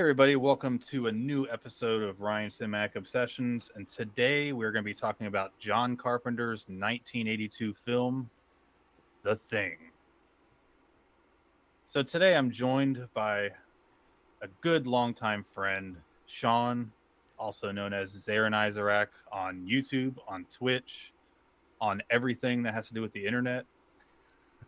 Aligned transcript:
Everybody, 0.00 0.34
welcome 0.34 0.78
to 0.78 1.08
a 1.08 1.12
new 1.12 1.46
episode 1.52 2.02
of 2.02 2.22
Ryan 2.22 2.48
Cinematic 2.48 2.96
Obsessions. 2.96 3.70
And 3.74 3.86
today 3.86 4.50
we're 4.54 4.72
going 4.72 4.82
to 4.82 4.88
be 4.88 4.94
talking 4.94 5.26
about 5.26 5.52
John 5.58 5.94
Carpenter's 5.94 6.60
1982 6.68 7.74
film, 7.84 8.30
The 9.24 9.36
Thing. 9.36 9.76
So 11.84 12.02
today 12.02 12.34
I'm 12.34 12.50
joined 12.50 13.06
by 13.12 13.50
a 14.40 14.48
good 14.62 14.86
longtime 14.86 15.44
friend, 15.54 15.96
Sean, 16.26 16.90
also 17.38 17.70
known 17.70 17.92
as 17.92 18.10
Zarin 18.14 18.54
on 19.30 19.68
YouTube, 19.70 20.14
on 20.26 20.46
Twitch, 20.50 21.12
on 21.78 22.02
everything 22.08 22.62
that 22.62 22.72
has 22.72 22.88
to 22.88 22.94
do 22.94 23.02
with 23.02 23.12
the 23.12 23.26
internet. 23.26 23.66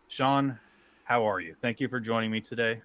Sean, 0.09 0.59
how 1.05 1.27
are 1.27 1.41
you? 1.41 1.57
Thank 1.63 1.81
you 1.81 1.89
for 1.89 2.01
joining 2.01 2.31
me 2.31 2.43
today. 2.43 2.83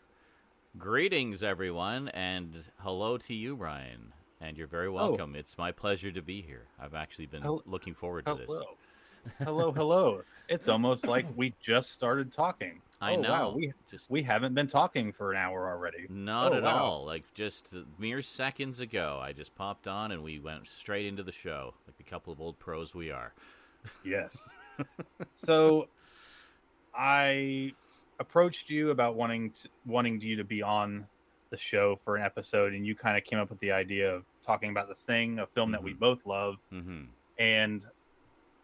Greetings, 0.75 1.41
everyone, 1.41 2.09
and 2.09 2.63
hello 2.79 3.17
to 3.17 3.33
you, 3.33 3.55
Ryan. 3.55 4.13
And 4.39 4.57
you're 4.57 4.67
very 4.67 4.87
oh. 4.87 4.91
welcome. 4.91 5.33
Oh. 5.35 5.39
It's 5.39 5.57
my 5.57 5.71
pleasure 5.71 6.11
to 6.11 6.21
be 6.21 6.41
here. 6.41 6.67
I've 6.79 6.93
actually 6.93 7.25
been 7.25 7.41
hello. 7.41 7.63
looking 7.65 7.95
forward 7.95 8.25
to 8.27 8.35
hello. 8.35 8.59
this. 8.59 9.33
hello, 9.47 9.71
hello. 9.71 10.21
It's 10.49 10.67
almost 10.67 11.07
like 11.07 11.25
we 11.35 11.55
just 11.61 11.91
started 11.91 12.31
talking. 12.31 12.81
I 13.01 13.15
oh, 13.15 13.21
know. 13.21 13.31
Wow. 13.31 13.53
We 13.55 13.73
just 13.89 14.09
we 14.09 14.21
haven't 14.21 14.53
been 14.53 14.67
talking 14.67 15.11
for 15.11 15.31
an 15.31 15.37
hour 15.37 15.67
already. 15.67 16.05
Not 16.09 16.53
oh, 16.53 16.57
at 16.57 16.63
wow. 16.63 16.77
all. 16.77 17.05
Like 17.05 17.23
just 17.33 17.65
mere 17.97 18.21
seconds 18.21 18.79
ago, 18.79 19.19
I 19.21 19.33
just 19.33 19.55
popped 19.55 19.87
on 19.87 20.11
and 20.11 20.23
we 20.23 20.39
went 20.39 20.67
straight 20.67 21.07
into 21.07 21.23
the 21.23 21.31
show, 21.31 21.73
like 21.87 21.97
the 21.97 22.03
couple 22.03 22.31
of 22.31 22.39
old 22.39 22.59
pros 22.59 22.93
we 22.93 23.09
are. 23.09 23.33
Yes. 24.03 24.37
so, 25.35 25.87
I 26.93 27.73
approached 28.19 28.69
you 28.69 28.91
about 28.91 29.15
wanting 29.15 29.51
to, 29.51 29.69
wanting 29.85 30.21
you 30.21 30.35
to 30.37 30.43
be 30.43 30.61
on 30.61 31.05
the 31.49 31.57
show 31.57 31.95
for 32.03 32.15
an 32.15 32.23
episode, 32.23 32.73
and 32.73 32.85
you 32.85 32.95
kind 32.95 33.17
of 33.17 33.23
came 33.23 33.39
up 33.39 33.49
with 33.49 33.59
the 33.59 33.71
idea 33.71 34.13
of 34.13 34.23
talking 34.45 34.69
about 34.69 34.87
the 34.87 34.95
thing, 35.05 35.39
a 35.39 35.45
film 35.47 35.67
mm-hmm. 35.67 35.73
that 35.73 35.83
we 35.83 35.91
mm-hmm. 35.91 35.99
both 35.99 36.25
love. 36.25 36.55
Mm-hmm. 36.73 37.03
And 37.39 37.81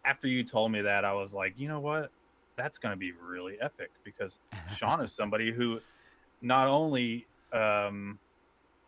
after 0.04 0.26
you 0.26 0.44
told 0.44 0.72
me 0.72 0.82
that, 0.82 1.04
I 1.04 1.12
was 1.12 1.32
like, 1.32 1.54
you 1.56 1.68
know 1.68 1.80
what? 1.80 2.10
That's 2.56 2.78
going 2.78 2.92
to 2.92 2.98
be 2.98 3.12
really 3.12 3.56
epic 3.60 3.90
because 4.04 4.38
Sean 4.76 5.00
is 5.00 5.12
somebody 5.16 5.52
who 5.52 5.80
not 6.42 6.68
only 6.68 7.26
um, 7.52 8.18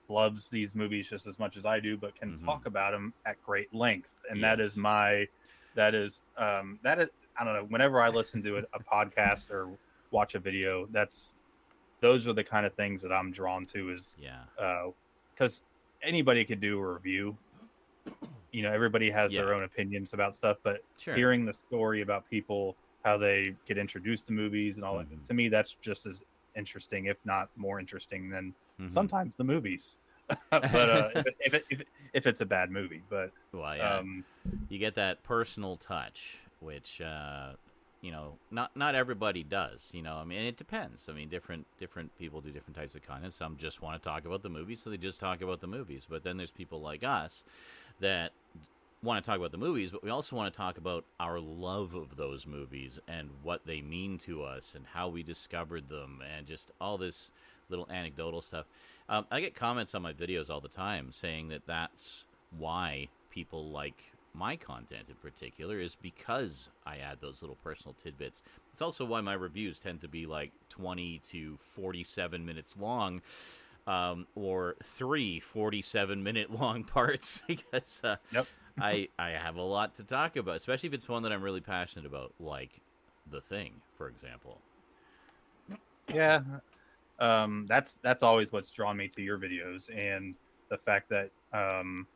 loves 0.09 0.49
these 0.49 0.75
movies 0.75 1.07
just 1.09 1.27
as 1.27 1.39
much 1.39 1.57
as 1.57 1.65
I 1.65 1.81
do, 1.81 1.97
but 1.97 2.19
can 2.19 2.33
mm-hmm. 2.33 2.45
talk 2.45 2.67
about 2.67 2.93
them 2.93 3.13
at 3.25 3.43
great 3.45 3.75
length. 3.75 4.11
And 4.29 4.41
yes. 4.41 4.45
that 4.45 4.61
is 4.61 4.77
my, 4.77 5.27
that 5.75 5.95
is, 5.95 6.21
um, 6.37 6.79
that 6.83 6.99
is, 6.99 7.09
I 7.39 7.45
don't 7.45 7.55
know. 7.55 7.67
Whenever 7.69 8.01
I 8.01 8.09
listen 8.09 8.43
to 8.45 8.59
a, 8.59 8.63
a 8.73 8.81
podcast 8.81 9.51
or 9.51 9.69
watch 10.11 10.35
a 10.35 10.39
video, 10.39 10.87
that's 10.91 11.35
those 12.01 12.27
are 12.27 12.33
the 12.33 12.45
kind 12.45 12.67
of 12.67 12.75
things 12.75 13.03
that 13.03 13.13
I'm 13.13 13.33
drawn 13.33 13.67
to. 13.67 13.91
Is 13.91 14.17
yeah, 14.21 14.91
because 15.35 15.61
uh, 15.61 16.07
anybody 16.07 16.45
could 16.45 16.61
do 16.61 16.79
a 16.79 16.93
review. 16.93 17.37
You 18.53 18.63
know, 18.63 18.73
everybody 18.73 19.11
has 19.11 19.33
yeah. 19.33 19.43
their 19.43 19.55
own 19.55 19.65
opinions 19.65 20.13
about 20.13 20.35
stuff, 20.35 20.59
but 20.63 20.83
sure. 20.99 21.15
hearing 21.15 21.45
the 21.45 21.53
story 21.53 22.03
about 22.03 22.29
people, 22.31 22.77
how 23.05 23.19
they 23.19 23.55
get 23.67 23.77
introduced 23.77 24.27
to 24.27 24.33
movies 24.33 24.77
and 24.77 24.85
all 24.85 24.95
mm-hmm. 24.95 25.11
that, 25.11 25.29
to 25.29 25.35
me, 25.35 25.49
that's 25.49 25.77
just 25.83 26.07
as 26.07 26.23
interesting, 26.57 27.07
if 27.07 27.17
not 27.25 27.51
more 27.57 27.79
interesting, 27.79 28.31
than 28.31 28.55
mm-hmm. 28.81 28.89
sometimes 28.89 29.37
the 29.37 29.45
movies. 29.45 29.97
but 30.51 30.75
uh, 30.75 31.11
if, 31.15 31.27
it, 31.27 31.37
if, 31.41 31.55
it, 31.55 31.65
if, 31.71 31.81
it, 31.81 31.89
if, 32.13 32.27
it's 32.27 32.41
a 32.41 32.47
bad 32.47 32.71
movie, 32.71 33.03
but 33.09 33.31
well, 33.53 33.77
yeah, 33.77 33.99
um, 33.99 34.25
you 34.69 34.79
get 34.79 34.97
that 34.97 35.23
personal 35.23 35.77
touch, 35.77 36.39
which 36.59 37.01
uh, 37.01 37.53
you 38.01 38.13
know 38.13 38.35
not 38.51 38.77
not 38.77 38.95
everybody 38.95 39.43
does 39.43 39.91
you 39.93 40.03
know 40.03 40.17
i 40.17 40.25
mean 40.25 40.41
it 40.41 40.57
depends. 40.57 41.07
I 41.09 41.13
mean 41.13 41.29
different 41.29 41.67
different 41.79 42.17
people 42.19 42.41
do 42.41 42.51
different 42.51 42.77
types 42.77 42.95
of 42.95 43.03
content. 43.07 43.33
Some 43.33 43.57
just 43.57 43.83
want 43.83 44.01
to 44.01 44.09
talk 44.09 44.25
about 44.25 44.43
the 44.43 44.49
movies 44.49 44.81
so 44.83 44.91
they 44.91 44.97
just 44.97 45.21
talk 45.21 45.41
about 45.41 45.61
the 45.61 45.67
movies. 45.67 46.07
But 46.09 46.23
then 46.23 46.37
there's 46.37 46.51
people 46.51 46.81
like 46.81 47.03
us 47.05 47.43
that 48.01 48.33
want 49.03 49.23
to 49.23 49.31
talk 49.31 49.39
about 49.39 49.53
the 49.53 49.59
movies 49.59 49.93
but 49.93 50.03
we 50.03 50.11
also 50.11 50.35
want 50.35 50.53
to 50.53 50.57
talk 50.57 50.79
about 50.79 51.05
our 51.21 51.39
love 51.39 51.95
of 51.95 52.17
those 52.17 52.47
movies 52.47 52.99
and 53.07 53.29
what 53.43 53.61
they 53.67 53.81
mean 53.81 54.19
to 54.19 54.43
us 54.43 54.73
and 54.75 54.85
how 54.95 55.07
we 55.07 55.23
discovered 55.23 55.89
them 55.89 56.21
and 56.35 56.47
just 56.47 56.73
all 56.81 56.99
this 56.99 57.31
little 57.69 57.87
anecdotal 57.91 58.41
stuff. 58.43 58.67
Um, 59.09 59.27
i 59.31 59.41
get 59.41 59.55
comments 59.55 59.95
on 59.95 60.03
my 60.03 60.13
videos 60.13 60.51
all 60.51 60.61
the 60.61 60.69
time 60.69 61.13
saying 61.13 61.49
that 61.49 61.67
that's 61.67 62.25
why 62.57 63.09
people 63.31 63.71
like 63.71 64.13
my 64.37 64.57
content 64.57 65.07
in 65.09 65.15
particular 65.17 65.81
is 65.81 65.97
because 65.97 66.69
I 66.85 66.99
add 66.99 67.19
those 67.21 67.43
little 67.43 67.57
personal 67.57 67.95
tidbits. 68.03 68.43
It's 68.73 68.83
also 68.83 69.05
why 69.05 69.21
my 69.21 69.35
reviews 69.35 69.81
tend 69.81 70.01
to 70.03 70.09
be 70.09 70.27
like 70.27 70.53
20 70.69 71.21
to 71.31 71.57
47 71.61 72.45
minutes 72.45 72.75
long. 72.79 73.23
Um, 73.87 74.27
or 74.35 74.75
three 74.83 75.39
47 75.39 76.21
minute 76.21 76.51
long 76.51 76.83
parts 76.95 77.41
because 77.47 78.01
uh, 78.03 78.17
yep. 78.33 78.49
I 78.81 79.07
I 79.17 79.31
have 79.31 79.55
a 79.55 79.63
lot 79.63 79.95
to 79.97 80.03
talk 80.03 80.35
about, 80.35 80.57
especially 80.57 80.89
if 80.89 80.93
it's 80.93 81.09
one 81.09 81.23
that 81.23 81.31
I'm 81.31 81.41
really 81.41 81.61
passionate 81.61 82.05
about, 82.05 82.35
like 82.41 82.81
the 83.31 83.41
thing, 83.41 83.75
for 83.97 84.09
example. 84.09 84.59
Yeah, 86.13 86.41
um, 87.21 87.67
that's 87.69 87.99
that's 88.03 88.25
always 88.25 88.51
what's 88.51 88.73
drawn 88.73 88.97
me 88.97 89.07
to 89.09 89.23
your 89.23 89.39
videos, 89.39 89.89
and 89.97 90.35
the 90.69 90.79
fact 90.79 91.09
that 91.11 91.31
um, 91.53 92.09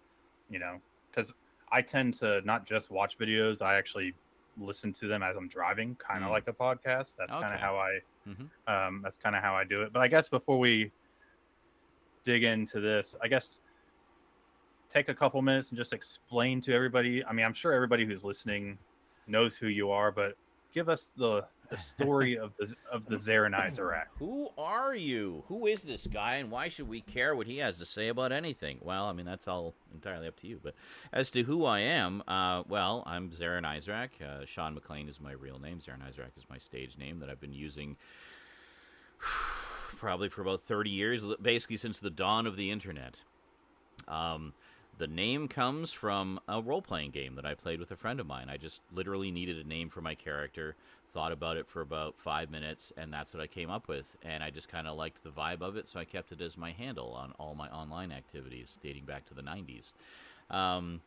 you 0.50 0.58
know, 0.58 0.80
because 1.10 1.34
I 1.72 1.82
tend 1.82 2.14
to 2.20 2.40
not 2.42 2.66
just 2.66 2.90
watch 2.90 3.18
videos. 3.18 3.62
I 3.62 3.76
actually 3.76 4.14
listen 4.58 4.92
to 4.94 5.08
them 5.08 5.22
as 5.22 5.36
I'm 5.36 5.48
driving, 5.48 5.96
kind 5.96 6.24
of 6.24 6.30
mm. 6.30 6.32
like 6.32 6.48
a 6.48 6.52
podcast. 6.52 7.14
That's 7.18 7.32
okay. 7.32 7.40
kind 7.40 7.54
of 7.54 7.60
how 7.60 7.76
I. 7.76 8.00
Mm-hmm. 8.28 8.72
Um, 8.72 9.00
that's 9.02 9.16
kind 9.16 9.34
of 9.34 9.42
how 9.42 9.54
I 9.54 9.64
do 9.64 9.82
it. 9.82 9.92
But 9.92 10.00
I 10.00 10.08
guess 10.08 10.28
before 10.28 10.58
we 10.58 10.90
dig 12.24 12.44
into 12.44 12.80
this, 12.80 13.16
I 13.22 13.28
guess 13.28 13.60
take 14.92 15.08
a 15.08 15.14
couple 15.14 15.40
minutes 15.40 15.70
and 15.70 15.78
just 15.78 15.92
explain 15.92 16.60
to 16.62 16.74
everybody. 16.74 17.24
I 17.24 17.32
mean, 17.32 17.46
I'm 17.46 17.54
sure 17.54 17.72
everybody 17.72 18.04
who's 18.04 18.24
listening 18.24 18.76
knows 19.26 19.56
who 19.56 19.68
you 19.68 19.90
are, 19.90 20.10
but 20.10 20.36
give 20.74 20.88
us 20.88 21.12
the 21.16 21.44
the 21.70 21.78
story 21.78 22.36
of 22.36 22.52
the 22.58 22.74
of 22.92 23.06
the 23.06 23.16
Zarin 23.16 23.54
Izarak. 23.66 24.08
Who 24.18 24.48
are 24.58 24.94
you? 24.94 25.44
Who 25.48 25.66
is 25.66 25.82
this 25.82 26.06
guy, 26.06 26.36
and 26.36 26.50
why 26.50 26.68
should 26.68 26.88
we 26.88 27.00
care 27.00 27.34
what 27.34 27.46
he 27.46 27.58
has 27.58 27.78
to 27.78 27.86
say 27.86 28.08
about 28.08 28.32
anything? 28.32 28.78
Well, 28.82 29.06
I 29.06 29.12
mean 29.12 29.26
that's 29.26 29.48
all 29.48 29.74
entirely 29.94 30.26
up 30.26 30.38
to 30.40 30.46
you. 30.46 30.60
But 30.62 30.74
as 31.12 31.30
to 31.30 31.44
who 31.44 31.64
I 31.64 31.80
am, 31.80 32.22
uh, 32.26 32.64
well, 32.68 33.02
I'm 33.06 33.30
Zaranyzerak. 33.30 34.08
Uh, 34.20 34.44
Sean 34.44 34.74
McLean 34.74 35.08
is 35.08 35.20
my 35.20 35.32
real 35.32 35.58
name. 35.58 35.78
Zaranyzerak 35.78 36.36
is 36.36 36.44
my 36.50 36.58
stage 36.58 36.98
name 36.98 37.20
that 37.20 37.30
I've 37.30 37.40
been 37.40 37.54
using 37.54 37.96
probably 39.96 40.28
for 40.28 40.42
about 40.42 40.62
30 40.62 40.90
years, 40.90 41.24
basically 41.40 41.76
since 41.76 41.98
the 41.98 42.10
dawn 42.10 42.46
of 42.46 42.56
the 42.56 42.70
internet. 42.70 43.22
Um, 44.08 44.54
the 44.98 45.06
name 45.06 45.48
comes 45.48 45.92
from 45.92 46.40
a 46.46 46.60
role 46.60 46.82
playing 46.82 47.12
game 47.12 47.34
that 47.34 47.46
I 47.46 47.54
played 47.54 47.80
with 47.80 47.90
a 47.90 47.96
friend 47.96 48.20
of 48.20 48.26
mine. 48.26 48.48
I 48.50 48.58
just 48.58 48.82
literally 48.92 49.30
needed 49.30 49.56
a 49.64 49.66
name 49.66 49.88
for 49.88 50.02
my 50.02 50.14
character 50.14 50.76
thought 51.12 51.32
about 51.32 51.56
it 51.56 51.68
for 51.68 51.80
about 51.80 52.14
five 52.18 52.50
minutes, 52.50 52.92
and 52.96 53.12
that's 53.12 53.34
what 53.34 53.42
I 53.42 53.46
came 53.46 53.70
up 53.70 53.88
with. 53.88 54.16
And 54.22 54.42
I 54.42 54.50
just 54.50 54.68
kind 54.68 54.86
of 54.86 54.96
liked 54.96 55.22
the 55.22 55.30
vibe 55.30 55.62
of 55.62 55.76
it, 55.76 55.88
so 55.88 56.00
I 56.00 56.04
kept 56.04 56.32
it 56.32 56.40
as 56.40 56.56
my 56.56 56.72
handle 56.72 57.12
on 57.12 57.32
all 57.38 57.54
my 57.54 57.68
online 57.68 58.12
activities 58.12 58.78
dating 58.82 59.04
back 59.04 59.26
to 59.26 59.34
the 59.34 59.42
90s. 59.42 59.92
Um, 60.50 61.00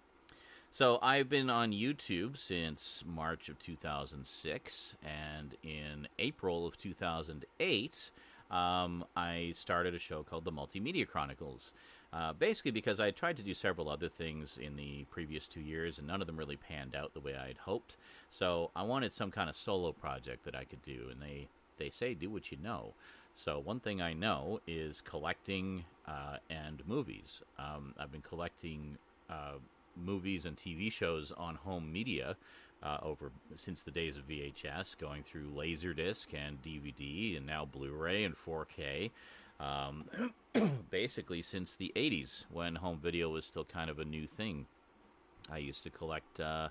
so 0.71 0.97
I've 1.01 1.29
been 1.29 1.49
on 1.49 1.71
YouTube 1.71 2.37
since 2.37 3.03
March 3.05 3.47
of 3.47 3.59
2006, 3.59 4.93
and 5.03 5.55
in 5.63 6.07
April 6.17 6.65
of 6.65 6.77
2008, 6.77 8.11
um, 8.49 9.05
I 9.15 9.53
started 9.55 9.93
a 9.93 9.99
show 9.99 10.23
called 10.23 10.45
The 10.45 10.51
Multimedia 10.51 11.07
Chronicles. 11.07 11.71
Uh, 12.13 12.31
basically, 12.31 12.69
because 12.69 12.99
I 12.99 13.09
tried 13.09 13.37
to 13.37 13.43
do 13.43 13.55
several 13.55 13.89
other 13.89 14.07
things 14.07 14.59
in 14.61 14.75
the 14.75 15.05
previous 15.09 15.47
two 15.47 15.61
years, 15.61 15.97
and 15.97 16.07
none 16.07 16.21
of 16.21 16.27
them 16.27 16.37
really 16.37 16.57
panned 16.57 16.95
out 16.95 17.13
the 17.13 17.19
way 17.19 17.35
I 17.35 17.47
had 17.47 17.57
hoped. 17.57 17.97
So 18.29 18.69
I 18.75 18.83
wanted 18.83 19.13
some 19.13 19.31
kind 19.31 19.49
of 19.49 19.55
solo 19.55 19.91
project 19.91 20.45
that 20.45 20.55
I 20.55 20.63
could 20.63 20.83
do, 20.83 21.07
and 21.09 21.19
they 21.19 21.47
they 21.79 21.89
say 21.89 22.13
do 22.13 22.29
what 22.29 22.51
you 22.51 22.57
know. 22.61 22.93
So 23.35 23.57
one 23.57 23.79
thing 23.79 23.99
I 23.99 24.13
know 24.13 24.61
is 24.67 25.01
collecting 25.01 25.85
uh, 26.07 26.37
and 26.51 26.83
movies. 26.87 27.41
Um, 27.57 27.95
I've 27.97 28.11
been 28.11 28.21
collecting 28.21 28.99
uh, 29.27 29.53
movies 29.97 30.45
and 30.45 30.55
TV 30.55 30.91
shows 30.91 31.31
on 31.35 31.55
home 31.55 31.91
media 31.91 32.37
uh, 32.83 32.97
over 33.01 33.31
since 33.55 33.81
the 33.81 33.89
days 33.89 34.17
of 34.17 34.27
VHS, 34.27 34.97
going 34.99 35.23
through 35.23 35.49
Laserdisc 35.49 36.27
and 36.33 36.61
DVD, 36.61 37.37
and 37.37 37.47
now 37.47 37.65
Blu-ray 37.65 38.23
and 38.23 38.35
4K 38.35 39.09
um, 39.63 40.05
basically 40.89 41.41
since 41.41 41.75
the 41.75 41.91
80s 41.95 42.45
when 42.51 42.75
home 42.75 42.99
video 43.01 43.29
was 43.29 43.45
still 43.45 43.65
kind 43.65 43.89
of 43.89 43.99
a 43.99 44.05
new 44.05 44.27
thing. 44.27 44.65
I 45.51 45.57
used 45.57 45.83
to 45.83 45.89
collect 45.89 46.39
uh, 46.39 46.69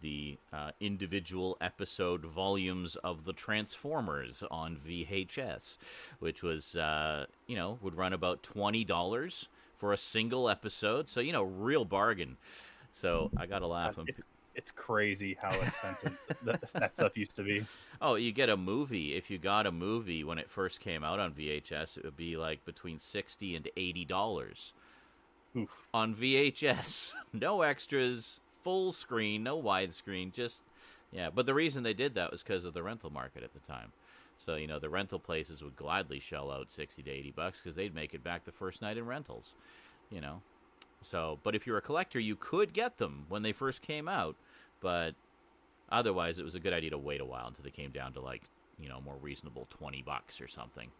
the 0.00 0.38
uh, 0.52 0.70
individual 0.80 1.56
episode 1.60 2.24
volumes 2.24 2.96
of 2.96 3.24
the 3.24 3.32
Transformers 3.32 4.42
on 4.50 4.78
VHS, 4.86 5.76
which 6.18 6.42
was, 6.42 6.74
uh, 6.76 7.26
you 7.46 7.56
know, 7.56 7.78
would 7.82 7.96
run 7.96 8.12
about 8.12 8.42
$20 8.42 9.46
for 9.78 9.92
a 9.92 9.98
single 9.98 10.48
episode. 10.48 11.08
So, 11.08 11.20
you 11.20 11.32
know, 11.32 11.42
real 11.42 11.84
bargain. 11.84 12.36
So 12.92 13.30
I 13.36 13.46
got 13.46 13.60
to 13.60 13.66
laugh. 13.66 13.96
It's, 14.06 14.20
it's 14.60 14.72
crazy 14.72 15.38
how 15.40 15.52
expensive 15.58 16.18
that, 16.42 16.60
that 16.74 16.92
stuff 16.92 17.16
used 17.16 17.34
to 17.34 17.42
be. 17.42 17.64
Oh, 18.02 18.16
you 18.16 18.30
get 18.30 18.50
a 18.50 18.56
movie. 18.58 19.16
If 19.16 19.30
you 19.30 19.38
got 19.38 19.66
a 19.66 19.72
movie 19.72 20.22
when 20.22 20.36
it 20.36 20.50
first 20.50 20.80
came 20.80 21.02
out 21.02 21.18
on 21.18 21.32
VHS, 21.32 21.96
it 21.96 22.04
would 22.04 22.16
be 22.16 22.36
like 22.36 22.62
between 22.66 22.98
sixty 22.98 23.56
and 23.56 23.66
eighty 23.78 24.04
dollars 24.04 24.74
on 25.94 26.14
VHS. 26.14 27.12
no 27.32 27.62
extras, 27.62 28.40
full 28.62 28.92
screen, 28.92 29.42
no 29.42 29.60
widescreen, 29.60 30.30
just 30.30 30.60
yeah. 31.10 31.30
But 31.34 31.46
the 31.46 31.54
reason 31.54 31.82
they 31.82 31.94
did 31.94 32.14
that 32.16 32.30
was 32.30 32.42
because 32.42 32.66
of 32.66 32.74
the 32.74 32.82
rental 32.82 33.10
market 33.10 33.42
at 33.42 33.54
the 33.54 33.60
time. 33.60 33.92
So 34.36 34.56
you 34.56 34.66
know 34.66 34.78
the 34.78 34.90
rental 34.90 35.18
places 35.18 35.64
would 35.64 35.76
gladly 35.76 36.20
shell 36.20 36.50
out 36.50 36.70
sixty 36.70 37.02
to 37.02 37.10
eighty 37.10 37.30
bucks 37.30 37.60
because 37.62 37.76
they'd 37.76 37.94
make 37.94 38.12
it 38.12 38.22
back 38.22 38.44
the 38.44 38.52
first 38.52 38.82
night 38.82 38.98
in 38.98 39.06
rentals. 39.06 39.54
You 40.10 40.20
know, 40.20 40.42
so 41.00 41.38
but 41.42 41.54
if 41.54 41.66
you're 41.66 41.78
a 41.78 41.82
collector, 41.82 42.20
you 42.20 42.36
could 42.36 42.74
get 42.74 42.98
them 42.98 43.24
when 43.28 43.42
they 43.42 43.52
first 43.52 43.80
came 43.80 44.08
out, 44.08 44.36
but 44.80 45.14
otherwise 45.90 46.38
it 46.38 46.44
was 46.44 46.54
a 46.54 46.60
good 46.60 46.72
idea 46.72 46.90
to 46.90 46.98
wait 46.98 47.20
a 47.20 47.24
while 47.24 47.46
until 47.46 47.64
they 47.64 47.70
came 47.70 47.90
down 47.90 48.12
to 48.12 48.20
like 48.20 48.42
you 48.78 48.88
know 48.88 49.00
more 49.00 49.16
reasonable 49.20 49.66
twenty 49.70 50.02
bucks 50.02 50.40
or 50.40 50.48
something. 50.48 50.90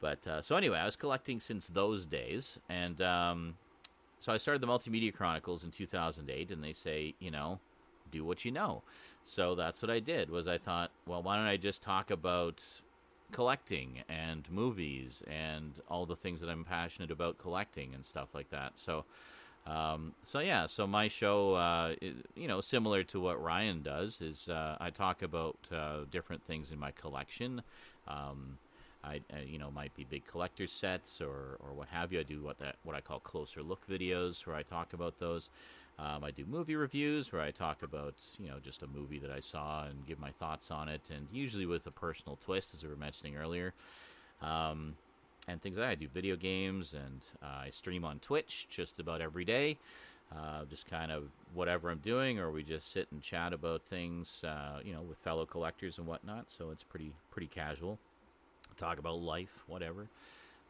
But 0.00 0.26
uh, 0.26 0.42
so 0.42 0.56
anyway, 0.56 0.78
I 0.78 0.86
was 0.86 0.96
collecting 0.96 1.40
since 1.40 1.66
those 1.66 2.06
days, 2.06 2.58
and 2.68 3.00
um, 3.02 3.56
so 4.18 4.32
I 4.32 4.38
started 4.38 4.62
the 4.62 4.66
Multimedia 4.66 5.12
Chronicles 5.12 5.62
in 5.62 5.70
2008, 5.70 6.50
and 6.50 6.64
they 6.64 6.72
say, 6.72 7.14
you 7.18 7.30
know, 7.30 7.60
do 8.10 8.24
what 8.24 8.44
you 8.44 8.50
know. 8.50 8.82
So 9.24 9.54
that's 9.54 9.82
what 9.82 9.90
I 9.90 10.00
did. 10.00 10.30
Was 10.30 10.48
I 10.48 10.56
thought, 10.56 10.90
well, 11.06 11.22
why 11.22 11.36
don't 11.36 11.44
I 11.46 11.58
just 11.58 11.82
talk 11.82 12.10
about 12.10 12.62
collecting 13.30 14.02
and 14.08 14.50
movies 14.50 15.22
and 15.26 15.80
all 15.88 16.06
the 16.06 16.16
things 16.16 16.40
that 16.40 16.48
I'm 16.48 16.64
passionate 16.64 17.10
about 17.10 17.38
collecting 17.38 17.94
and 17.94 18.04
stuff 18.04 18.28
like 18.34 18.50
that. 18.50 18.72
So, 18.74 19.04
um, 19.66 20.14
so 20.24 20.40
yeah, 20.40 20.66
so 20.66 20.86
my 20.86 21.08
show, 21.08 21.54
uh, 21.54 21.94
you 22.34 22.48
know, 22.48 22.60
similar 22.60 23.04
to 23.04 23.20
what 23.20 23.42
Ryan 23.42 23.82
does, 23.82 24.20
is 24.20 24.48
uh, 24.48 24.76
I 24.80 24.90
talk 24.90 25.22
about 25.22 25.58
uh, 25.70 26.00
different 26.10 26.44
things 26.44 26.72
in 26.72 26.78
my 26.78 26.90
collection. 26.92 27.62
Um, 28.08 28.58
I, 29.02 29.20
I, 29.34 29.40
you 29.46 29.58
know 29.58 29.70
might 29.70 29.94
be 29.94 30.04
big 30.04 30.26
collector 30.26 30.66
sets 30.66 31.20
or 31.20 31.56
or 31.60 31.72
what 31.72 31.88
have 31.88 32.12
you. 32.12 32.20
I 32.20 32.22
do 32.22 32.42
what 32.42 32.58
that 32.58 32.76
what 32.82 32.96
I 32.96 33.00
call 33.00 33.20
closer 33.20 33.62
look 33.62 33.86
videos 33.88 34.46
where 34.46 34.56
I 34.56 34.62
talk 34.62 34.92
about 34.92 35.18
those. 35.18 35.48
Um, 35.98 36.24
I 36.24 36.30
do 36.30 36.46
movie 36.46 36.76
reviews 36.76 37.32
where 37.32 37.42
I 37.42 37.50
talk 37.50 37.82
about 37.82 38.14
you 38.38 38.48
know 38.48 38.58
just 38.62 38.82
a 38.82 38.86
movie 38.86 39.18
that 39.18 39.30
I 39.30 39.40
saw 39.40 39.84
and 39.84 40.06
give 40.06 40.18
my 40.18 40.30
thoughts 40.32 40.70
on 40.70 40.88
it, 40.88 41.02
and 41.10 41.28
usually 41.32 41.66
with 41.66 41.86
a 41.86 41.90
personal 41.90 42.36
twist, 42.36 42.74
as 42.74 42.82
we 42.82 42.88
were 42.88 42.96
mentioning 42.96 43.36
earlier. 43.36 43.72
Um, 44.42 44.96
and 45.50 45.60
things 45.60 45.76
like 45.76 45.86
that. 45.86 45.90
I 45.90 45.94
do 45.96 46.08
video 46.08 46.36
games 46.36 46.94
and 46.94 47.20
uh, 47.42 47.64
I 47.64 47.70
stream 47.70 48.04
on 48.04 48.18
Twitch 48.20 48.66
just 48.70 49.00
about 49.00 49.20
every 49.20 49.44
day. 49.44 49.78
Uh, 50.34 50.64
just 50.66 50.88
kind 50.88 51.10
of 51.10 51.24
whatever 51.54 51.90
I'm 51.90 51.98
doing, 51.98 52.38
or 52.38 52.52
we 52.52 52.62
just 52.62 52.92
sit 52.92 53.08
and 53.10 53.20
chat 53.20 53.52
about 53.52 53.82
things, 53.82 54.44
uh, 54.44 54.78
you 54.84 54.92
know, 54.92 55.02
with 55.02 55.18
fellow 55.18 55.44
collectors 55.44 55.98
and 55.98 56.06
whatnot. 56.06 56.48
So 56.50 56.70
it's 56.70 56.84
pretty 56.84 57.12
pretty 57.32 57.48
casual 57.48 57.98
talk 58.76 58.98
about 58.98 59.20
life, 59.20 59.64
whatever. 59.66 60.06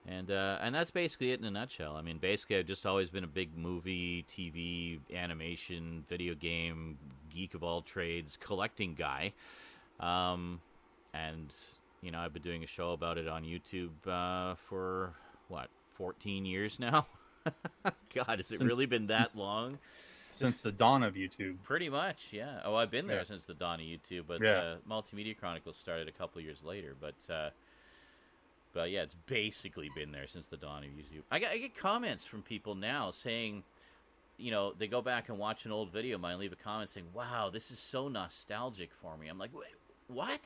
And 0.08 0.30
uh, 0.30 0.56
and 0.62 0.74
that's 0.74 0.90
basically 0.90 1.32
it 1.32 1.40
in 1.40 1.44
a 1.44 1.50
nutshell. 1.50 1.94
I 1.94 2.00
mean, 2.00 2.16
basically, 2.16 2.56
I've 2.56 2.66
just 2.66 2.86
always 2.86 3.10
been 3.10 3.24
a 3.24 3.28
big 3.28 3.54
movie, 3.54 4.24
TV, 4.34 4.98
animation, 5.14 6.04
video 6.08 6.34
game 6.34 6.96
geek 7.28 7.52
of 7.52 7.62
all 7.62 7.82
trades, 7.82 8.38
collecting 8.40 8.94
guy. 8.94 9.34
Um, 10.00 10.60
and 11.12 11.52
you 12.02 12.10
know, 12.10 12.18
I've 12.18 12.32
been 12.32 12.42
doing 12.42 12.64
a 12.64 12.66
show 12.66 12.92
about 12.92 13.18
it 13.18 13.28
on 13.28 13.44
YouTube 13.44 14.06
uh, 14.06 14.54
for 14.68 15.12
what, 15.48 15.68
14 15.94 16.44
years 16.44 16.78
now. 16.78 17.06
God, 18.14 18.38
has 18.38 18.50
it 18.50 18.60
really 18.60 18.86
been 18.86 19.06
that 19.08 19.28
since, 19.28 19.38
long? 19.38 19.78
Since 20.32 20.62
the 20.62 20.72
dawn 20.72 21.02
of 21.02 21.14
YouTube. 21.14 21.62
Pretty 21.62 21.88
much, 21.88 22.28
yeah. 22.32 22.60
Oh, 22.64 22.74
I've 22.74 22.90
been 22.90 23.06
there 23.06 23.18
yeah. 23.18 23.24
since 23.24 23.44
the 23.44 23.54
dawn 23.54 23.80
of 23.80 23.86
YouTube, 23.86 24.24
but 24.26 24.40
yeah. 24.40 24.50
uh, 24.50 24.76
Multimedia 24.88 25.36
Chronicles 25.36 25.76
started 25.76 26.08
a 26.08 26.12
couple 26.12 26.40
years 26.40 26.62
later. 26.64 26.94
But 26.98 27.32
uh, 27.32 27.50
but 28.72 28.90
yeah, 28.90 29.02
it's 29.02 29.16
basically 29.26 29.90
been 29.94 30.12
there 30.12 30.26
since 30.26 30.46
the 30.46 30.56
dawn 30.56 30.84
of 30.84 30.90
YouTube. 30.90 31.22
I 31.30 31.38
get, 31.38 31.50
I 31.50 31.58
get 31.58 31.76
comments 31.76 32.24
from 32.24 32.42
people 32.42 32.74
now 32.74 33.10
saying, 33.10 33.64
you 34.38 34.50
know, 34.50 34.72
they 34.78 34.86
go 34.86 35.02
back 35.02 35.28
and 35.28 35.38
watch 35.38 35.64
an 35.64 35.72
old 35.72 35.92
video 35.92 36.14
of 36.14 36.20
mine 36.20 36.32
and 36.32 36.40
leave 36.40 36.52
a 36.52 36.56
comment 36.56 36.88
saying, 36.88 37.06
wow, 37.12 37.50
this 37.52 37.70
is 37.70 37.78
so 37.78 38.08
nostalgic 38.08 38.90
for 39.02 39.16
me. 39.16 39.28
I'm 39.28 39.38
like, 39.38 39.50
what? 40.06 40.40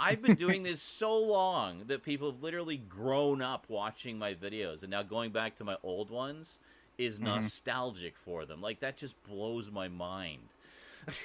I've 0.00 0.22
been 0.22 0.36
doing 0.36 0.62
this 0.62 0.80
so 0.80 1.18
long 1.18 1.84
that 1.86 2.02
people 2.02 2.30
have 2.30 2.42
literally 2.42 2.76
grown 2.76 3.42
up 3.42 3.66
watching 3.68 4.18
my 4.18 4.34
videos, 4.34 4.82
and 4.82 4.90
now 4.90 5.02
going 5.02 5.32
back 5.32 5.56
to 5.56 5.64
my 5.64 5.76
old 5.82 6.10
ones 6.10 6.58
is 6.98 7.16
mm-hmm. 7.16 7.26
nostalgic 7.26 8.14
for 8.16 8.44
them. 8.44 8.60
Like 8.60 8.80
that 8.80 8.96
just 8.96 9.16
blows 9.24 9.70
my 9.70 9.88
mind 9.88 10.40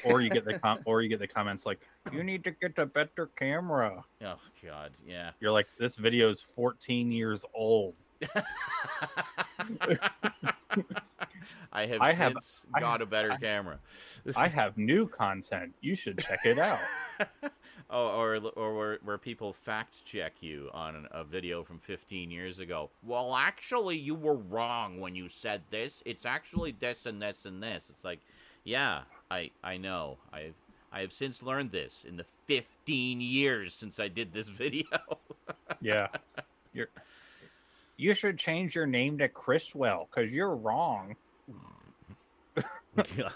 or 0.04 0.22
you 0.22 0.30
get 0.30 0.46
the 0.46 0.60
com- 0.60 0.80
or 0.86 1.02
you 1.02 1.10
get 1.10 1.20
the 1.20 1.28
comments 1.28 1.66
like, 1.66 1.80
"You 2.12 2.24
need 2.24 2.44
to 2.44 2.52
get 2.52 2.78
a 2.78 2.86
better 2.86 3.30
camera." 3.38 4.04
Oh 4.24 4.40
God, 4.64 4.92
yeah. 5.08 5.32
You're 5.40 5.52
like, 5.52 5.68
this 5.78 5.96
video 5.96 6.30
is 6.30 6.42
14 6.42 7.12
years 7.12 7.44
old. 7.54 7.94
I 11.72 11.86
have 11.88 12.02
I 12.02 12.14
since 12.14 12.66
have, 12.74 12.82
got 12.82 13.02
I, 13.02 13.04
a 13.04 13.06
better 13.06 13.32
I, 13.34 13.38
camera. 13.38 13.80
I 14.36 14.48
have 14.48 14.78
new 14.78 15.08
content. 15.08 15.74
You 15.82 15.96
should 15.96 16.20
check 16.20 16.46
it 16.46 16.60
out. 16.60 16.80
Oh, 17.96 18.08
or 18.08 18.38
or 18.56 18.76
where, 18.76 19.00
where 19.04 19.18
people 19.20 19.54
fact 19.54 20.04
check 20.04 20.34
you 20.42 20.68
on 20.74 21.08
a 21.12 21.24
video 21.24 21.64
from 21.64 21.78
15 21.78 22.32
years 22.32 22.58
ago. 22.58 22.90
Well, 23.04 23.36
actually, 23.36 23.98
you 24.00 24.16
were 24.16 24.34
wrong 24.34 25.00
when 25.00 25.14
you 25.14 25.30
said 25.30 25.62
this. 25.70 26.02
It's 26.04 26.26
actually 26.26 26.72
this 26.72 27.06
and 27.06 27.22
this 27.22 27.46
and 27.46 27.62
this. 27.62 27.92
It's 27.92 28.04
like, 28.04 28.20
yeah, 28.64 29.02
I 29.30 29.52
I 29.64 29.78
know. 29.78 30.18
I've 30.34 30.56
I 30.92 31.02
have 31.02 31.14
since 31.14 31.44
learned 31.44 31.72
this 31.72 32.04
in 32.08 32.18
the 32.18 32.26
15 32.48 33.22
years 33.22 33.76
since 33.76 34.00
I 34.00 34.08
did 34.08 34.34
this 34.34 34.48
video. 34.50 34.88
yeah. 35.80 36.08
You're 36.74 36.90
you 37.96 38.16
should 38.16 38.40
change 38.40 38.74
your 38.74 38.88
name 38.88 39.20
to 39.20 39.30
Criswell 39.30 40.10
because 40.10 40.32
you're 40.32 40.56
wrong. 40.56 41.16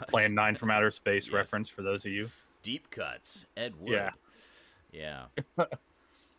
Plan 0.10 0.34
9 0.34 0.56
from 0.56 0.72
Outer 0.72 0.90
Space 0.90 1.28
yes. 1.28 1.34
reference 1.34 1.70
for 1.70 1.84
those 1.84 2.06
of 2.06 2.12
you. 2.12 2.32
Deep 2.64 2.90
cuts. 2.90 3.46
Ed 3.56 3.74
Wood. 3.80 3.92
Yeah. 3.92 4.10
Yeah. 4.98 5.26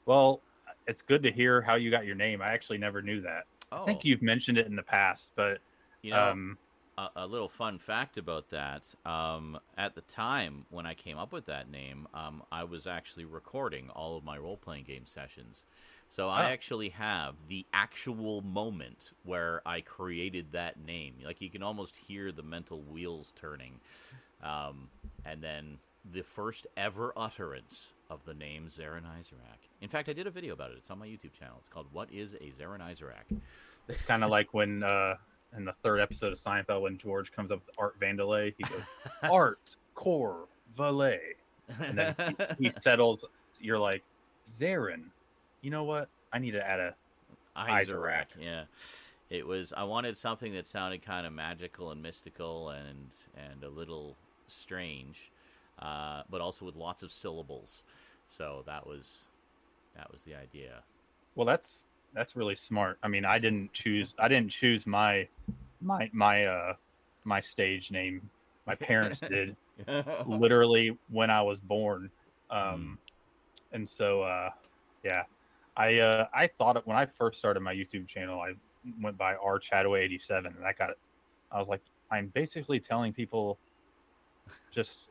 well, 0.06 0.40
it's 0.87 1.02
good 1.02 1.22
to 1.22 1.31
hear 1.31 1.60
how 1.60 1.75
you 1.75 1.90
got 1.90 2.06
your 2.06 2.16
name. 2.16 2.43
I 2.43 2.49
actually 2.49 2.78
never 2.78 3.02
knew 3.02 3.20
that. 3.22 3.44
Oh. 3.70 3.82
I 3.82 3.87
think 3.87 3.99
oh. 3.99 4.02
you've 4.05 4.22
mentioned 4.22 4.58
it 4.58 4.66
in 4.66 4.76
the 4.76 4.82
past, 4.82 5.31
but 5.37 5.59
you 6.02 6.12
know, 6.12 6.28
um, 6.28 6.59
a, 6.97 7.09
a, 7.16 7.26
little 7.26 7.49
fun 7.49 7.78
fact 7.78 8.16
about 8.16 8.49
that. 8.50 8.83
Um, 9.04 9.59
at 9.76 9.94
the 9.94 10.00
time 10.02 10.64
when 10.71 10.87
I 10.87 10.94
came 10.94 11.18
up 11.18 11.33
with 11.33 11.47
that 11.47 11.71
name, 11.71 12.09
um, 12.14 12.42
I 12.50 12.64
was 12.64 12.87
actually 12.87 13.25
recording 13.25 13.90
all 13.90 14.16
of 14.16 14.25
my 14.25 14.38
role 14.38 14.56
playing 14.56 14.85
game 14.85 15.06
sessions. 15.06 15.64
So 16.11 16.26
oh. 16.26 16.30
I 16.30 16.50
actually 16.50 16.88
have 16.90 17.35
the 17.49 17.66
actual 17.73 18.40
moment 18.40 19.12
where 19.25 19.61
I 19.66 19.83
created 19.83 20.47
that 20.52 20.80
name. 20.85 21.14
Like 21.25 21.40
you 21.40 21.50
can 21.50 21.62
almost 21.62 21.97
hear 21.97 22.33
the 22.33 22.42
mental 22.42 22.80
wheels 22.80 23.33
turning. 23.37 23.80
Um, 24.42 24.88
and 25.25 25.42
then 25.42 25.78
the 26.11 26.23
first 26.23 26.66
ever 26.76 27.12
utterance 27.16 27.88
of 28.11 28.25
the 28.25 28.35
name 28.35 28.69
Zaran 28.69 29.05
Izarak. 29.21 29.69
In 29.81 29.88
fact, 29.88 30.09
I 30.09 30.12
did 30.12 30.27
a 30.27 30.31
video 30.31 30.55
about 30.55 30.71
it. 30.71 30.77
It's 30.79 30.91
on 30.91 30.99
my 30.99 31.07
YouTube 31.07 31.33
channel. 31.38 31.57
It's 31.59 31.69
called 31.69 31.87
"What 31.93 32.11
Is 32.12 32.35
a 32.35 32.53
Zaranyzerak." 32.59 33.38
It's 33.88 34.05
kind 34.05 34.25
of 34.25 34.31
like 34.31 34.55
when 34.55 34.83
uh, 34.83 35.17
in 35.57 35.65
the 35.65 35.75
third 35.83 36.00
episode 36.00 36.33
of 36.33 36.38
Seinfeld 36.38 36.83
when 36.83 36.99
George 36.99 37.33
comes 37.33 37.50
up 37.50 37.61
with 37.67 37.75
Art 37.79 37.99
Vandelay. 38.00 38.55
He 38.57 38.65
goes, 38.65 38.83
Art 39.31 39.77
Core 39.95 40.47
Valet. 40.77 41.21
And 41.81 41.99
then 41.99 42.15
he, 42.59 42.65
he, 42.65 42.71
settles. 42.81 43.25
You're 43.61 43.79
like, 43.79 44.03
Zarin. 44.49 45.05
You 45.61 45.71
know 45.71 45.85
what? 45.85 46.09
I 46.33 46.38
need 46.38 46.53
to 46.53 46.67
add 46.67 46.81
a 46.81 46.95
Izarak. 47.57 48.29
Yeah. 48.41 48.65
It 49.31 49.47
was. 49.47 49.75
I 49.77 49.85
wanted 49.85 50.17
something 50.17 50.55
that 50.55 50.67
sounded 50.67 51.03
kind 51.03 51.27
of 51.27 51.33
magical 51.35 51.91
and 51.91 52.03
mystical 52.03 52.71
and 52.71 53.11
and 53.37 53.62
a 53.62 53.69
little 53.69 54.17
strange, 54.47 55.31
uh, 55.81 56.23
but 56.31 56.41
also 56.41 56.65
with 56.65 56.77
lots 56.77 57.03
of 57.03 57.12
syllables. 57.12 57.83
So 58.28 58.62
that 58.66 58.87
was 58.87 59.20
that 59.97 60.11
was 60.12 60.23
the 60.23 60.35
idea. 60.35 60.82
Well, 61.35 61.47
that's 61.47 61.87
that's 62.14 62.37
really 62.37 62.54
smart. 62.54 62.99
I 63.02 63.08
mean, 63.08 63.25
I 63.25 63.38
didn't 63.38 63.73
choose 63.73 64.14
I 64.18 64.28
didn't 64.28 64.50
choose 64.50 64.87
my 64.87 65.26
my 65.80 66.11
my 66.12 66.44
uh 66.44 66.75
my 67.25 67.40
stage 67.40 67.90
name. 67.90 68.28
My 68.66 68.75
parents 68.75 69.20
did 69.28 69.56
literally 70.26 70.97
when 71.11 71.30
I 71.30 71.42
was 71.42 71.61
born. 71.61 72.11
Um 72.50 72.58
mm. 72.61 72.97
and 73.73 73.88
so 73.88 74.23
uh 74.23 74.50
yeah. 75.02 75.23
I 75.76 75.99
uh 75.99 76.26
I 76.35 76.49
thought 76.58 76.76
it 76.76 76.87
when 76.87 76.97
I 76.97 77.06
first 77.06 77.38
started 77.38 77.61
my 77.61 77.75
YouTube 77.75 78.06
channel, 78.06 78.40
I 78.40 78.52
went 79.00 79.16
by 79.16 79.37
R 79.37 79.58
Chadway 79.58 80.02
87 80.02 80.54
and 80.54 80.66
I 80.66 80.73
got 80.73 80.90
it. 80.90 80.99
I 81.50 81.58
was 81.58 81.68
like 81.68 81.80
I'm 82.11 82.28
basically 82.28 82.78
telling 82.78 83.12
people 83.12 83.58
just 84.70 85.11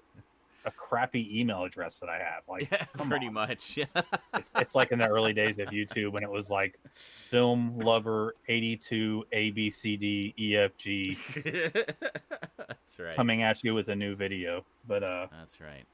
a 0.67 0.71
crappy 0.71 1.39
email 1.39 1.63
address 1.63 1.97
that 2.00 2.09
I 2.09 2.17
have. 2.17 2.43
Like, 2.47 2.69
yeah, 2.71 2.86
pretty 2.97 3.27
on. 3.27 3.33
much. 3.33 3.77
Yeah, 3.77 3.86
it's, 4.33 4.51
it's, 4.59 4.75
like 4.75 4.91
in 4.91 5.00
the 5.00 5.07
early 5.07 5.33
days 5.33 5.57
of 5.59 5.69
YouTube 5.69 6.12
when 6.12 6.24
it 6.24 6.29
was 6.29 6.50
like 6.50 6.77
film 7.29 7.79
lover 7.79 8.36
eighty 8.50 8.75
two 8.75 9.24
A 9.31 9.51
B 9.51 9.71
C 9.71 9.97
D 9.97 10.36
E 10.38 10.55
F 10.57 10.71
G. 10.77 11.17
That's 11.43 13.00
right. 13.00 13.15
coming 13.15 13.41
at 13.43 13.63
you 13.63 13.74
with 13.74 13.88
a 13.88 13.95
new 13.95 14.15
video. 14.15 14.65
But 14.86 15.03
uh, 15.03 15.27
That's 15.31 15.59
right. 15.59 15.86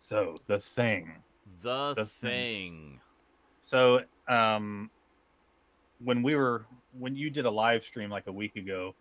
so 0.00 0.36
the 0.46 0.58
thing. 0.58 1.12
The, 1.62 1.94
The 1.94 2.04
thing. 2.04 2.30
thing. 2.30 3.00
So 3.62 4.00
um, 4.28 4.90
when 6.02 6.22
we 6.22 6.34
were 6.34 6.66
when 6.92 7.14
you 7.14 7.30
did 7.30 7.46
a 7.46 7.50
live 7.50 7.84
stream 7.84 8.10
like 8.10 8.26
a 8.26 8.32
week 8.32 8.56
ago, 8.56 8.94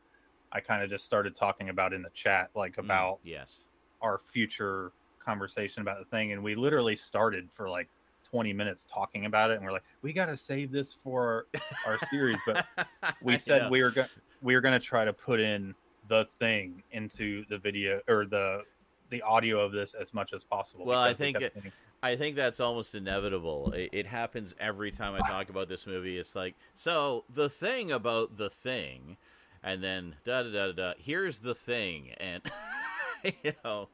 I 0.51 0.60
kind 0.60 0.83
of 0.83 0.89
just 0.89 1.05
started 1.05 1.36
talking 1.36 1.69
about 1.69 1.93
in 1.93 2.01
the 2.01 2.12
chat 2.13 2.50
like 2.55 2.75
Mm, 2.75 2.86
about 2.86 3.19
yes. 3.24 3.60
Our 4.03 4.19
future 4.31 4.91
conversation 5.24 5.81
about 5.81 5.98
the 5.98 6.05
thing, 6.05 6.33
and 6.33 6.43
we 6.43 6.53
literally 6.53 6.95
started 6.95 7.50
for 7.55 7.69
like 7.69 7.88
20 8.29 8.53
minutes 8.53 8.86
talking 8.91 9.25
about 9.25 9.51
it, 9.51 9.55
and 9.55 9.65
we're 9.65 9.72
like, 9.72 9.83
we 10.01 10.13
got 10.13 10.25
to 10.27 10.38
save 10.38 10.72
this 10.72 10.95
for 11.03 11.48
our 11.88 11.98
series, 12.10 12.38
but 12.45 12.65
we 13.22 13.38
said 13.38 13.72
we 13.72 13.81
were 13.81 13.91
going 13.91 14.07
we 14.41 14.55
were 14.55 14.62
going 14.62 14.79
to 14.79 14.86
try 14.86 15.05
to 15.05 15.13
put 15.13 15.39
in 15.39 15.74
the 16.10 16.27
thing 16.39 16.83
into 16.91 17.45
the 17.50 17.57
video 17.57 18.01
or 18.07 18.25
the 18.25 18.62
the 19.10 19.22
audio 19.22 19.60
of 19.60 19.72
this 19.72 19.93
as 19.93 20.13
much 20.13 20.33
as 20.33 20.43
possible. 20.43 20.86
Well, 20.86 21.00
I 21.00 21.10
we 21.10 21.15
think 21.15 21.41
it- 21.41 21.55
I 22.01 22.17
think 22.17 22.36
that's 22.36 22.60
almost 22.60 22.95
inevitable. 22.95 23.72
It, 23.72 23.89
it 23.93 24.05
happens 24.07 24.53
every 24.60 24.91
time 24.91 25.15
I 25.15 25.19
talk 25.29 25.50
about 25.50 25.69
this 25.69 25.88
movie. 25.88 26.17
It's 26.17 26.36
like, 26.36 26.55
so 26.75 27.24
the 27.33 27.48
thing 27.48 27.93
about 27.93 28.36
the 28.36 28.50
thing, 28.50 29.15
and 29.63 29.81
then 29.81 30.15
da 30.25 30.43
da 30.43 30.51
da 30.51 30.67
da. 30.67 30.74
da 30.74 30.93
here's 30.98 31.39
the 31.39 31.55
thing, 31.55 32.10
and 32.17 32.41
you 33.44 33.53
know, 33.63 33.89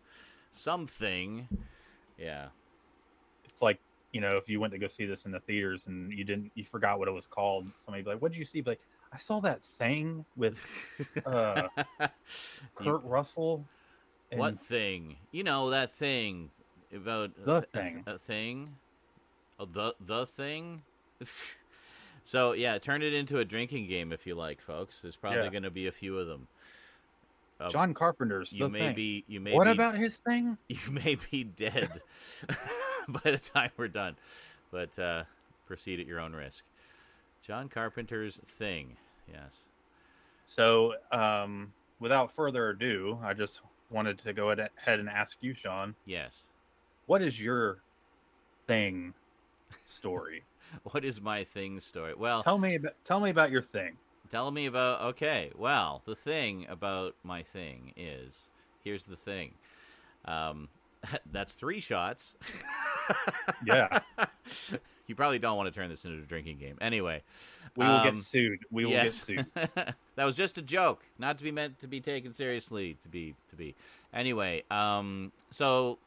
something. 0.52 1.48
Yeah, 2.18 2.48
it's 3.46 3.62
like 3.62 3.80
you 4.12 4.22
know 4.22 4.38
if 4.38 4.50
you 4.50 4.60
went 4.60 4.74
to 4.74 4.80
go 4.80 4.88
see 4.88 5.06
this 5.06 5.26
in 5.26 5.32
the 5.32 5.40
theaters 5.42 5.86
and 5.88 6.12
you 6.12 6.24
didn't 6.24 6.52
you 6.56 6.66
forgot 6.66 6.98
what 7.00 7.08
it 7.08 7.12
was 7.12 7.28
called 7.28 7.68
somebody 7.78 8.02
be 8.04 8.10
like 8.10 8.22
what 8.22 8.32
did 8.32 8.40
you 8.40 8.46
see 8.46 8.60
Be 8.60 8.72
like 8.72 8.80
i 9.14 9.20
saw 9.20 9.40
that 9.40 9.62
thing 9.78 10.26
with 10.36 10.60
uh 11.28 11.68
kurt 12.76 13.04
russell 13.04 13.64
and 14.32 14.40
what 14.40 14.60
thing? 14.60 15.16
You 15.32 15.44
know 15.44 15.70
that 15.72 15.92
thing 15.92 16.50
about 16.96 17.32
The 17.44 17.56
a, 17.58 17.62
thing. 17.62 18.04
A, 18.08 18.18
thing. 18.20 18.70
Oh, 19.60 19.66
the 19.66 19.96
the 20.00 20.26
thing. 20.26 20.82
so 22.24 22.54
yeah, 22.54 22.78
turn 22.78 23.02
it 23.02 23.14
into 23.14 23.40
a 23.40 23.46
drinking 23.46 23.88
game 23.88 24.12
if 24.12 24.28
you 24.28 24.36
like, 24.36 24.62
folks. 24.62 25.02
There's 25.02 25.16
probably 25.16 25.42
Yeah. 25.44 25.50
going 25.50 25.64
to 25.64 25.72
be 25.72 25.88
a 25.88 25.92
few 25.92 26.18
of 26.18 26.28
them. 26.28 26.48
Uh, 27.60 27.70
john 27.70 27.94
carpenter's 27.94 28.54
you 28.54 28.70
may 28.70 28.80
thing. 28.80 28.96
be 28.96 29.24
you 29.28 29.40
may 29.40 29.54
what 29.54 29.66
be, 29.66 29.72
about 29.72 29.96
his 29.98 30.18
thing 30.18 30.58
you 30.70 30.92
may 30.92 31.18
be 31.30 31.44
dead 31.44 32.02
by 33.10 33.32
the 33.32 33.38
time 33.38 33.70
we're 33.76 33.88
done, 33.88 34.16
but 34.72 34.98
uh, 35.00 35.24
proceed 35.66 36.00
at 36.00 36.06
your 36.06 36.20
own 36.20 36.34
risk. 36.34 36.64
John 37.42 37.68
Carpenter's 37.70 38.40
thing. 38.58 38.96
Yes. 39.32 39.64
so 40.46 40.94
um 41.12 41.74
without 42.00 42.34
further 42.36 42.70
ado 42.70 43.20
i 43.24 43.34
just 43.34 43.62
wanted 43.92 44.18
to 44.20 44.34
go 44.34 44.50
ahead 44.52 45.00
and 45.00 45.10
ask 45.10 45.36
you 45.42 45.54
sean 45.54 45.96
Yes. 46.06 46.44
what 47.08 47.22
is 47.22 47.40
your 47.40 47.80
thing 48.68 49.14
story 49.86 50.44
What 50.84 51.04
is 51.04 51.20
my 51.20 51.44
thing 51.46 51.80
story? 51.80 52.14
Well, 52.14 52.44
tell 52.44 52.60
me 52.60 52.76
about 52.76 52.94
tell 53.04 53.20
me 53.20 53.32
about 53.32 53.50
your 53.50 53.64
thing 53.64 53.98
Tell 54.32 54.52
me 54.52 54.66
about 54.68 55.02
okay. 55.02 55.52
Well, 55.58 56.02
the 56.06 56.16
thing 56.16 56.66
about 56.70 57.16
my 57.24 57.42
thing 57.44 57.94
is 57.98 58.48
here's 58.84 59.06
the 59.06 59.16
thing. 59.16 59.54
Um, 60.26 60.70
that's 61.32 61.54
three 61.54 61.80
shots. 61.80 62.34
Yeah. 63.66 64.00
you 65.08 65.16
probably 65.16 65.40
don't 65.40 65.58
want 65.58 65.74
to 65.74 65.80
turn 65.80 65.90
this 65.90 66.06
into 66.06 66.20
a 66.20 66.26
drinking 66.26 66.58
game. 66.60 66.78
Anyway, 66.80 67.24
we 67.76 67.86
will 67.86 67.92
Um, 67.92 68.16
get 68.16 68.24
sued 68.24 68.60
we 68.72 68.86
will 68.86 68.92
yes. 68.92 69.26
get 69.26 69.26
sued 69.26 69.46
that 70.16 70.26
was 70.26 70.36
just 70.36 70.58
a 70.60 70.62
joke, 70.62 71.04
not 71.18 71.38
to 71.40 71.44
be 71.44 71.52
meant 71.52 71.80
to 71.80 71.88
be 71.88 72.00
taken 72.00 72.34
seriously. 72.34 72.98
To 73.02 73.10
be 73.10 73.34
to 73.50 73.56
be. 73.56 73.76
Anyway, 74.14 74.64
um, 74.70 75.32
so 75.50 75.98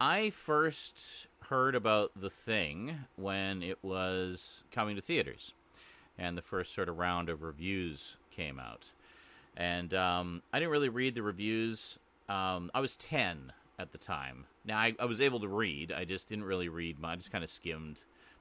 I 0.00 0.30
first 0.30 1.26
heard 1.48 1.74
about 1.74 2.12
the 2.14 2.30
thing 2.30 2.98
when 3.16 3.62
it 3.62 3.78
was 3.82 4.62
coming 4.70 4.96
to 4.96 5.02
theaters, 5.02 5.52
and 6.22 6.38
the 6.38 6.42
first 6.42 6.72
sort 6.72 6.88
of 6.88 6.98
round 6.98 7.28
of 7.28 7.42
reviews 7.42 8.16
came 8.30 8.60
out, 8.60 8.92
and 9.56 9.92
um, 9.92 10.42
I 10.52 10.58
didn't 10.58 10.70
really 10.70 10.88
read 10.88 11.14
the 11.14 11.22
reviews. 11.22 11.98
Um, 12.28 12.70
I 12.72 12.80
was 12.80 12.96
ten 12.96 13.52
at 13.78 13.92
the 13.92 13.98
time. 13.98 14.44
Now 14.64 14.78
I, 14.78 14.94
I 14.98 15.04
was 15.06 15.20
able 15.20 15.40
to 15.40 15.48
read. 15.48 15.90
I 15.90 16.04
just 16.04 16.28
didn't 16.28 16.44
really 16.44 16.68
read. 16.68 16.96
I 17.02 17.16
just 17.16 17.32
kind 17.32 17.44
of 17.44 17.50
skimmed 17.50 17.98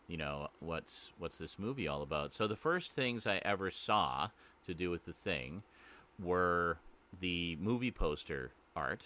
you 0.08 0.18
know 0.18 0.50
what's 0.60 1.12
what's 1.20 1.38
this 1.38 1.58
movie 1.58 1.88
all 1.88 2.02
about 2.02 2.34
so 2.34 2.46
the 2.46 2.56
first 2.56 2.92
things 2.92 3.26
i 3.26 3.40
ever 3.46 3.72
saw 3.72 4.28
to 4.66 4.74
do 4.74 4.90
with 4.90 5.06
the 5.06 5.14
thing 5.14 5.64
were 6.22 6.78
the 7.22 7.56
movie 7.62 7.92
poster 7.92 8.52
art 8.76 9.04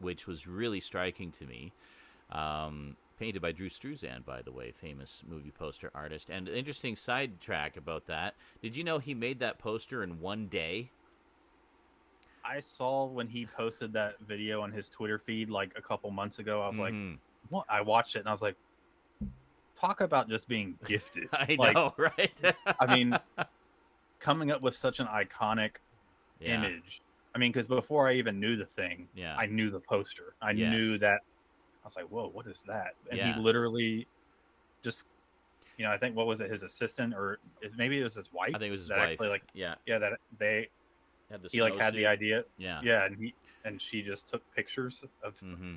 which 0.00 0.26
was 0.26 0.48
really 0.48 0.80
striking 0.80 1.30
to 1.30 1.46
me 1.46 1.72
um, 2.32 2.96
painted 3.22 3.40
by 3.40 3.52
drew 3.52 3.68
struzan 3.68 4.24
by 4.24 4.42
the 4.42 4.50
way 4.50 4.72
famous 4.72 5.22
movie 5.24 5.52
poster 5.52 5.92
artist 5.94 6.28
and 6.28 6.48
an 6.48 6.56
interesting 6.56 6.96
sidetrack 6.96 7.76
about 7.76 8.06
that 8.06 8.34
did 8.60 8.76
you 8.76 8.82
know 8.82 8.98
he 8.98 9.14
made 9.14 9.38
that 9.38 9.60
poster 9.60 10.02
in 10.02 10.18
one 10.18 10.48
day 10.48 10.90
I 12.44 12.58
saw 12.58 13.06
when 13.06 13.28
he 13.28 13.46
posted 13.46 13.92
that 13.92 14.14
video 14.26 14.60
on 14.60 14.72
his 14.72 14.88
Twitter 14.88 15.20
feed 15.20 15.48
like 15.48 15.72
a 15.76 15.80
couple 15.80 16.10
months 16.10 16.40
ago. 16.40 16.60
I 16.60 16.68
was 16.68 16.78
like, 16.78 16.92
Mhm. 16.92 17.18
what? 17.50 17.64
I 17.70 17.80
watched 17.80 18.16
it 18.16 18.18
and 18.18 18.28
I 18.28 18.32
was 18.32 18.42
like, 18.42 18.56
talk 19.80 20.00
about 20.00 20.28
just 20.28 20.48
being 20.48 20.76
gifted. 20.88 21.28
i 21.32 21.54
Like, 21.56 21.74
know 21.74 21.94
right 21.98 22.32
I 22.80 22.86
mean, 22.92 23.16
coming 24.18 24.50
up 24.50 24.60
with 24.62 24.74
such 24.74 24.98
an 24.98 25.06
iconic 25.06 25.76
yeah. 26.40 26.56
image. 26.56 27.02
I 27.36 27.38
mean, 27.38 27.52
because 27.52 27.68
before 27.68 28.08
I 28.08 28.14
even 28.14 28.40
knew 28.40 28.56
the 28.56 28.66
thing, 28.66 29.08
yeah 29.14 29.36
I 29.38 29.46
knew 29.46 29.70
the 29.70 29.80
poster. 29.80 30.34
I 30.42 30.52
Yes. 30.52 30.72
knew 30.72 30.98
that. 30.98 31.20
I 31.84 31.88
was 31.88 31.96
like, 31.96 32.06
whoa, 32.06 32.28
what 32.32 32.46
is 32.46 32.62
that? 32.66 32.94
And 33.10 33.18
Yeah. 33.18 33.34
he 33.34 33.40
literally 33.40 34.06
just, 34.84 35.04
you 35.76 35.84
know, 35.84 35.90
I 35.92 35.98
think 35.98 36.14
what 36.16 36.26
was 36.26 36.40
it, 36.40 36.50
his 36.50 36.62
assistant 36.62 37.14
or 37.14 37.38
maybe 37.76 38.00
it 38.00 38.04
was 38.04 38.14
his 38.14 38.32
wife? 38.32 38.54
i 38.54 38.58
think 38.58 38.68
it 38.68 38.72
was 38.72 38.82
his 38.82 38.90
wife 38.90 39.00
Actually, 39.12 39.28
like, 39.28 39.42
yeah 39.54 39.74
yeah, 39.86 39.98
that 39.98 40.12
they 40.38 40.68
had 41.30 41.42
the 41.42 41.48
he 41.50 41.60
like 41.62 41.78
had 41.78 41.94
the 41.94 42.06
idea. 42.06 42.44
yeah 42.56 42.80
Yeah, 42.82 43.04
and 43.06 43.16
he 43.16 43.34
and 43.64 43.80
she 43.80 44.02
just 44.02 44.28
took 44.28 44.42
pictures 44.54 45.02
of. 45.22 45.34
mm-hmm. 45.42 45.76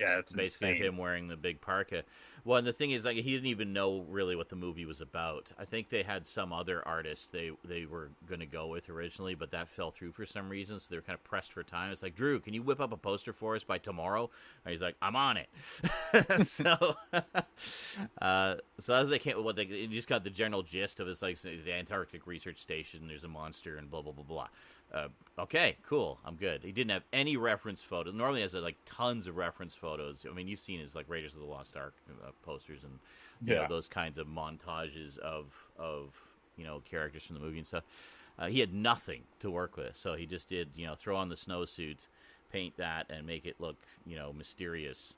Yeah, 0.00 0.18
it's 0.18 0.32
basically 0.32 0.70
insane. 0.70 0.82
him 0.82 0.96
wearing 0.96 1.28
the 1.28 1.36
big 1.36 1.60
parka. 1.60 2.04
Well, 2.42 2.56
and 2.56 2.66
the 2.66 2.72
thing 2.72 2.92
is, 2.92 3.04
like, 3.04 3.16
he 3.16 3.32
didn't 3.34 3.48
even 3.48 3.74
know 3.74 4.00
really 4.08 4.34
what 4.34 4.48
the 4.48 4.56
movie 4.56 4.86
was 4.86 5.02
about. 5.02 5.52
I 5.58 5.66
think 5.66 5.90
they 5.90 6.02
had 6.02 6.26
some 6.26 6.54
other 6.54 6.82
artist 6.88 7.32
they 7.32 7.50
they 7.64 7.84
were 7.84 8.08
going 8.26 8.40
to 8.40 8.46
go 8.46 8.68
with 8.68 8.88
originally, 8.88 9.34
but 9.34 9.50
that 9.50 9.68
fell 9.68 9.90
through 9.90 10.12
for 10.12 10.24
some 10.24 10.48
reason. 10.48 10.78
So 10.78 10.86
they 10.88 10.96
were 10.96 11.02
kind 11.02 11.18
of 11.18 11.22
pressed 11.24 11.52
for 11.52 11.62
time. 11.62 11.92
It's 11.92 12.02
like, 12.02 12.14
Drew, 12.14 12.40
can 12.40 12.54
you 12.54 12.62
whip 12.62 12.80
up 12.80 12.92
a 12.92 12.96
poster 12.96 13.34
for 13.34 13.56
us 13.56 13.64
by 13.64 13.76
tomorrow? 13.76 14.30
And 14.64 14.72
he's 14.72 14.80
like, 14.80 14.96
I'm 15.02 15.16
on 15.16 15.36
it. 15.36 15.50
so, 16.46 16.96
uh, 18.22 18.54
so 18.78 18.94
as 18.94 19.10
they 19.10 19.18
came, 19.18 19.44
what 19.44 19.56
they 19.56 19.86
just 19.86 20.08
got 20.08 20.24
the 20.24 20.30
general 20.30 20.62
gist 20.62 20.98
of 21.00 21.08
it's 21.08 21.20
like 21.20 21.38
the 21.42 21.72
Antarctic 21.74 22.26
Research 22.26 22.58
Station. 22.58 23.06
There's 23.06 23.24
a 23.24 23.28
monster 23.28 23.76
and 23.76 23.90
blah 23.90 24.00
blah 24.00 24.12
blah 24.12 24.24
blah. 24.24 24.48
Uh, 24.92 25.08
okay, 25.38 25.76
cool. 25.88 26.18
I'm 26.24 26.36
good. 26.36 26.62
He 26.64 26.72
didn't 26.72 26.90
have 26.90 27.04
any 27.12 27.36
reference 27.36 27.82
photos. 27.82 28.14
Normally, 28.14 28.40
he 28.40 28.42
has 28.42 28.54
uh, 28.54 28.60
like 28.60 28.76
tons 28.86 29.26
of 29.26 29.36
reference 29.36 29.74
photos. 29.74 30.26
I 30.28 30.34
mean, 30.34 30.48
you've 30.48 30.60
seen 30.60 30.80
his 30.80 30.94
like 30.94 31.08
Raiders 31.08 31.32
of 31.32 31.40
the 31.40 31.46
Lost 31.46 31.76
Ark 31.76 31.94
uh, 32.24 32.30
posters 32.42 32.82
and 32.82 32.98
you 33.42 33.54
know 33.54 33.66
those 33.68 33.88
kinds 33.88 34.18
of 34.18 34.26
montages 34.26 35.18
of 35.18 35.46
of 35.78 36.20
you 36.56 36.64
know 36.64 36.82
characters 36.90 37.24
from 37.24 37.36
the 37.36 37.40
movie 37.40 37.58
and 37.58 37.66
stuff. 37.66 37.84
Uh, 38.38 38.46
he 38.46 38.60
had 38.60 38.72
nothing 38.72 39.22
to 39.40 39.50
work 39.50 39.76
with, 39.76 39.96
so 39.96 40.14
he 40.14 40.26
just 40.26 40.48
did 40.48 40.70
you 40.74 40.86
know 40.86 40.94
throw 40.94 41.16
on 41.16 41.28
the 41.28 41.36
snowsuit, 41.36 42.08
paint 42.52 42.76
that, 42.76 43.06
and 43.10 43.26
make 43.26 43.46
it 43.46 43.56
look 43.58 43.76
you 44.06 44.16
know 44.16 44.32
mysterious. 44.32 45.14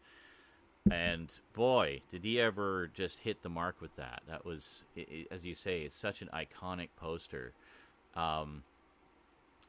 And 0.91 1.33
boy, 1.52 2.02
did 2.11 2.25
he 2.25 2.41
ever 2.41 2.91
just 2.93 3.21
hit 3.21 3.43
the 3.43 3.49
mark 3.49 3.81
with 3.81 3.95
that. 3.97 4.23
That 4.29 4.45
was, 4.45 4.83
i 4.97 5.00
i 5.00 5.26
as 5.31 5.47
you 5.47 5.55
say, 5.55 5.83
it's 5.83 5.95
such 5.95 6.23
an 6.23 6.29
iconic 6.35 6.88
poster. 6.97 7.52
Um, 8.17 8.64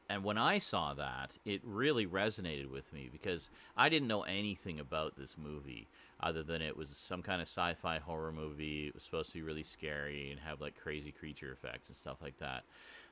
and 0.08 0.22
when 0.22 0.36
I 0.36 0.58
saw 0.58 0.92
that, 0.94 1.32
it 1.44 1.60
really 1.64 2.06
resonated 2.06 2.70
with 2.70 2.92
me 2.92 3.08
because 3.10 3.48
I 3.76 3.88
didn't 3.88 4.08
know 4.08 4.22
anything 4.22 4.78
about 4.78 5.16
this 5.16 5.36
movie 5.38 5.88
other 6.20 6.42
than 6.42 6.60
it 6.60 6.76
was 6.76 6.90
some 6.90 7.22
kind 7.22 7.40
of 7.40 7.48
sci 7.48 7.74
fi 7.74 7.98
horror 7.98 8.32
movie. 8.32 8.88
It 8.88 8.94
was 8.94 9.02
supposed 9.02 9.30
to 9.30 9.38
be 9.38 9.42
really 9.42 9.62
scary 9.62 10.30
and 10.30 10.40
have 10.40 10.60
like 10.60 10.78
crazy 10.80 11.10
creature 11.10 11.52
effects 11.52 11.88
and 11.88 11.96
stuff 11.96 12.18
like 12.22 12.38
that. 12.38 12.64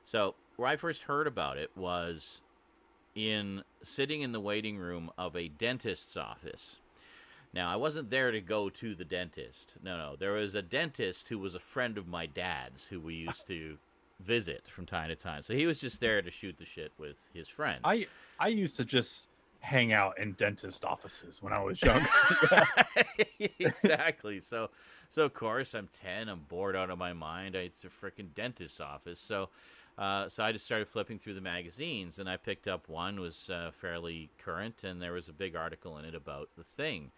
So, 0.05 0.35
where 0.55 0.67
I 0.67 0.75
first 0.75 1.03
heard 1.03 1.27
about 1.27 1.57
it 1.57 1.71
was 1.75 2.41
in 3.15 3.63
sitting 3.83 4.21
in 4.21 4.31
the 4.31 4.39
waiting 4.39 4.77
room 4.77 5.09
of 5.17 5.35
a 5.35 5.47
dentist's 5.47 6.17
office. 6.17 6.77
Now, 7.53 7.71
I 7.71 7.75
wasn't 7.75 8.09
there 8.09 8.31
to 8.31 8.41
go 8.41 8.69
to 8.69 8.95
the 8.95 9.05
dentist. 9.05 9.75
No, 9.83 9.97
no. 9.97 10.15
There 10.15 10.31
was 10.31 10.55
a 10.55 10.63
dentist 10.63 11.29
who 11.29 11.37
was 11.37 11.53
a 11.53 11.59
friend 11.59 11.97
of 11.97 12.07
my 12.07 12.25
dad's 12.25 12.85
who 12.85 12.99
we 12.99 13.13
used 13.13 13.45
to 13.47 13.77
visit 14.19 14.63
from 14.67 14.85
time 14.85 15.09
to 15.09 15.15
time. 15.15 15.41
So 15.41 15.53
he 15.53 15.65
was 15.65 15.79
just 15.79 15.99
there 15.99 16.21
to 16.21 16.31
shoot 16.31 16.57
the 16.57 16.65
shit 16.65 16.91
with 16.97 17.17
his 17.33 17.47
friend. 17.47 17.79
I 17.83 18.07
I 18.39 18.47
used 18.47 18.77
to 18.77 18.85
just 18.85 19.27
hang 19.63 19.93
out 19.93 20.19
in 20.19 20.33
dentist 20.33 20.83
offices 20.83 21.41
when 21.41 21.53
I 21.53 21.63
was 21.63 21.81
young. 21.83 22.05
exactly. 23.59 24.41
So, 24.41 24.69
so 25.09 25.23
of 25.23 25.33
course 25.33 25.73
I'm 25.73 25.89
ten. 25.93 26.27
I'm 26.27 26.41
bored 26.49 26.75
out 26.75 26.89
of 26.89 26.97
my 26.97 27.13
mind. 27.13 27.55
It's 27.55 27.83
a 27.83 27.87
freaking 27.87 28.33
dentist's 28.35 28.81
office. 28.81 29.19
So, 29.19 29.49
uh, 29.97 30.27
so 30.27 30.43
I 30.43 30.51
just 30.51 30.65
started 30.65 30.87
flipping 30.87 31.17
through 31.17 31.35
the 31.35 31.41
magazines, 31.41 32.19
and 32.19 32.29
I 32.29 32.37
picked 32.37 32.67
up 32.67 32.89
one 32.89 33.19
was 33.19 33.49
uh, 33.49 33.71
fairly 33.79 34.29
current, 34.37 34.83
and 34.83 35.01
there 35.01 35.13
was 35.13 35.29
a 35.29 35.33
big 35.33 35.55
article 35.55 35.97
in 35.97 36.05
it 36.05 36.15
about 36.15 36.49
the 36.57 36.63
thing, 36.63 37.11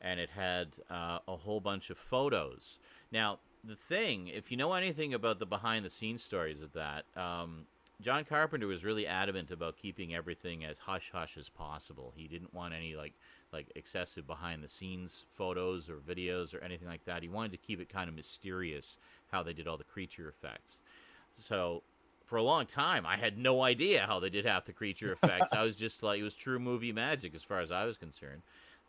and 0.00 0.18
it 0.20 0.30
had 0.30 0.68
uh, 0.90 1.18
a 1.28 1.36
whole 1.36 1.60
bunch 1.60 1.90
of 1.90 1.98
photos. 1.98 2.78
Now, 3.12 3.40
the 3.64 3.76
thing, 3.76 4.28
if 4.28 4.50
you 4.50 4.56
know 4.56 4.72
anything 4.72 5.14
about 5.14 5.38
the 5.38 5.46
behind 5.46 5.84
the 5.84 5.90
scenes 5.90 6.22
stories 6.22 6.60
of 6.62 6.72
that, 6.72 7.04
um, 7.16 7.66
John 8.00 8.24
Carpenter 8.24 8.66
was 8.66 8.82
really 8.84 9.06
adamant 9.06 9.50
about 9.50 9.76
keeping 9.76 10.14
everything 10.14 10.64
as 10.64 10.78
hush 10.78 11.10
hush 11.12 11.36
as 11.36 11.48
possible. 11.48 12.12
He 12.16 12.28
didn't 12.28 12.54
want 12.54 12.72
any 12.72 12.96
like 12.96 13.12
like 13.52 13.66
excessive 13.74 14.26
behind 14.26 14.62
the 14.62 14.68
scenes 14.68 15.26
photos 15.34 15.90
or 15.90 15.96
videos 15.96 16.54
or 16.54 16.62
anything 16.64 16.88
like 16.88 17.04
that. 17.04 17.22
He 17.22 17.28
wanted 17.28 17.52
to 17.52 17.58
keep 17.58 17.80
it 17.80 17.88
kind 17.88 18.08
of 18.08 18.14
mysterious 18.14 18.96
how 19.30 19.42
they 19.42 19.52
did 19.52 19.68
all 19.68 19.76
the 19.76 19.84
creature 19.84 20.28
effects. 20.28 20.78
So 21.36 21.82
for 22.24 22.36
a 22.36 22.42
long 22.42 22.64
time, 22.64 23.04
I 23.04 23.16
had 23.16 23.36
no 23.36 23.62
idea 23.62 24.06
how 24.06 24.20
they 24.20 24.30
did 24.30 24.46
half 24.46 24.64
the 24.64 24.72
creature 24.72 25.12
effects. 25.12 25.52
I 25.52 25.62
was 25.62 25.74
just 25.74 26.02
like, 26.02 26.20
it 26.20 26.22
was 26.22 26.36
true 26.36 26.60
movie 26.60 26.92
magic 26.92 27.34
as 27.34 27.42
far 27.42 27.60
as 27.60 27.72
I 27.72 27.84
was 27.84 27.96
concerned. 27.96 28.42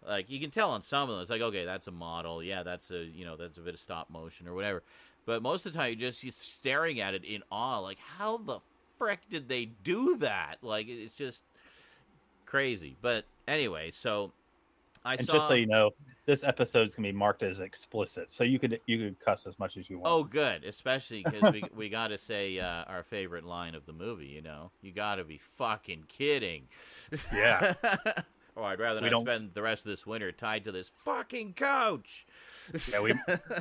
Like 0.06 0.30
you 0.30 0.40
can 0.40 0.50
tell 0.50 0.72
on 0.72 0.82
some 0.82 1.10
of 1.10 1.16
them, 1.16 1.22
it's 1.22 1.30
like, 1.30 1.42
okay, 1.42 1.66
that's 1.66 1.88
a 1.88 1.92
model. 1.92 2.44
Yeah, 2.44 2.64
that's 2.64 2.92
a 2.92 3.04
you 3.04 3.26
know 3.26 3.36
that's 3.38 3.58
a 3.58 3.62
bit 3.62 3.74
of 3.74 3.80
stop 3.80 4.10
motion 4.10 4.48
or 4.48 4.54
whatever. 4.54 4.84
But 5.26 5.44
most 5.44 5.66
of 5.66 5.74
the 5.74 5.80
time, 5.80 5.96
you're 5.98 6.10
just 6.10 6.24
you're 6.24 6.34
staring 6.36 7.00
at 7.00 7.14
it 7.14 7.24
in 7.24 7.44
awe. 7.52 7.80
Like, 7.80 8.00
how 8.18 8.38
the 8.38 8.60
frick 8.98 9.20
did 9.30 9.48
they 9.48 9.66
do 9.84 10.18
that? 10.18 10.58
Like, 10.62 10.88
it's 10.88 11.14
just 11.14 11.44
crazy. 12.46 12.98
But 13.02 13.26
anyway, 13.48 13.92
so 13.92 14.32
I 15.06 15.16
and 15.16 15.26
saw. 15.26 15.34
just 15.34 15.48
so 15.48 15.54
you 15.54 15.68
know, 15.68 15.92
this 16.26 16.44
episode 16.44 16.88
is 16.88 16.96
gonna 16.96 17.10
be 17.10 17.14
marked 17.14 17.44
as 17.44 17.60
explicit, 17.60 18.32
so 18.32 18.44
you 18.44 18.60
could 18.60 18.80
you 18.88 18.98
could 18.98 19.20
cuss 19.20 19.48
as 19.48 19.58
much 19.60 19.78
as 19.78 19.90
you 19.90 20.00
want. 20.00 20.12
Oh, 20.12 20.24
good, 20.24 20.64
especially 20.64 21.24
because 21.24 21.54
we 21.54 21.64
we 21.76 21.90
got 21.90 22.08
to 22.08 22.18
say 22.18 22.60
uh, 22.60 22.84
our 22.88 23.04
favorite 23.04 23.46
line 23.46 23.76
of 23.76 23.86
the 23.86 23.94
movie. 23.94 24.28
You 24.28 24.42
know, 24.42 24.72
you 24.82 24.92
got 24.92 25.16
to 25.16 25.24
be 25.24 25.38
fucking 25.38 26.06
kidding. 26.08 26.68
Yeah. 27.34 27.74
or 28.56 28.64
I'd 28.66 28.80
rather 28.80 29.00
We 29.02 29.06
not 29.10 29.12
don't- 29.12 29.26
spend 29.26 29.54
the 29.54 29.62
rest 29.62 29.86
of 29.86 29.90
this 29.92 30.06
winter 30.06 30.32
tied 30.32 30.66
to 30.66 30.72
this 30.72 30.92
fucking 31.06 31.54
couch. 31.54 32.26
yeah, 32.92 33.00
we 33.02 33.14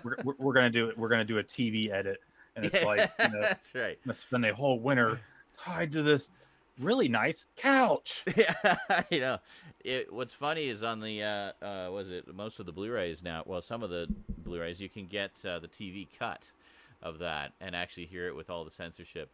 we're, 0.05 0.17
we're- 0.25 0.37
we're 0.39 0.53
gonna 0.53 0.71
do 0.71 0.89
it. 0.89 0.99
We're 0.99 1.09
gonna 1.09 1.25
do 1.25 1.39
a 1.39 1.45
TV 1.45 1.91
edit, 1.93 2.21
and 2.57 2.65
it's 2.67 2.75
Yeah, 2.81 2.85
like 2.85 3.11
you 3.19 3.29
know, 3.29 3.41
that's 3.41 3.75
right. 3.75 3.99
I'm 4.05 4.09
gonna 4.11 4.15
spend 4.17 4.45
a 4.47 4.55
whole 4.55 4.79
winter 4.81 5.21
tied 5.57 5.93
to 5.93 6.03
this 6.03 6.31
really 6.79 7.09
nice 7.09 7.45
couch. 7.57 8.25
Yeah, 8.37 9.03
you 9.11 9.21
know, 9.21 9.39
it, 9.85 10.13
what's 10.13 10.33
funny 10.33 10.69
is 10.69 10.83
on 10.83 11.01
the 11.01 11.23
uh, 11.23 11.53
uh, 11.65 11.91
was 11.91 12.11
it 12.11 12.33
most 12.35 12.59
of 12.61 12.67
the 12.67 12.73
Blu-rays 12.73 13.23
now? 13.23 13.43
Well, 13.47 13.63
some 13.63 13.83
of 13.83 13.91
the 13.91 14.07
Blu-rays 14.39 14.81
you 14.81 14.89
can 14.89 15.07
get 15.07 15.31
uh, 15.45 15.59
the 15.59 15.69
TV 15.69 16.07
cut 16.19 16.51
of 17.03 17.19
that 17.21 17.53
and 17.61 17.75
actually 17.75 18.07
hear 18.07 18.29
it 18.29 18.37
with 18.37 18.51
all 18.51 18.65
the 18.65 18.71
censorship. 18.71 19.31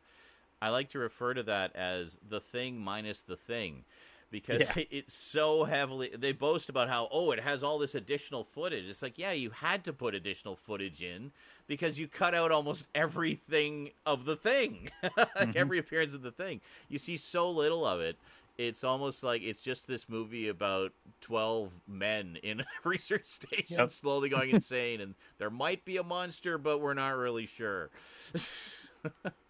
I 0.62 0.68
like 0.70 0.90
to 0.90 0.98
refer 0.98 1.34
to 1.34 1.42
that 1.44 1.74
as 1.76 2.16
the 2.28 2.40
thing 2.40 2.78
minus 2.78 3.20
the 3.20 3.36
thing 3.36 3.84
because 4.30 4.60
Yeah. 4.60 4.72
it's 4.90 5.14
so 5.14 5.64
heavily 5.64 6.10
they 6.16 6.32
boast 6.32 6.68
about 6.68 6.88
how 6.88 7.08
oh 7.10 7.30
it 7.32 7.40
has 7.40 7.62
all 7.62 7.78
this 7.78 7.94
additional 7.94 8.44
footage 8.44 8.84
it's 8.86 9.02
like 9.02 9.18
yeah 9.18 9.32
you 9.32 9.50
had 9.50 9.84
to 9.84 9.92
put 9.92 10.14
additional 10.14 10.56
footage 10.56 11.02
in 11.02 11.30
because 11.66 11.98
you 11.98 12.06
cut 12.08 12.34
out 12.34 12.50
almost 12.52 12.86
everything 12.94 13.90
of 14.04 14.24
the 14.24 14.36
thing 14.36 14.90
like 15.36 15.50
Mhm. 15.54 15.54
every 15.54 15.78
appearance 15.78 16.14
of 16.14 16.22
the 16.22 16.30
thing 16.32 16.60
you 16.88 16.98
see 16.98 17.16
so 17.16 17.50
little 17.50 17.84
of 17.86 18.00
it 18.00 18.16
it's 18.58 18.84
almost 18.84 19.22
like 19.22 19.42
it's 19.42 19.62
just 19.62 19.86
this 19.86 20.08
movie 20.08 20.48
about 20.48 20.92
12 21.20 21.70
men 21.86 22.38
in 22.42 22.60
a 22.60 22.66
research 22.84 23.26
station 23.26 23.88
Yep. 23.88 23.90
slowly 23.90 24.28
going 24.28 24.50
insane 24.50 25.00
and 25.00 25.14
there 25.38 25.50
might 25.50 25.84
be 25.84 25.96
a 25.96 26.02
monster 26.02 26.58
but 26.58 26.78
we're 26.80 26.94
not 26.94 27.16
really 27.16 27.46
sure 27.46 27.90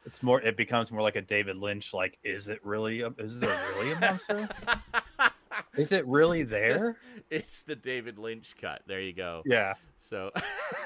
It's 0.06 0.22
more. 0.22 0.40
It 0.40 0.56
becomes 0.56 0.90
more 0.90 1.02
like 1.02 1.16
a 1.16 1.20
David 1.20 1.56
Lynch. 1.56 1.92
Like, 1.92 2.16
is 2.24 2.48
it 2.48 2.64
really? 2.64 3.02
A, 3.02 3.08
is 3.18 3.38
there 3.40 3.58
really 3.74 3.92
a 3.92 4.00
monster? 4.00 4.48
is 5.76 5.92
it 5.92 6.06
really 6.06 6.42
there? 6.42 6.96
it's 7.30 7.62
the 7.62 7.74
david 7.74 8.18
lynch 8.18 8.54
cut 8.60 8.82
there 8.86 9.00
you 9.00 9.12
go 9.12 9.42
Yeah. 9.44 9.74
So 9.98 10.30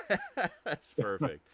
that's 0.64 0.92
perfect. 0.98 1.46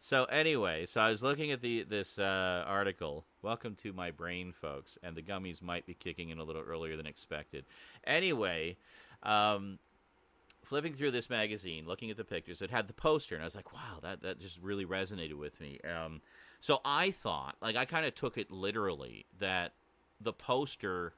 so 0.00 0.24
anyway, 0.24 0.86
so 0.86 1.00
I 1.00 1.10
was 1.10 1.22
looking 1.22 1.52
at 1.52 1.60
the 1.60 1.84
this 1.84 2.18
uh, 2.18 2.64
article. 2.66 3.24
Welcome 3.42 3.76
to 3.82 3.92
my 3.92 4.10
brain, 4.10 4.52
folks, 4.52 4.98
and 5.02 5.14
the 5.14 5.22
gummies 5.22 5.62
might 5.62 5.86
be 5.86 5.94
kicking 5.94 6.30
in 6.30 6.38
a 6.38 6.44
little 6.44 6.62
earlier 6.62 6.96
than 6.96 7.06
expected. 7.06 7.66
Anyway, 8.04 8.78
um, 9.22 9.78
flipping 10.64 10.94
through 10.94 11.10
this 11.10 11.28
magazine, 11.28 11.86
looking 11.86 12.10
at 12.10 12.16
the 12.16 12.24
pictures, 12.24 12.62
it 12.62 12.70
had 12.70 12.88
the 12.88 12.94
poster, 12.94 13.34
and 13.34 13.44
I 13.44 13.46
was 13.46 13.54
like, 13.54 13.72
"Wow, 13.72 13.98
that 14.02 14.22
that 14.22 14.40
just 14.40 14.58
really 14.60 14.86
resonated 14.86 15.34
with 15.34 15.60
me." 15.60 15.78
Um, 15.84 16.22
so 16.64 16.80
I 16.82 17.10
thought, 17.10 17.56
like, 17.60 17.76
I 17.76 17.84
kind 17.84 18.06
of 18.06 18.14
took 18.14 18.38
it 18.38 18.50
literally 18.50 19.26
that 19.38 19.74
the 20.18 20.32
poster 20.32 21.12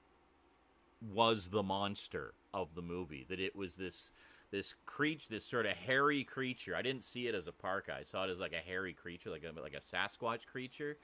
was 1.00 1.48
the 1.48 1.62
monster 1.62 2.34
of 2.52 2.74
the 2.74 2.82
movie. 2.82 3.24
That 3.28 3.38
it 3.38 3.54
was 3.54 3.76
this 3.76 4.10
this 4.50 4.74
creature, 4.86 5.28
this 5.30 5.44
sort 5.46 5.66
of 5.66 5.76
hairy 5.76 6.24
creature. 6.24 6.74
I 6.74 6.82
didn't 6.82 7.04
see 7.04 7.28
it 7.28 7.34
as 7.36 7.46
a 7.46 7.52
parka. 7.52 7.94
I 7.94 8.02
saw 8.02 8.24
it 8.24 8.30
as 8.30 8.40
like 8.40 8.54
a 8.54 8.68
hairy 8.68 8.92
creature, 8.92 9.30
like 9.30 9.44
a 9.44 9.60
like 9.60 9.74
a 9.74 9.80
Sasquatch 9.80 10.46
creature, 10.46 10.96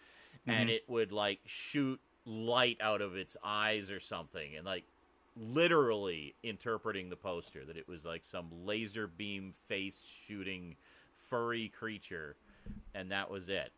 and 0.48 0.68
Mhm. 0.68 0.72
it 0.72 0.82
would 0.88 1.12
like 1.12 1.38
shoot 1.46 2.00
light 2.26 2.78
out 2.80 3.00
of 3.00 3.16
its 3.16 3.36
eyes 3.44 3.92
or 3.92 4.00
something, 4.00 4.56
and 4.56 4.66
like 4.66 4.86
literally 5.36 6.34
interpreting 6.42 7.10
the 7.10 7.16
poster 7.16 7.64
that 7.64 7.76
it 7.76 7.86
was 7.86 8.04
like 8.04 8.24
some 8.24 8.48
laser 8.66 9.06
beam 9.06 9.52
face 9.68 10.02
shooting 10.26 10.74
furry 11.30 11.68
creature, 11.68 12.34
and 12.94 13.12
that 13.12 13.30
was 13.30 13.48
it. 13.48 13.72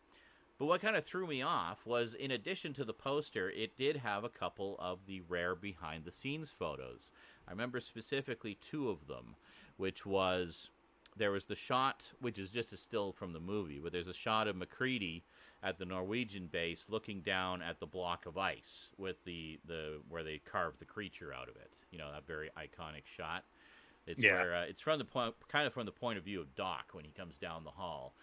But 0.59 0.67
what 0.67 0.81
kind 0.81 0.97
of 0.97 1.05
threw 1.05 1.27
me 1.27 1.43
off 1.43 1.85
was, 1.85 2.15
in 2.15 2.31
addition 2.31 2.75
to 2.75 2.85
the 2.85 2.95
poster, 2.95 3.51
it 3.51 3.77
did 3.77 3.97
have 3.97 4.23
a 4.23 4.29
couple 4.29 4.77
of 4.79 5.07
the 5.07 5.21
rare 5.23 5.55
behind 5.55 6.05
the 6.05 6.13
scenes 6.13 6.51
photos. 6.51 7.11
I 7.49 7.51
remember 7.51 7.81
specifically 7.81 8.57
two 8.61 8.89
of 8.89 9.07
them, 9.09 9.35
which 9.77 10.07
was 10.07 10.69
there 11.17 11.33
was 11.33 11.45
the 11.47 11.57
shot, 11.57 12.13
which 12.21 12.39
is 12.39 12.51
just 12.51 12.73
a 12.73 12.77
still 12.77 13.13
from 13.13 13.33
the 13.33 13.41
movie, 13.41 13.81
but 13.83 13.93
there's 13.93 14.09
a 14.09 14.15
shot 14.15 14.49
of 14.49 14.57
MacReady 14.57 15.25
at 15.63 15.79
the 15.79 15.85
Norwegian 15.85 16.47
base 16.47 16.87
looking 16.89 17.21
down 17.21 17.63
at 17.63 17.81
the 17.81 17.87
block 17.87 18.27
of 18.27 18.37
ice 18.37 18.89
with 18.99 19.25
the, 19.25 19.59
the 19.67 20.01
where 20.09 20.23
they 20.23 20.39
carved 20.39 20.79
the 20.79 20.85
creature 20.85 21.33
out 21.33 21.49
of 21.49 21.57
it. 21.57 21.73
You 21.91 21.99
know, 21.99 22.11
that 22.13 22.27
very 22.27 22.51
iconic 22.57 23.07
shot. 23.07 23.45
It's 24.07 24.23
Yeah. 24.23 24.33
where 24.33 24.55
uh, 24.55 24.63
it's 24.63 24.81
from 24.81 24.99
the 24.99 25.05
point, 25.05 25.35
kind 25.49 25.67
of 25.67 25.73
from 25.73 25.87
the 25.87 25.93
point 25.93 26.19
of 26.19 26.25
view 26.25 26.41
of 26.41 26.55
Doc 26.55 26.91
when 26.93 27.05
he 27.05 27.11
comes 27.11 27.39
down 27.39 27.65
the 27.65 27.71
hall 27.71 28.15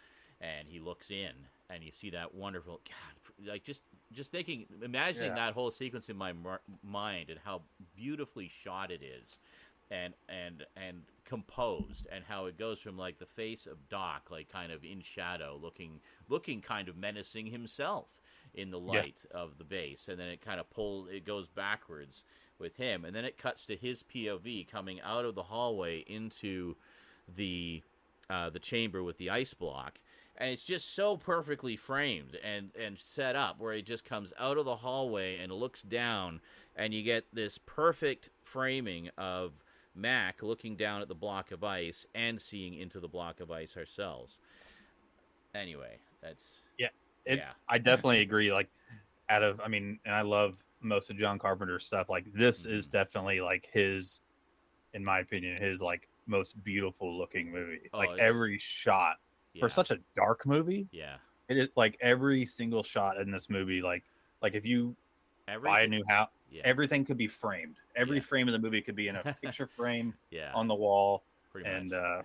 and 0.41 0.67
he 0.67 0.80
looks 0.80 1.10
in 1.12 1.32
and 1.69 1.84
you 1.84 1.91
see 1.93 2.10
that 2.10 2.36
wonderful 2.36 2.82
God, 2.88 3.47
like 3.49 3.63
just 3.63 3.84
just 4.12 4.32
thinking, 4.32 4.65
imagining 4.84 5.30
Yeah. 5.30 5.36
that 5.47 5.54
whole 5.54 5.71
sequence 5.71 6.10
in 6.10 6.17
my 6.17 6.34
mar- 6.34 6.62
mind 6.84 7.30
and 7.30 7.39
how 7.39 7.62
beautifully 7.95 8.49
shot 8.49 8.91
it 8.91 9.01
is, 9.01 9.39
and 9.89 10.13
and 10.27 10.65
and 10.75 11.04
composed, 11.23 12.08
and 12.12 12.25
how 12.25 12.45
it 12.47 12.58
goes 12.58 12.80
from 12.80 12.97
like 12.97 13.19
the 13.19 13.25
face 13.25 13.65
of 13.67 13.88
Doc, 13.88 14.30
like 14.30 14.49
kind 14.49 14.71
of 14.73 14.84
in 14.84 15.01
shadow, 15.01 15.58
looking 15.62 16.01
looking 16.27 16.60
kind 16.62 16.89
of 16.89 16.97
menacing 16.97 17.45
himself 17.47 18.19
in 18.54 18.69
the 18.69 18.80
light 18.80 19.23
of 19.32 19.58
the 19.58 19.63
base, 19.63 20.10
and 20.10 20.19
then 20.19 20.27
it 20.27 20.41
kind 20.41 20.60
of 20.60 20.69
pulls, 20.69 21.08
it 21.10 21.23
goes 21.25 21.47
backwards 21.47 22.25
with 22.60 22.75
him, 22.75 23.06
and 23.06 23.15
then 23.15 23.23
it 23.23 23.38
cuts 23.38 23.65
to 23.65 23.77
his 23.77 24.04
POV 24.04 24.67
coming 24.67 24.99
out 24.99 25.23
of 25.23 25.36
the 25.36 25.43
hallway 25.43 25.99
into 25.99 26.75
the 27.34 27.82
uh, 28.30 28.49
the 28.49 28.60
chamber 28.60 29.01
with 29.04 29.17
the 29.17 29.30
ice 29.30 29.54
block, 29.54 29.99
and 30.41 30.49
it's 30.49 30.65
just 30.65 30.95
so 30.95 31.15
perfectly 31.15 31.75
framed 31.75 32.36
and 32.43 32.71
and 32.75 32.97
set 32.97 33.36
up 33.36 33.60
where 33.60 33.73
it 33.73 33.86
just 33.86 34.04
comes 34.04 34.34
out 34.39 34.58
of 34.58 34.65
the 34.65 34.77
hallway 34.77 35.38
and 35.38 35.51
looks 35.54 35.84
down, 35.84 36.41
and 36.75 36.93
you 36.95 37.04
get 37.04 37.25
this 37.32 37.60
perfect 37.67 38.32
framing 38.43 39.10
of 39.19 39.51
Mac 39.93 40.41
looking 40.41 40.75
down 40.75 41.01
at 41.04 41.08
the 41.08 41.15
block 41.15 41.51
of 41.51 41.63
ice 41.63 42.08
and 42.15 42.41
seeing 42.41 42.73
into 42.73 42.99
the 42.99 43.08
block 43.08 43.39
of 43.39 43.51
ice 43.51 43.77
ourselves. 43.77 44.39
Anyway, 45.54 45.97
that's 46.23 46.58
yeah. 46.80 46.88
It, 47.25 47.38
yeah, 47.38 47.51
I 47.69 47.77
definitely 47.77 48.21
agree. 48.21 48.51
Like, 48.51 48.69
out 49.30 49.43
of, 49.43 49.62
I 49.62 49.67
mean, 49.67 49.99
and 50.06 50.15
I 50.15 50.21
love 50.21 50.56
most 50.82 51.12
of 51.12 51.19
John 51.19 51.38
Carpenter's 51.38 51.86
stuff. 51.86 52.10
Like, 52.10 52.25
this 52.34 52.65
is 52.65 52.88
Mhm. 52.88 52.91
definitely 52.91 53.41
like 53.41 53.69
his, 53.71 54.21
in 54.95 55.06
my 55.06 55.19
opinion, 55.19 55.62
his 55.62 55.84
like 55.84 56.08
most 56.25 56.62
beautiful 56.63 57.15
looking 57.15 57.51
movie. 57.51 57.89
Oh, 57.93 57.99
like 57.99 58.19
every 58.19 58.58
shot 58.58 59.17
yeah, 59.54 59.62
for 59.62 59.70
such 59.70 59.92
a 59.92 59.98
dark 60.16 60.46
movie, 60.46 60.88
yeah. 60.92 61.16
it 61.50 61.58
is 61.58 61.70
like 61.76 61.98
every 62.02 62.46
single 62.46 62.84
shot 62.84 63.18
in 63.20 63.32
this 63.32 63.50
movie. 63.50 63.82
Like, 63.82 64.04
like 64.42 64.54
if 64.56 64.66
you 64.66 64.96
buy 65.64 65.82
a 65.82 65.88
new 65.88 66.04
house, 66.08 66.30
yeah, 66.52 66.62
everything 66.66 67.06
could 67.06 67.18
be 67.18 67.28
framed. 67.28 67.76
Every 67.96 68.18
Yeah. 68.18 68.24
frame 68.24 68.48
of 68.48 68.54
the 68.54 68.60
movie 68.60 68.82
could 68.82 68.96
be 68.96 69.08
in 69.08 69.16
a 69.16 69.24
picture 69.42 69.68
frame 69.68 70.14
yeah, 70.32 70.52
on 70.54 70.68
the 70.68 70.76
wall, 70.76 71.24
pretty 71.52 71.70
and 71.70 71.92
much. 71.92 72.00
uh, 72.00 72.22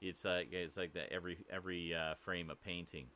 It's 0.00 0.24
like 0.24 0.52
it's 0.52 0.76
like 0.76 0.92
that 0.94 1.12
every 1.12 1.38
every 1.50 1.94
uh, 1.94 2.14
frame 2.16 2.50
of 2.50 2.62
painting, 2.62 3.06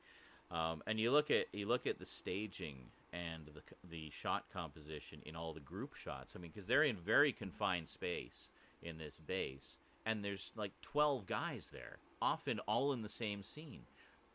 um, 0.51 0.83
and 0.87 0.99
you 0.99 1.11
look 1.13 1.31
at 1.31 1.47
you 1.53 1.67
look 1.67 1.87
at 1.87 1.99
the 1.99 2.07
staging 2.07 2.91
and 3.13 3.47
the 3.55 3.63
the 3.89 4.11
shot 4.11 4.45
composition 4.53 5.21
in 5.25 5.37
all 5.37 5.53
the 5.53 5.61
group 5.61 5.95
shots. 5.95 6.35
I 6.35 6.41
mean, 6.41 6.51
because 6.55 6.67
they're 6.67 6.83
in 6.83 6.97
very 6.97 7.33
confined 7.33 7.89
space 7.89 8.49
in 8.83 8.99
this 8.99 9.19
base, 9.19 9.79
and 10.05 10.25
there's 10.25 10.51
like 10.57 10.73
twelve 10.83 11.27
guys 11.27 11.71
there, 11.73 11.99
often 12.23 12.61
all 12.61 12.93
in 12.93 13.03
the 13.03 13.09
same 13.09 13.43
scene, 13.43 13.81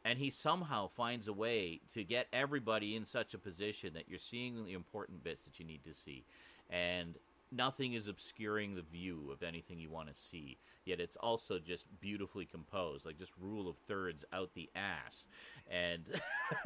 and 0.03 0.19
he 0.19 0.29
somehow 0.29 0.89
finds 0.89 1.27
a 1.27 1.33
way 1.33 1.79
to 1.93 2.03
get 2.03 2.27
everybody 2.33 2.95
in 2.95 3.05
such 3.05 3.33
a 3.33 3.37
position 3.37 3.93
that 3.93 4.09
you're 4.09 4.19
seeing 4.19 4.65
the 4.65 4.73
important 4.73 5.23
bits 5.23 5.43
that 5.43 5.59
you 5.59 5.65
need 5.65 5.83
to 5.85 5.93
see, 5.93 6.23
and 6.69 7.15
nothing 7.51 7.93
is 7.93 8.07
obscuring 8.07 8.75
the 8.75 8.81
view 8.81 9.29
of 9.31 9.41
anything 9.41 9.79
you 9.79 9.89
want 9.89 10.13
to 10.13 10.21
see. 10.21 10.57
Yet 10.85 10.99
it's 10.99 11.17
also 11.17 11.59
just 11.59 11.85
beautifully 11.99 12.45
composed, 12.45 13.05
like 13.05 13.17
just 13.17 13.31
rule 13.41 13.69
of 13.69 13.75
thirds 13.87 14.23
out 14.31 14.49
the 14.53 14.69
ass, 14.75 15.25
and 15.69 16.03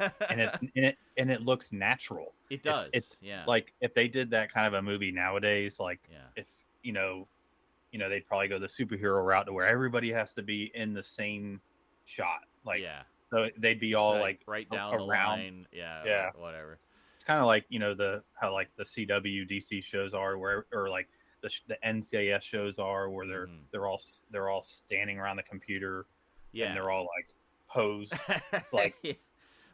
and 0.28 0.40
it 0.40 0.54
and 0.60 0.84
it 0.84 0.98
and 1.16 1.30
it 1.30 1.42
looks 1.42 1.72
natural. 1.72 2.32
It 2.50 2.62
does. 2.62 2.88
It's, 2.92 3.08
it's 3.08 3.16
yeah. 3.20 3.44
like 3.46 3.72
if 3.80 3.94
they 3.94 4.06
did 4.06 4.30
that 4.30 4.52
kind 4.52 4.66
of 4.66 4.74
a 4.74 4.82
movie 4.82 5.10
nowadays, 5.10 5.80
like 5.80 6.00
yeah. 6.10 6.18
if 6.36 6.46
you 6.82 6.92
know, 6.92 7.26
you 7.92 7.98
know, 7.98 8.08
they'd 8.08 8.26
probably 8.26 8.48
go 8.48 8.58
the 8.58 8.66
superhero 8.66 9.24
route 9.24 9.46
to 9.46 9.52
where 9.52 9.66
everybody 9.66 10.10
has 10.12 10.32
to 10.34 10.42
be 10.42 10.72
in 10.74 10.92
the 10.94 11.02
same 11.04 11.60
shot. 12.06 12.40
Like 12.66 12.80
yeah. 12.82 13.02
so 13.30 13.48
they'd 13.58 13.78
be 13.80 13.94
all 13.94 14.18
like 14.18 14.40
right 14.46 14.66
a- 14.70 14.74
down 14.74 14.96
the 14.98 15.04
around. 15.04 15.38
line. 15.38 15.66
Yeah. 15.72 16.02
Yeah. 16.04 16.30
Whatever. 16.36 16.78
it's 17.14 17.24
kind 17.24 17.38
of 17.40 17.46
like 17.46 17.64
you 17.68 17.78
know 17.78 17.94
the 17.94 18.22
how 18.34 18.52
like 18.52 18.70
the 18.76 18.84
CW 18.84 19.48
DC 19.50 19.84
shows 19.84 20.14
are 20.14 20.36
where 20.38 20.66
or 20.72 20.88
like 20.88 21.08
the 21.42 21.50
the 21.68 21.76
NCIS 21.86 22.42
shows 22.42 22.78
are 22.78 23.10
where 23.10 23.26
they're 23.26 23.46
Mhm. 23.46 23.60
they're 23.72 23.86
all 23.86 24.00
they're 24.30 24.48
all 24.48 24.62
standing 24.62 25.18
around 25.18 25.36
the 25.36 25.42
computer 25.44 26.06
Yeah. 26.52 26.66
and 26.68 26.76
they're 26.76 26.90
all 26.90 27.06
like 27.16 27.28
posed. 27.68 28.12
like- 28.72 28.96
Yeah. 29.02 29.12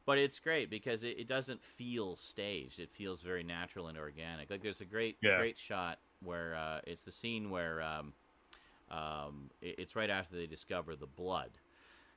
but 0.06 0.16
it's 0.18 0.38
great 0.40 0.70
because 0.70 1.02
it, 1.04 1.18
it 1.18 1.28
doesn't 1.28 1.62
feel 1.62 2.16
staged 2.16 2.80
it 2.80 2.90
feels 2.90 3.20
very 3.20 3.42
natural 3.44 3.88
and 3.88 3.98
organic 3.98 4.48
like 4.50 4.62
there's 4.62 4.80
a 4.80 4.84
great 4.86 5.18
Yeah. 5.22 5.36
great 5.38 5.58
shot 5.58 5.98
where 6.22 6.54
uh, 6.56 6.80
it's 6.86 7.02
the 7.02 7.12
scene 7.12 7.50
where 7.50 7.82
um, 7.82 8.12
um, 8.90 9.50
it- 9.60 9.76
it's 9.78 9.96
right 9.96 10.10
after 10.10 10.36
they 10.36 10.46
discover 10.46 10.96
the 10.96 11.06
blood 11.06 11.50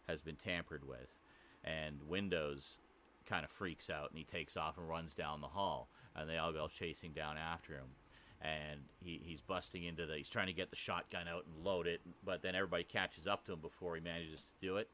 has 0.07 0.21
been 0.21 0.35
tampered 0.35 0.87
with 0.87 1.15
and 1.63 2.01
windows 2.07 2.77
kind 3.25 3.45
of 3.45 3.51
freaks 3.51 3.89
out 3.89 4.09
and 4.09 4.17
he 4.17 4.23
takes 4.23 4.57
off 4.57 4.77
and 4.77 4.89
runs 4.89 5.13
down 5.13 5.41
the 5.41 5.47
hall 5.47 5.87
and 6.15 6.29
they 6.29 6.37
all 6.37 6.51
go 6.51 6.67
chasing 6.67 7.11
down 7.11 7.37
after 7.37 7.73
him. 7.73 7.87
And 8.43 8.79
he, 9.03 9.21
he's 9.23 9.39
busting 9.41 9.83
into 9.83 10.07
the 10.07 10.17
he's 10.17 10.29
trying 10.29 10.47
to 10.47 10.53
get 10.53 10.71
the 10.71 10.75
shotgun 10.75 11.27
out 11.27 11.45
and 11.45 11.63
load 11.63 11.85
it 11.85 12.01
but 12.25 12.41
then 12.41 12.55
everybody 12.55 12.83
catches 12.83 13.27
up 13.27 13.45
to 13.45 13.53
him 13.53 13.59
before 13.59 13.95
he 13.95 14.01
manages 14.01 14.41
to 14.41 14.49
do 14.59 14.77
it. 14.77 14.89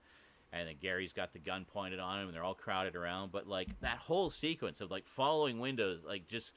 And 0.52 0.68
then 0.68 0.76
Garry's 0.82 1.14
got 1.14 1.32
the 1.32 1.40
gun 1.40 1.66
pointed 1.66 2.00
on 2.00 2.20
him 2.20 2.28
and 2.28 2.36
they're 2.36 2.44
all 2.44 2.54
crowded 2.54 2.96
around 2.98 3.32
but 3.32 3.48
like 3.48 3.70
that 3.80 3.98
whole 4.00 4.30
sequence 4.30 4.82
of 4.82 4.92
like 4.92 5.08
following 5.08 5.60
windows 5.60 6.02
like 6.06 6.28
just 6.28 6.52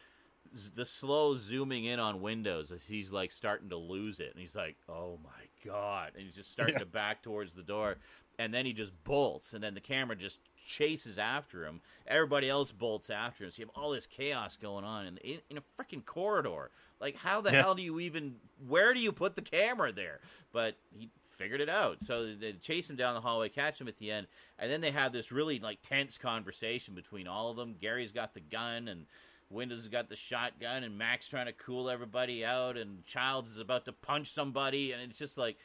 the 0.75 0.85
slow 0.85 1.37
zooming 1.37 1.85
in 1.85 2.01
on 2.01 2.21
windows 2.21 2.73
as 2.73 2.83
he's 2.85 3.13
like 3.13 3.31
starting 3.31 3.69
to 3.69 3.77
lose 3.77 4.19
it 4.21 4.33
and 4.33 4.41
he's 4.41 4.57
like 4.57 4.77
oh 4.89 5.19
my 5.23 5.31
god 5.65 6.11
and 6.17 6.25
he's 6.25 6.35
just 6.35 6.51
starting 6.51 6.75
Yeah. 6.75 6.81
to 6.81 6.87
back 6.87 7.23
towards 7.23 7.55
the 7.55 7.63
door 7.63 7.97
and 8.39 8.53
then 8.53 8.67
he 8.67 8.73
just 8.73 8.93
bolts 9.05 9.53
and 9.53 9.63
then 9.63 9.75
the 9.75 9.81
camera 9.81 10.17
just 10.17 10.41
chases 10.67 11.19
after 11.19 11.65
him 11.65 11.81
everybody 12.07 12.49
else 12.49 12.73
bolts 12.73 13.11
after 13.11 13.45
him 13.45 13.51
so 13.51 13.61
you 13.61 13.67
have 13.67 13.77
all 13.83 13.91
this 13.93 14.07
chaos 14.07 14.57
going 14.57 14.85
on 14.85 15.07
in, 15.07 15.17
in, 15.19 15.39
in 15.51 15.59
a 15.59 15.63
freaking 15.83 16.05
corridor 16.05 16.71
like 17.01 17.15
how 17.17 17.41
the 17.41 17.53
Yeah. 17.53 17.63
hell 17.63 17.75
do 17.75 17.83
you 17.83 18.01
even 18.01 18.37
where 18.67 18.93
do 18.93 19.01
you 19.01 19.13
put 19.13 19.37
the 19.37 19.43
camera 19.43 19.93
there 19.93 20.21
but 20.53 20.77
he 20.99 21.11
figured 21.31 21.61
it 21.61 21.69
out 21.71 22.03
so 22.03 22.35
they 22.35 22.53
chase 22.55 22.91
him 22.91 22.97
down 22.97 23.15
the 23.15 23.21
hallway 23.21 23.49
catch 23.49 23.81
him 23.81 23.89
at 23.89 23.99
the 23.99 24.11
end 24.11 24.27
and 24.59 24.71
then 24.71 24.81
they 24.81 24.91
have 24.91 25.13
this 25.13 25.31
really 25.33 25.59
like 25.59 25.79
tense 25.83 26.19
conversation 26.19 26.95
between 26.95 27.27
all 27.27 27.51
of 27.51 27.57
them 27.57 27.75
garry's 27.81 28.13
got 28.13 28.35
the 28.35 28.41
gun 28.41 28.89
and 28.89 29.07
Windows 29.51 29.81
has 29.81 29.89
got 29.89 30.09
the 30.09 30.17
shotgun, 30.17 30.85
and 30.85 30.97
Max 30.97 31.29
trying 31.29 31.47
to 31.47 31.53
cool 31.53 31.91
everybody 31.91 32.45
out, 32.45 32.77
and 32.77 33.05
Childs 33.05 33.51
is 33.51 33.59
about 33.59 33.85
to 33.87 33.93
punch 33.93 34.31
somebody, 34.31 34.93
and 34.93 35.03
it's 35.03 35.19
just 35.19 35.37
like, 35.37 35.57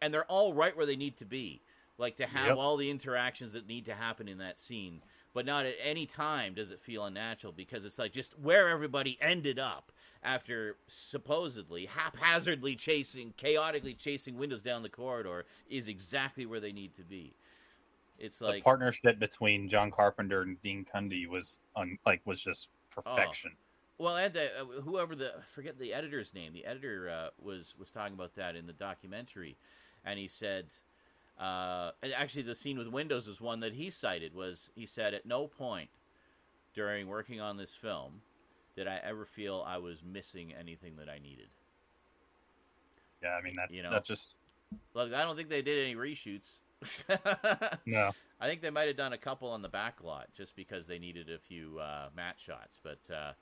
and 0.00 0.12
they're 0.12 0.24
all 0.24 0.52
right 0.52 0.76
where 0.76 0.86
they 0.86 0.96
need 0.96 1.16
to 1.18 1.24
be, 1.24 1.62
like 1.98 2.16
to 2.16 2.26
have 2.26 2.48
Yep. 2.48 2.56
all 2.56 2.76
the 2.76 2.90
interactions 2.90 3.52
that 3.52 3.66
need 3.68 3.84
to 3.86 3.94
happen 3.94 4.26
in 4.26 4.38
that 4.38 4.58
scene. 4.58 5.02
But 5.34 5.46
not 5.46 5.64
at 5.64 5.76
any 5.82 6.04
time 6.04 6.52
does 6.54 6.70
it 6.72 6.80
feel 6.82 7.04
unnatural 7.04 7.54
because 7.54 7.86
it's 7.86 7.98
like 7.98 8.12
just 8.12 8.38
where 8.38 8.68
everybody 8.68 9.16
ended 9.20 9.58
up 9.58 9.90
after 10.22 10.76
supposedly 10.88 11.86
haphazardly 11.86 12.76
chasing, 12.76 13.32
chaotically 13.38 13.94
chasing 13.94 14.36
Windows 14.36 14.62
down 14.62 14.82
the 14.82 14.90
corridor 14.90 15.46
is 15.70 15.88
exactly 15.88 16.44
where 16.44 16.60
they 16.60 16.72
need 16.72 16.94
to 16.96 17.02
be. 17.02 17.34
It's 18.18 18.40
like 18.42 18.56
the 18.56 18.60
partnership 18.62 19.18
between 19.18 19.70
John 19.70 19.90
Carpenter 19.90 20.42
and 20.42 20.60
Dean 20.60 20.84
Cundey 20.84 21.26
was 21.26 21.58
un, 21.76 21.98
like 22.04 22.20
was 22.26 22.40
just 22.42 22.68
perfection. 22.94 23.52
Well, 23.98 24.16
and 24.16 24.34
the, 24.34 24.60
uh, 24.60 24.64
whoever 24.82 25.14
the 25.14 25.36
I 25.36 25.42
forget 25.54 25.78
the 25.78 25.92
editor's 25.94 26.34
name. 26.34 26.52
The 26.52 26.64
editor 26.64 27.08
uh, 27.10 27.28
was 27.40 27.74
was 27.78 27.90
talking 27.90 28.14
about 28.14 28.34
that 28.36 28.56
in 28.56 28.66
the 28.66 28.72
documentary, 28.72 29.56
and 30.04 30.18
he 30.18 30.28
said, 30.28 30.66
uh, 31.38 31.92
and 32.02 32.12
actually, 32.12 32.42
the 32.42 32.54
scene 32.54 32.78
with 32.78 32.88
Windows 32.88 33.28
is 33.28 33.40
one 33.40 33.60
that 33.60 33.74
he 33.74 33.90
cited. 33.90 34.34
Was 34.34 34.70
he 34.74 34.86
said 34.86 35.14
at 35.14 35.26
no 35.26 35.46
point 35.46 35.90
during 36.74 37.06
working 37.06 37.40
on 37.40 37.56
this 37.56 37.74
film 37.74 38.22
did 38.74 38.88
I 38.88 38.98
ever 39.04 39.26
feel 39.26 39.64
I 39.66 39.78
was 39.78 40.02
missing 40.02 40.54
anything 40.58 40.96
that 40.96 41.08
I 41.08 41.18
needed. 41.18 41.48
Yeah, 43.22 43.30
I 43.30 43.42
mean 43.42 43.54
that 43.56 43.70
You 43.70 43.82
know. 43.82 43.90
that 43.90 44.04
just 44.04 44.36
Look, 44.94 45.12
I 45.12 45.22
don't 45.22 45.36
think 45.36 45.50
they 45.50 45.60
did 45.62 45.84
any 45.84 45.94
reshoots. 45.94 46.54
no. 47.86 48.10
I 48.42 48.48
think 48.48 48.60
they 48.60 48.70
might 48.70 48.88
have 48.88 48.96
done 48.96 49.12
a 49.12 49.18
couple 49.18 49.48
on 49.48 49.62
the 49.62 49.68
back 49.68 50.02
lot 50.02 50.26
just 50.36 50.56
because 50.56 50.88
they 50.88 50.98
needed 50.98 51.30
a 51.30 51.38
few 51.38 51.78
uh, 51.78 52.08
match 52.16 52.44
shots, 52.44 52.80
but 52.82 52.98
uh, 53.14 53.32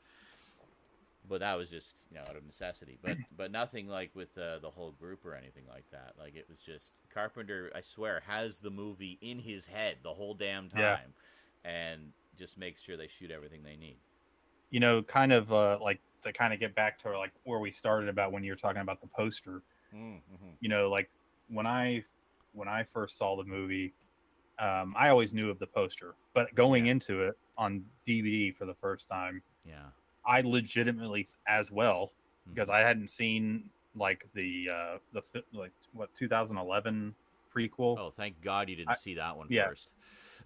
but 1.27 1.41
that 1.41 1.55
was 1.55 1.71
just 1.71 2.03
you 2.11 2.17
know 2.19 2.23
out 2.29 2.37
of 2.37 2.45
necessity. 2.45 2.99
But 3.03 3.17
but 3.37 3.51
nothing 3.51 3.89
like 3.89 4.11
with 4.15 4.37
uh, 4.37 4.59
the 4.59 4.69
whole 4.69 4.91
group 4.93 5.25
or 5.25 5.35
anything 5.35 5.65
like 5.71 5.91
that. 5.91 6.13
Like 6.19 6.37
it 6.37 6.47
was 6.51 6.61
just 6.61 6.93
Carpenter. 7.15 7.73
I 7.75 7.81
swear 7.81 8.23
has 8.27 8.59
the 8.59 8.69
movie 8.69 9.19
in 9.23 9.39
his 9.39 9.65
head 9.65 9.97
the 10.03 10.13
whole 10.13 10.35
damn 10.35 10.69
time, 10.69 11.15
Yeah. 11.65 11.71
and 11.71 12.13
just 12.39 12.59
makes 12.59 12.83
sure 12.83 12.99
they 12.99 13.09
shoot 13.09 13.31
everything 13.31 13.63
they 13.63 13.77
need. 13.77 13.97
You 14.69 14.81
know, 14.81 15.03
kind 15.03 15.33
of 15.33 15.51
uh, 15.51 15.79
like 15.81 16.01
to 16.25 16.33
kind 16.35 16.53
of 16.53 16.61
get 16.61 16.75
back 16.75 16.99
to 17.05 17.19
like 17.19 17.33
where 17.45 17.59
we 17.59 17.73
started 17.73 18.11
about 18.11 18.33
when 18.33 18.45
you 18.45 18.53
were 18.53 18.57
talking 18.57 18.83
about 18.83 19.01
the 19.01 19.09
poster. 19.09 19.63
Mm-hmm. 19.95 20.51
You 20.61 20.69
know, 20.69 20.91
like 20.91 21.09
when 21.49 21.67
I 21.67 22.05
when 22.53 22.69
I 22.69 22.85
first 22.93 23.17
saw 23.17 23.37
the 23.37 23.45
movie, 23.45 23.95
um, 24.61 24.94
I 24.96 25.09
always 25.09 25.33
knew 25.33 25.51
of 25.51 25.59
the 25.59 25.66
poster, 25.66 26.14
but 26.35 26.55
going 26.55 26.87
Yeah. 26.87 26.92
into 26.92 27.23
it 27.23 27.37
on 27.57 27.85
DVD 28.07 28.55
for 28.55 28.64
the 28.66 28.75
first 28.75 29.09
time, 29.09 29.42
Yeah, 29.66 29.87
I 30.25 30.40
legitimately 30.42 31.29
as 31.49 31.70
well 31.70 32.12
Mhm. 32.49 32.55
because 32.55 32.70
I 32.70 32.81
hadn't 32.81 33.09
seen 33.09 33.70
like 33.94 34.27
the 34.35 34.68
uh 34.70 34.99
the 35.12 35.23
like 35.53 35.73
what 35.92 36.14
2011 36.14 37.14
prequel. 37.55 37.99
Oh, 37.99 38.11
thank 38.16 38.40
God 38.40 38.68
you 38.68 38.77
didn't 38.77 38.90
I- 38.90 38.94
see 38.94 39.14
that 39.14 39.37
one 39.37 39.46
yeah. 39.51 39.68
first. 39.68 39.92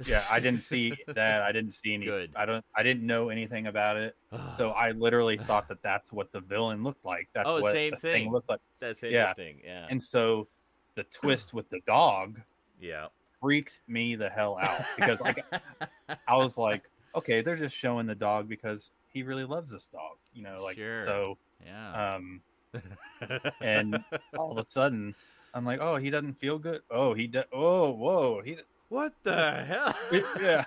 Yeah, 0.07 0.25
I 0.29 0.41
didn't 0.41 0.61
see 0.63 0.91
that. 1.07 1.43
I 1.43 1.53
didn't 1.53 1.73
see 1.73 1.95
any. 1.95 2.05
Good. 2.07 2.33
I 2.35 2.45
don't. 2.47 2.65
I 2.75 2.83
didn't 2.83 3.07
know 3.07 3.29
anything 3.29 3.69
about 3.69 3.97
it, 3.97 4.17
so 4.57 4.71
I 4.85 4.91
literally 4.91 5.37
thought 5.39 5.69
that 5.69 5.83
that's 5.83 6.13
what 6.13 6.33
the 6.33 6.41
villain 6.41 6.83
looked 6.83 7.05
like. 7.05 7.29
That's 7.33 7.49
Oh, 7.49 7.61
what 7.61 7.73
same 7.73 7.93
the 7.93 7.97
thing. 7.99 8.33
looked 8.33 8.49
like. 8.49 8.61
that's 8.81 9.03
yeah. 9.05 9.09
interesting. 9.31 9.61
Yeah, 9.65 9.87
And 9.91 10.03
so, 10.03 10.49
the 10.97 11.05
twist 11.05 11.53
with 11.55 11.69
the 11.71 11.81
dog 11.87 12.41
yeah. 12.81 13.07
Freaked 13.45 13.81
me 13.87 14.15
the 14.17 14.31
hell 14.31 14.57
out 14.59 14.83
because 14.97 15.21
like 15.21 15.45
I 16.27 16.35
was 16.37 16.57
like, 16.57 16.83
okay, 17.15 17.43
they're 17.43 17.57
just 17.59 17.77
showing 17.77 18.07
the 18.07 18.15
dog 18.15 18.49
because 18.49 18.89
he 19.13 19.23
really 19.23 19.45
loves 19.45 19.71
this 19.71 19.87
dog, 19.87 20.17
you 20.33 20.43
know, 20.43 20.63
like 20.63 20.77
Sure. 20.77 21.05
so. 21.05 21.37
yeah. 21.65 22.15
Um, 22.17 22.41
and 23.61 24.03
all 24.39 24.53
of 24.59 24.59
a 24.67 24.71
sudden, 24.71 25.15
I'm 25.53 25.65
like, 25.67 25.81
oh, 25.81 25.97
he 25.97 26.09
doesn't 26.09 26.41
feel 26.41 26.59
good. 26.59 26.81
Oh, 26.91 27.13
he 27.13 27.27
does. 27.27 27.45
Oh, 27.53 27.91
whoa, 27.93 28.41
he. 28.43 28.57
What 28.89 29.13
the 29.25 29.63
hell? 29.69 29.95
Yeah. 30.41 30.65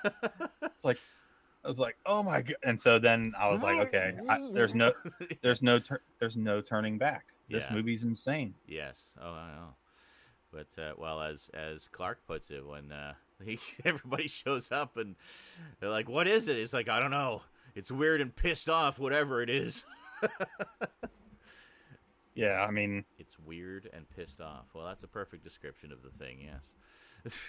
It's 0.62 0.86
like 0.86 1.00
I 1.66 1.68
was 1.68 1.80
like, 1.80 1.98
oh 2.06 2.22
my 2.22 2.42
god. 2.44 2.56
And 2.64 2.80
so 2.80 3.00
then 3.00 3.34
I 3.38 3.50
was 3.50 3.62
like, 3.64 3.80
okay, 3.88 4.14
I, 4.30 4.38
there's 4.54 4.76
no, 4.76 4.92
there's 5.42 5.64
no, 5.64 5.80
tur- 5.80 6.04
there's 6.20 6.38
no 6.38 6.62
turning 6.62 6.98
back. 7.00 7.26
This 7.50 7.64
Yeah. 7.68 7.74
movie's 7.76 8.04
insane. 8.04 8.54
yes. 8.68 9.02
Oh, 9.20 9.32
I 9.32 9.48
know. 9.56 9.76
But 10.58 10.82
uh, 10.82 10.94
well, 10.98 11.22
as 11.22 11.52
as 11.54 11.88
Clark 11.92 12.26
puts 12.26 12.50
it, 12.50 12.66
when 12.66 12.92
uh, 12.92 13.14
he, 13.46 13.60
everybody 13.86 14.28
shows 14.28 14.72
up 14.72 14.98
and 14.98 15.16
they're 15.80 15.90
like, 15.90 16.10
"What 16.10 16.28
is 16.28 16.48
it?" 16.48 16.58
It's 16.58 16.74
like 16.74 16.90
I 16.90 17.00
don't 17.00 17.12
know. 17.12 17.44
It's 17.76 17.92
weird 17.92 18.22
and 18.22 18.36
pissed 18.36 18.70
off. 18.70 18.98
Whatever 18.98 19.44
it 19.44 19.52
is, 19.52 19.84
Yeah, 22.36 22.64
I 22.68 22.70
mean, 22.70 23.04
it's 23.18 23.40
weird 23.40 23.90
and 23.92 24.06
pissed 24.16 24.42
off. 24.42 24.66
Well, 24.76 24.86
that's 24.86 25.02
a 25.02 25.08
perfect 25.08 25.44
description 25.44 25.92
of 25.92 26.04
the 26.04 26.12
thing. 26.24 26.38
Yes. 26.46 27.42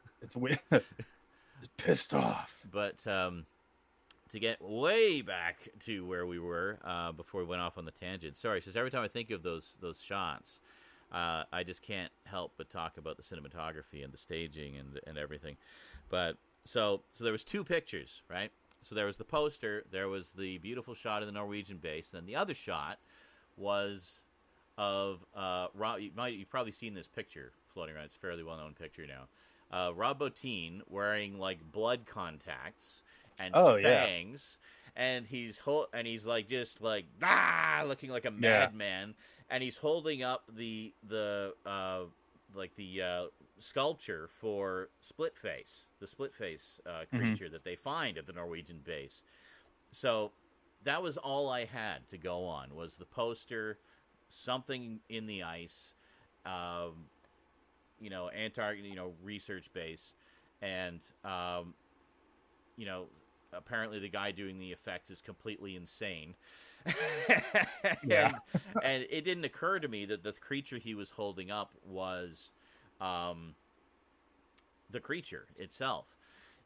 it's 0.22 0.36
weird. 0.36 0.60
Just 0.70 1.76
pissed 1.76 2.14
off. 2.14 2.54
But 2.70 3.04
um, 3.08 3.46
to 4.30 4.38
get 4.38 4.62
way 4.62 5.20
back 5.20 5.68
to 5.86 6.06
where 6.06 6.26
we 6.26 6.38
were 6.38 6.78
uh, 6.84 7.10
before 7.10 7.40
we 7.40 7.46
went 7.48 7.60
off 7.60 7.76
on 7.76 7.86
the 7.86 7.90
tangent, 7.90 8.36
sorry, 8.36 8.60
because 8.60 8.76
every 8.76 8.92
time 8.92 9.02
I 9.02 9.08
think 9.08 9.32
of 9.32 9.42
those 9.42 9.76
those 9.80 10.00
shots, 10.00 10.60
uh, 11.12 11.44
I 11.52 11.62
just 11.64 11.82
can't 11.82 12.12
help 12.24 12.52
but 12.56 12.68
talk 12.70 12.96
about 12.98 13.16
the 13.16 13.22
cinematography 13.22 14.02
and 14.04 14.12
the 14.12 14.18
staging 14.18 14.76
and 14.76 15.00
and 15.06 15.16
everything. 15.18 15.56
But 16.08 16.36
so 16.64 17.02
so 17.12 17.24
there 17.24 17.32
was 17.32 17.44
two 17.44 17.64
pictures, 17.64 18.22
right? 18.30 18.50
so 18.82 18.94
there 18.94 19.06
was 19.06 19.16
the 19.16 19.24
poster, 19.24 19.82
there 19.90 20.06
was 20.08 20.30
the 20.30 20.58
beautiful 20.58 20.94
shot 20.94 21.20
of 21.20 21.26
the 21.26 21.32
Norwegian 21.32 21.78
base, 21.78 22.12
and 22.12 22.20
then 22.22 22.26
the 22.26 22.36
other 22.36 22.54
shot 22.54 22.98
was 23.56 24.20
of 24.78 25.24
uh, 25.34 25.66
Rob. 25.74 26.00
You 26.00 26.10
might 26.14 26.34
you've 26.34 26.50
probably 26.50 26.70
seen 26.72 26.94
this 26.94 27.08
picture 27.08 27.50
floating 27.74 27.96
around. 27.96 28.04
It's 28.04 28.14
a 28.14 28.18
fairly 28.18 28.44
well 28.44 28.56
known 28.56 28.74
picture 28.74 29.04
now. 29.06 29.26
Uh, 29.76 29.92
Rob 29.92 30.20
Bottin 30.20 30.82
wearing 30.88 31.38
like 31.38 31.58
blood 31.72 32.06
contacts 32.06 33.02
and 33.38 33.54
Oh, 33.54 33.74
yeah. 33.74 34.04
fangs, 34.04 34.58
and 34.94 35.26
he's 35.26 35.58
hol- 35.58 35.88
and 35.92 36.06
he's 36.06 36.24
like 36.24 36.48
just 36.48 36.80
like 36.80 37.06
ah, 37.22 37.82
looking 37.86 38.10
like 38.10 38.24
a 38.24 38.30
Yeah. 38.30 38.68
madman, 38.68 39.14
and 39.50 39.62
he's 39.62 39.76
holding 39.76 40.22
up 40.22 40.44
the 40.56 40.92
the 41.08 41.54
uh, 41.66 42.02
like 42.54 42.74
the 42.76 43.02
uh, 43.02 43.24
sculpture 43.58 44.28
for 44.40 44.88
Split 45.00 45.36
Face, 45.36 45.84
the 46.00 46.06
Split 46.06 46.34
Face 46.34 46.80
uh, 46.86 47.04
Mhm. 47.12 47.36
creature 47.36 47.48
that 47.48 47.64
they 47.64 47.76
find 47.76 48.18
at 48.18 48.26
the 48.26 48.32
Norwegian 48.32 48.80
base. 48.84 49.22
So 49.92 50.32
that 50.84 51.02
was 51.02 51.16
all 51.16 51.48
I 51.50 51.64
had 51.64 52.06
to 52.08 52.18
go 52.18 52.44
on 52.44 52.74
was 52.74 52.96
the 52.96 53.04
poster, 53.06 53.78
something 54.28 55.00
in 55.08 55.26
the 55.26 55.42
ice, 55.42 55.92
um, 56.44 57.06
you 58.00 58.10
know, 58.10 58.30
Antarctic, 58.30 58.84
you 58.84 58.96
know, 58.96 59.12
research 59.22 59.72
base, 59.72 60.14
and 60.62 61.00
um, 61.24 61.74
you 62.76 62.86
know, 62.86 63.06
apparently 63.52 63.98
the 63.98 64.08
guy 64.08 64.30
doing 64.32 64.58
the 64.58 64.72
effects 64.72 65.10
is 65.10 65.20
completely 65.20 65.76
insane. 65.76 66.34
Yeah. 68.02 68.30
and, 68.30 68.40
and 68.82 69.06
it 69.10 69.22
didn't 69.24 69.44
occur 69.44 69.78
to 69.78 69.88
me 69.88 70.04
that 70.06 70.22
the 70.22 70.32
creature 70.32 70.78
he 70.78 70.94
was 70.94 71.10
holding 71.10 71.50
up 71.50 71.72
was 71.84 72.52
um, 73.00 73.54
the 74.90 75.00
creature 75.00 75.46
itself. 75.56 76.06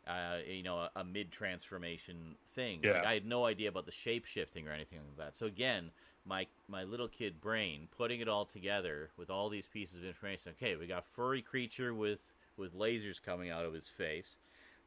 Uh, 0.06 0.38
you 0.48 0.62
know, 0.62 0.78
a, 0.78 0.90
a 0.96 1.04
mid 1.04 1.30
transformation 1.30 2.35
thing. 2.54 2.85
Like 2.88 3.04
I 3.04 3.12
had 3.14 3.26
no 3.26 3.44
idea 3.46 3.68
about 3.68 3.87
the 3.87 3.92
shape 3.92 4.24
shifting 4.24 4.66
or 4.68 4.72
anything 4.72 4.98
like 4.98 5.16
that. 5.26 5.37
So 5.37 5.46
again, 5.46 5.90
my 6.24 6.46
my 6.68 6.85
little 6.85 7.09
kid 7.09 7.40
brain 7.40 7.88
putting 7.96 8.20
it 8.20 8.28
all 8.28 8.44
together 8.44 9.11
with 9.16 9.30
all 9.30 9.48
these 9.48 9.66
pieces 9.66 9.98
of 9.98 10.04
information. 10.04 10.52
Okay, 10.61 10.76
we 10.76 10.87
got 10.87 11.04
furry 11.04 11.42
creature 11.42 11.94
with 11.94 12.20
with 12.56 12.74
lasers 12.76 13.22
coming 13.22 13.50
out 13.50 13.64
of 13.64 13.74
his 13.74 13.88
face. 13.88 14.37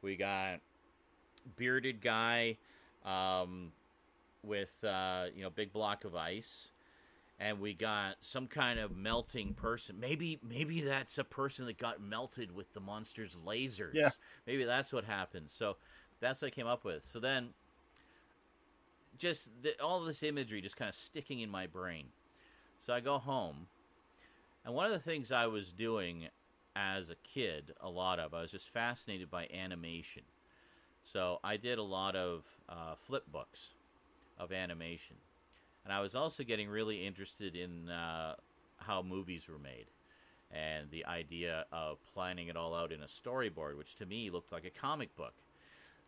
We 0.02 0.16
got 0.16 0.60
bearded 1.56 2.00
guy 2.02 2.56
um, 3.04 3.72
with 4.44 4.82
uh, 4.84 5.26
you 5.34 5.42
know 5.42 5.50
big 5.50 5.72
block 5.72 6.04
of 6.04 6.14
ice, 6.14 6.68
and 7.38 7.60
we 7.60 7.74
got 7.74 8.16
some 8.20 8.46
kind 8.46 8.78
of 8.78 8.96
melting 8.96 9.54
person. 9.54 9.98
Maybe 9.98 10.38
maybe 10.46 10.80
that's 10.80 11.18
a 11.18 11.24
person 11.24 11.66
that 11.66 11.78
got 11.78 12.00
melted 12.00 12.54
with 12.54 12.72
the 12.74 12.80
monster's 12.80 13.36
lasers. 13.36 13.94
Yeah. 13.94 14.10
Maybe 14.46 14.64
that's 14.64 14.92
what 14.92 15.04
happened. 15.04 15.50
So 15.50 15.76
that's 16.20 16.42
what 16.42 16.48
I 16.48 16.50
came 16.50 16.66
up 16.66 16.84
with. 16.84 17.06
So 17.12 17.20
then, 17.20 17.50
just 19.18 19.48
the, 19.62 19.80
all 19.80 20.04
this 20.04 20.22
imagery 20.22 20.60
just 20.60 20.76
kind 20.76 20.88
of 20.88 20.94
sticking 20.94 21.40
in 21.40 21.50
my 21.50 21.66
brain. 21.66 22.06
So 22.78 22.92
I 22.92 23.00
go 23.00 23.18
home, 23.18 23.66
and 24.64 24.74
one 24.74 24.86
of 24.86 24.92
the 24.92 24.98
things 24.98 25.32
I 25.32 25.46
was 25.46 25.72
doing 25.72 26.28
as 26.76 27.08
a 27.08 27.14
kid, 27.14 27.72
a 27.80 27.88
lot 27.88 28.18
of, 28.18 28.34
I 28.34 28.42
was 28.42 28.50
just 28.50 28.68
fascinated 28.68 29.30
by 29.30 29.48
animation. 29.54 30.22
So 31.02 31.38
I 31.44 31.56
did 31.56 31.78
a 31.78 31.82
lot 31.82 32.16
of 32.16 32.44
uh, 32.68 32.94
flip 33.06 33.24
books 33.30 33.70
of 34.38 34.52
animation. 34.52 35.16
And 35.84 35.92
I 35.92 36.00
was 36.00 36.14
also 36.14 36.42
getting 36.42 36.68
really 36.68 37.06
interested 37.06 37.54
in 37.54 37.90
uh, 37.90 38.34
how 38.76 39.02
movies 39.02 39.48
were 39.48 39.58
made 39.58 39.86
and 40.50 40.90
the 40.90 41.04
idea 41.06 41.66
of 41.72 41.98
planning 42.12 42.48
it 42.48 42.56
all 42.56 42.74
out 42.74 42.92
in 42.92 43.02
a 43.02 43.06
storyboard, 43.06 43.76
which 43.76 43.96
to 43.96 44.06
me 44.06 44.30
looked 44.30 44.52
like 44.52 44.64
a 44.64 44.70
comic 44.70 45.14
book. 45.16 45.34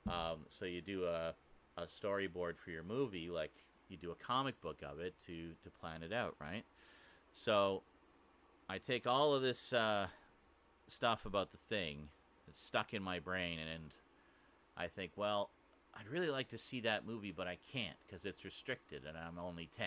Um, 0.06 0.46
so 0.48 0.64
you 0.64 0.80
do 0.80 1.04
a, 1.04 1.34
a 1.76 1.82
storyboard 1.82 2.56
for 2.56 2.70
your 2.70 2.84
movie, 2.84 3.28
like 3.28 3.52
you 3.88 3.96
do 3.96 4.12
a 4.12 4.14
comic 4.14 4.60
book 4.60 4.82
of 4.88 5.00
it 5.00 5.14
to, 5.26 5.50
to 5.64 5.70
plan 5.80 6.02
it 6.02 6.12
out, 6.12 6.36
right? 6.40 6.64
So 7.32 7.82
I 8.68 8.78
take 8.78 9.06
all 9.06 9.34
of 9.34 9.42
this 9.42 9.72
uh, 9.72 10.06
stuff 10.88 11.26
about 11.26 11.50
the 11.50 11.58
thing 11.68 12.08
that's 12.46 12.60
stuck 12.60 12.94
in 12.94 13.02
my 13.02 13.18
brain, 13.18 13.58
and 13.58 13.90
I 14.76 14.86
think, 14.86 15.12
well, 15.16 15.50
I'd 15.98 16.09
really 16.09 16.30
like 16.30 16.48
to 16.48 16.59
see 16.59 16.80
that 16.80 17.06
movie, 17.06 17.32
but 17.32 17.46
I 17.46 17.59
can't 17.72 17.96
because 18.06 18.24
it's 18.26 18.44
restricted 18.44 19.02
and 19.06 19.16
I'm 19.16 19.38
only 19.38 19.68
10. 19.76 19.87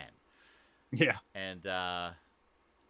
Yeah. 0.92 1.18
And 1.36 1.66
uh, 1.68 2.12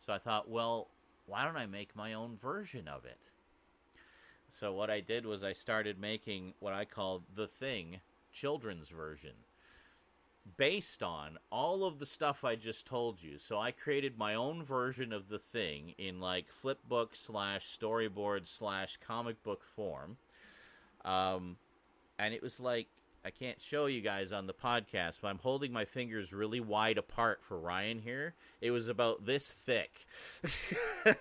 so 0.05 0.13
I 0.13 0.17
thought, 0.17 0.49
well, 0.49 0.87
why 1.27 1.43
don't 1.43 1.57
I 1.57 1.65
make 1.65 1.95
my 1.95 2.13
own 2.13 2.37
version 2.41 2.87
of 2.87 3.05
it? 3.05 3.19
So 4.49 4.73
what 4.73 4.89
I 4.89 4.99
did 4.99 5.25
was 5.25 5.43
I 5.43 5.53
started 5.53 5.99
making 5.99 6.53
what 6.59 6.73
I 6.73 6.85
call 6.85 7.21
the 7.35 7.47
Thing 7.47 7.99
children's 8.31 8.89
version 8.89 9.33
based 10.57 11.03
on 11.03 11.37
all 11.51 11.83
of 11.83 11.99
the 11.99 12.05
stuff 12.05 12.43
I 12.43 12.55
just 12.55 12.85
told 12.85 13.21
you. 13.21 13.37
So 13.37 13.59
I 13.59 13.71
created 13.71 14.17
my 14.17 14.35
own 14.35 14.63
version 14.63 15.13
of 15.13 15.29
the 15.29 15.37
Thing 15.37 15.93
in 15.97 16.19
like 16.19 16.45
flipbook 16.63 17.09
slash 17.13 17.77
storyboard 17.79 18.47
slash 18.47 18.97
comic 19.05 19.43
book 19.43 19.63
form. 19.75 20.17
Um, 21.05 21.57
and 22.17 22.33
it 22.33 22.41
was 22.41 22.59
like 22.59 22.87
I 23.23 23.31
can't 23.31 23.61
show 23.61 23.87
you 23.87 24.01
guys 24.01 24.31
on 24.31 24.47
the 24.47 24.53
podcast, 24.53 25.19
but 25.21 25.27
I'm 25.27 25.39
holding 25.39 25.73
my 25.73 25.85
fingers 25.85 26.31
really 26.31 26.59
wide 26.59 26.97
apart 26.97 27.41
for 27.43 27.59
Ryan 27.59 27.99
here. 27.99 28.33
It 28.61 28.71
was 28.71 28.87
about 28.87 29.25
this 29.25 29.49
thick. 29.49 30.05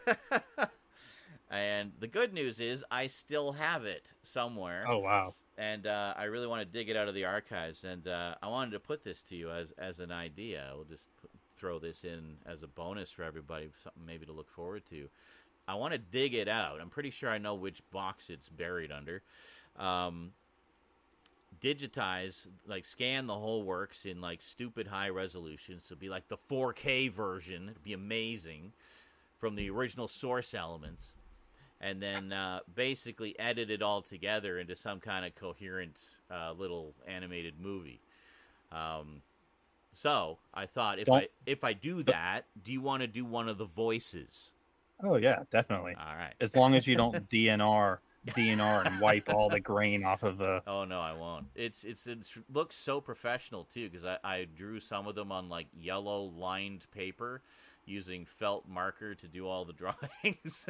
and 1.51 1.93
the 1.99 2.07
good 2.07 2.33
news 2.33 2.61
is 2.61 2.85
I 2.91 3.09
still 3.09 3.53
have 3.53 3.85
it 3.85 4.13
somewhere. 4.23 4.85
Oh 4.89 4.99
wow. 4.99 5.35
And 5.57 5.89
uh, 5.89 6.15
I 6.17 6.25
really 6.25 6.47
want 6.47 6.61
to 6.61 6.73
dig 6.73 6.89
it 6.89 6.97
out 6.97 7.09
of 7.09 7.15
the 7.15 7.25
archives. 7.25 7.83
And 7.83 8.07
uh, 8.07 8.37
I 8.41 8.47
wanted 8.47 8.71
to 8.73 8.81
put 8.81 9.03
this 9.03 9.23
to 9.23 9.35
you 9.35 9.51
as, 9.51 9.73
as 9.77 9.99
an 9.99 10.13
idea. 10.13 10.71
We'll 10.73 10.85
just 10.85 11.09
p- 11.21 11.29
throw 11.57 11.81
this 11.81 12.05
in 12.05 12.37
as 12.47 12.63
a 12.63 12.69
bonus 12.69 13.11
for 13.11 13.25
everybody, 13.25 13.71
something 13.83 14.07
maybe 14.07 14.25
to 14.27 14.33
look 14.33 14.49
forward 14.49 14.85
to. 14.91 15.09
I 15.67 15.75
want 15.75 15.95
to 15.95 15.99
dig 15.99 16.33
it 16.33 16.47
out. 16.47 16.81
I'm 16.81 16.91
pretty 16.91 17.11
sure 17.11 17.29
I 17.29 17.39
know 17.39 17.57
which 17.57 17.83
box 17.91 18.31
it's 18.31 18.49
buried 18.49 18.93
under. 18.93 19.23
Um, 19.77 20.31
digitize 21.61 22.47
like 22.67 22.85
scan 22.85 23.27
the 23.27 23.35
whole 23.35 23.63
works 23.63 24.05
in 24.05 24.21
like 24.21 24.41
stupid 24.43 24.87
high 24.87 25.09
resolution 25.09 25.81
so 25.81 25.95
be 25.97 26.09
like 26.09 26.29
the 26.29 26.39
4k 26.51 27.11
version. 27.13 27.69
It'd 27.71 27.83
be 27.83 27.93
amazing 27.93 28.73
from 29.39 29.55
the 29.57 29.71
original 29.71 30.09
source 30.09 30.55
elements. 30.55 31.13
And 31.81 32.03
then 32.03 32.33
uh, 32.33 32.61
basically 32.75 33.39
edit 33.39 33.71
it 33.71 33.83
all 33.83 34.03
together 34.03 34.59
into 34.59 34.75
some 34.75 34.99
kind 34.99 35.25
of 35.25 35.35
coherent 35.37 35.99
uh, 36.31 36.53
little 36.53 36.93
animated 37.07 37.55
movie. 37.61 38.01
Um, 38.73 39.23
so 39.95 40.39
i 40.53 40.67
thought 40.67 40.99
if 40.99 41.09
i 41.09 41.21
Don't- 41.21 41.31
if 41.47 41.65
i 41.65 41.73
do 41.73 42.03
that 42.05 42.45
do 42.63 42.73
you 42.73 42.81
want 42.83 43.01
to 43.01 43.07
do 43.09 43.25
one 43.25 43.49
of 43.49 43.57
the 43.59 43.65
voices? 43.65 44.51
Oh 45.03 45.17
yeah, 45.17 45.45
definitely. 45.51 45.95
all 45.99 46.15
right. 46.15 46.35
As 46.41 46.55
long 46.57 46.75
as 46.75 46.87
you 46.87 46.95
don't 46.97 47.29
DNR 47.31 47.99
DNR 48.27 48.87
and 48.87 49.01
wipe 49.01 49.29
all 49.29 49.49
the 49.49 49.61
grain 49.61 50.05
off 50.05 50.23
of 50.23 50.39
the. 50.39 50.63
Oh 50.67 50.85
no, 50.85 51.01
I 51.01 51.13
won't. 51.13 51.47
It's 51.55 51.85
it's 51.85 52.07
it 52.07 52.19
looks 52.53 52.77
so 52.77 53.01
professional 53.01 53.65
too 53.65 53.89
because 53.89 54.05
I, 54.05 54.19
I 54.23 54.45
drew 54.45 54.81
some 54.81 55.07
of 55.07 55.15
them 55.15 55.33
on 55.33 55.49
like 55.49 55.67
yellow 55.79 56.25
lined 56.25 56.91
paper 56.93 57.43
using 57.87 58.27
felt 58.27 58.69
marker 58.69 59.15
to 59.15 59.27
do 59.27 59.47
all 59.47 59.65
the 59.65 59.73
drawings. 60.25 60.67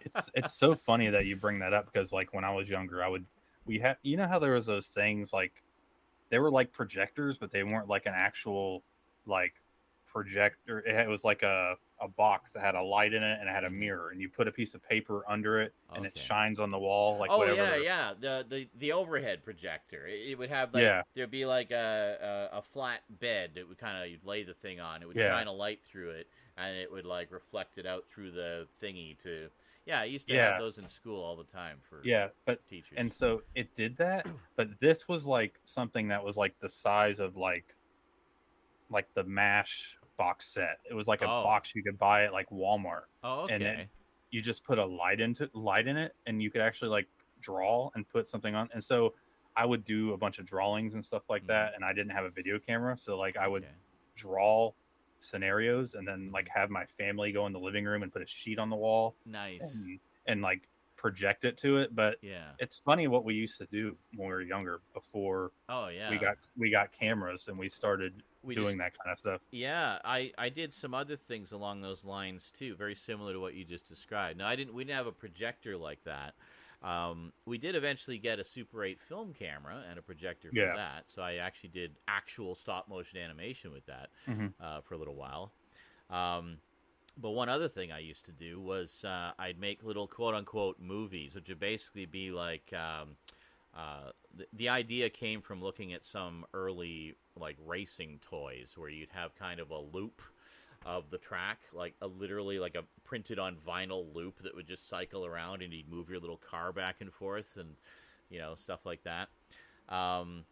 It's 0.00 0.30
it's 0.34 0.54
so 0.54 0.74
funny 0.74 1.08
that 1.10 1.26
you 1.26 1.36
bring 1.36 1.58
that 1.60 1.74
up 1.74 1.92
because 1.92 2.12
like 2.12 2.32
when 2.32 2.44
I 2.44 2.54
was 2.54 2.68
younger, 2.68 3.02
I 3.02 3.08
would 3.08 3.26
we 3.64 3.78
had 3.78 3.96
you 4.02 4.16
know 4.16 4.28
how 4.28 4.38
there 4.38 4.54
was 4.54 4.66
those 4.66 4.86
things 4.86 5.32
like 5.32 5.62
they 6.30 6.38
were 6.38 6.50
like 6.50 6.72
projectors, 6.72 7.36
but 7.36 7.50
they 7.50 7.62
weren't 7.64 7.88
like 7.88 8.06
an 8.06 8.14
actual 8.14 8.82
like 9.26 9.54
projector. 10.06 10.80
It 10.80 11.08
was 11.08 11.24
like 11.24 11.42
a 11.42 11.74
a 12.00 12.08
box 12.08 12.52
that 12.52 12.62
had 12.62 12.74
a 12.74 12.82
light 12.82 13.12
in 13.12 13.22
it 13.22 13.38
and 13.40 13.48
it 13.48 13.52
had 13.52 13.64
a 13.64 13.68
mm-hmm. 13.68 13.80
mirror, 13.80 14.10
and 14.10 14.20
you 14.20 14.28
put 14.28 14.48
a 14.48 14.52
piece 14.52 14.74
of 14.74 14.82
paper 14.88 15.24
under 15.28 15.60
it, 15.60 15.74
and 15.94 16.06
it 16.06 16.16
shines 16.16 16.58
on 16.60 16.70
the 16.70 16.78
wall 16.78 17.18
like 17.18 17.30
oh 17.30 17.38
whatever. 17.38 17.56
yeah, 17.56 17.76
yeah. 17.76 18.12
The 18.18 18.46
the 18.48 18.68
the 18.78 18.92
overhead 18.92 19.44
projector. 19.44 20.06
It, 20.06 20.30
it 20.30 20.38
would 20.38 20.50
have 20.50 20.72
like 20.72 20.82
Yeah. 20.82 21.02
there'd 21.14 21.30
be 21.30 21.46
like 21.46 21.70
a, 21.70 22.48
a 22.52 22.58
a 22.58 22.62
flat 22.62 23.00
bed 23.20 23.52
that 23.54 23.68
would 23.68 23.78
kind 23.78 24.02
of 24.02 24.10
you'd 24.10 24.24
lay 24.24 24.42
the 24.42 24.54
thing 24.54 24.80
on. 24.80 25.02
It 25.02 25.06
would 25.08 25.16
Yeah. 25.16 25.28
shine 25.28 25.46
a 25.46 25.52
light 25.52 25.80
through 25.84 26.10
it, 26.10 26.26
and 26.56 26.76
it 26.76 26.90
would 26.90 27.06
like 27.06 27.30
reflect 27.30 27.78
it 27.78 27.86
out 27.86 28.04
through 28.08 28.32
the 28.32 28.66
thingy 28.82 29.18
to. 29.22 29.48
Yeah, 29.86 30.00
I 30.00 30.04
used 30.04 30.28
to 30.28 30.34
Yeah. 30.34 30.52
have 30.52 30.60
those 30.60 30.78
in 30.78 30.86
school 30.88 31.22
all 31.22 31.36
the 31.36 31.44
time 31.44 31.78
for 31.88 32.00
Yeah, 32.04 32.28
but 32.44 32.66
teachers. 32.68 32.96
and 32.96 33.12
so 33.12 33.42
it 33.54 33.74
did 33.74 33.96
that, 33.98 34.26
but 34.56 34.68
this 34.80 35.08
was 35.08 35.26
like 35.26 35.58
something 35.64 36.08
that 36.08 36.22
was 36.22 36.36
like 36.36 36.58
the 36.60 36.68
size 36.68 37.18
of 37.18 37.36
like 37.36 37.74
like 38.90 39.12
the 39.14 39.24
mash 39.24 39.96
box 40.20 40.46
set. 40.52 40.76
It 40.90 40.94
was 40.94 41.06
like 41.08 41.22
a 41.22 41.24
Oh. 41.24 41.42
box 41.42 41.74
you 41.74 41.82
could 41.82 41.98
buy 41.98 42.24
at 42.26 42.32
like 42.32 42.48
Walmart. 42.50 43.06
oh 43.24 43.40
okay. 43.44 43.54
and 43.54 43.62
it- 43.62 43.88
you 44.30 44.40
just 44.42 44.62
put 44.62 44.78
a 44.78 44.84
light 44.84 45.18
into 45.20 45.50
light 45.54 45.86
in 45.88 45.96
it 45.96 46.14
and 46.26 46.40
you 46.42 46.50
could 46.52 46.60
actually 46.60 46.90
like 46.90 47.08
draw 47.40 47.90
and 47.94 48.08
put 48.08 48.28
something 48.28 48.54
on 48.54 48.68
and 48.74 48.84
so 48.84 49.12
i 49.56 49.64
would 49.70 49.84
do 49.84 50.12
a 50.12 50.16
bunch 50.16 50.38
of 50.38 50.46
drawings 50.46 50.94
and 50.94 51.04
stuff 51.04 51.22
like 51.28 51.42
mm-hmm. 51.42 51.48
that 51.48 51.72
and 51.74 51.84
i 51.84 51.92
didn't 51.92 52.14
have 52.18 52.24
a 52.24 52.30
video 52.30 52.56
camera 52.58 52.96
so 52.96 53.18
like 53.18 53.36
i 53.36 53.48
would 53.48 53.64
Okay. 53.64 53.72
draw 54.14 54.70
scenarios 55.20 55.94
and 55.94 56.06
then 56.06 56.30
like 56.32 56.44
mm-hmm. 56.46 56.60
have 56.60 56.70
my 56.70 56.84
family 56.96 57.32
go 57.32 57.46
in 57.46 57.52
the 57.52 57.58
living 57.58 57.84
room 57.84 58.02
and 58.04 58.12
put 58.12 58.22
a 58.22 58.26
sheet 58.26 58.58
on 58.60 58.70
the 58.70 58.76
wall 58.76 59.16
nice. 59.26 59.74
and, 59.74 59.98
and 60.26 60.42
like 60.42 60.68
project 60.96 61.44
it 61.44 61.56
to 61.56 61.78
it. 61.78 61.94
But 61.96 62.16
Yeah. 62.20 62.50
it's 62.58 62.78
funny 62.78 63.08
what 63.08 63.24
we 63.24 63.34
used 63.34 63.56
to 63.58 63.66
do 63.72 63.96
when 64.16 64.28
we 64.28 64.34
were 64.34 64.42
younger 64.42 64.80
before 64.92 65.50
Oh 65.68 65.88
yeah. 65.88 66.10
we 66.10 66.18
got 66.18 66.36
we 66.56 66.70
got 66.70 66.92
cameras 66.92 67.46
and 67.48 67.58
we 67.58 67.68
started 67.70 68.22
We 68.42 68.54
doing 68.54 68.66
just- 68.66 68.78
that 68.78 68.98
kind 68.98 69.12
of 69.12 69.20
stuff. 69.20 69.40
Yeah, 69.50 69.98
I, 70.04 70.32
I 70.38 70.48
did 70.48 70.72
some 70.72 70.94
other 70.94 71.16
things 71.16 71.52
along 71.52 71.82
those 71.82 72.04
lines 72.04 72.50
too, 72.56 72.74
very 72.76 72.94
similar 72.94 73.32
to 73.34 73.40
what 73.40 73.54
you 73.54 73.64
just 73.64 73.86
described. 73.86 74.38
Now 74.38 74.48
I 74.48 74.56
didn't 74.56 74.74
we 74.74 74.84
didn't 74.84 74.96
have 74.96 75.06
a 75.06 75.12
projector 75.12 75.76
like 75.76 76.02
that. 76.04 76.34
Um, 76.82 77.32
we 77.44 77.58
did 77.58 77.74
eventually 77.74 78.16
get 78.16 78.38
a 78.38 78.44
Super 78.44 78.82
8 78.82 78.98
film 79.02 79.34
camera 79.38 79.82
and 79.90 79.98
a 79.98 80.02
projector 80.02 80.48
for 80.48 80.56
Yeah. 80.56 80.74
that, 80.76 81.10
so 81.10 81.20
I 81.20 81.34
actually 81.34 81.68
did 81.70 81.94
actual 82.08 82.54
stop 82.54 82.88
motion 82.88 83.18
animation 83.18 83.70
with 83.70 83.84
that 83.84 84.08
Mhm. 84.26 84.54
uh, 84.58 84.80
for 84.80 84.94
a 84.94 84.96
little 84.96 85.14
while. 85.16 85.52
Um, 86.08 86.56
but 87.18 87.32
one 87.32 87.50
other 87.50 87.68
thing 87.68 87.92
I 87.92 87.98
used 87.98 88.24
to 88.26 88.32
do 88.32 88.58
was 88.58 89.04
uh, 89.04 89.32
I'd 89.38 89.58
make 89.58 89.82
little 89.82 90.06
quote 90.08 90.34
unquote 90.34 90.80
movies, 90.80 91.34
which 91.34 91.48
would 91.50 91.60
basically 91.60 92.06
be 92.06 92.30
like 92.30 92.72
um, 92.72 93.18
uh, 93.76 94.12
the, 94.52 94.68
idea 94.68 95.10
came 95.10 95.40
from 95.40 95.62
looking 95.62 95.92
at 95.92 96.04
some 96.04 96.44
early 96.54 97.14
like 97.36 97.56
racing 97.66 98.20
toys 98.22 98.74
where 98.76 98.88
you'd 98.88 99.10
have 99.12 99.34
kind 99.34 99.60
of 99.60 99.70
a 99.70 99.78
loop 99.78 100.22
of 100.86 101.10
the 101.10 101.18
track, 101.18 101.58
like 101.72 101.94
a 102.00 102.06
literally 102.06 102.58
like 102.58 102.74
a 102.74 102.84
printed 103.04 103.38
on 103.38 103.56
vinyl 103.56 104.14
loop 104.14 104.42
that 104.42 104.54
would 104.54 104.66
just 104.66 104.88
cycle 104.88 105.26
around 105.26 105.62
and 105.62 105.72
you'd 105.72 105.90
move 105.90 106.08
your 106.08 106.20
little 106.20 106.38
car 106.38 106.72
back 106.72 106.96
and 107.00 107.12
forth 107.12 107.56
and 107.56 107.74
you 108.30 108.38
know 108.38 108.54
stuff 108.56 108.86
like 108.86 109.02
that. 109.04 109.28
Um, 109.88 110.44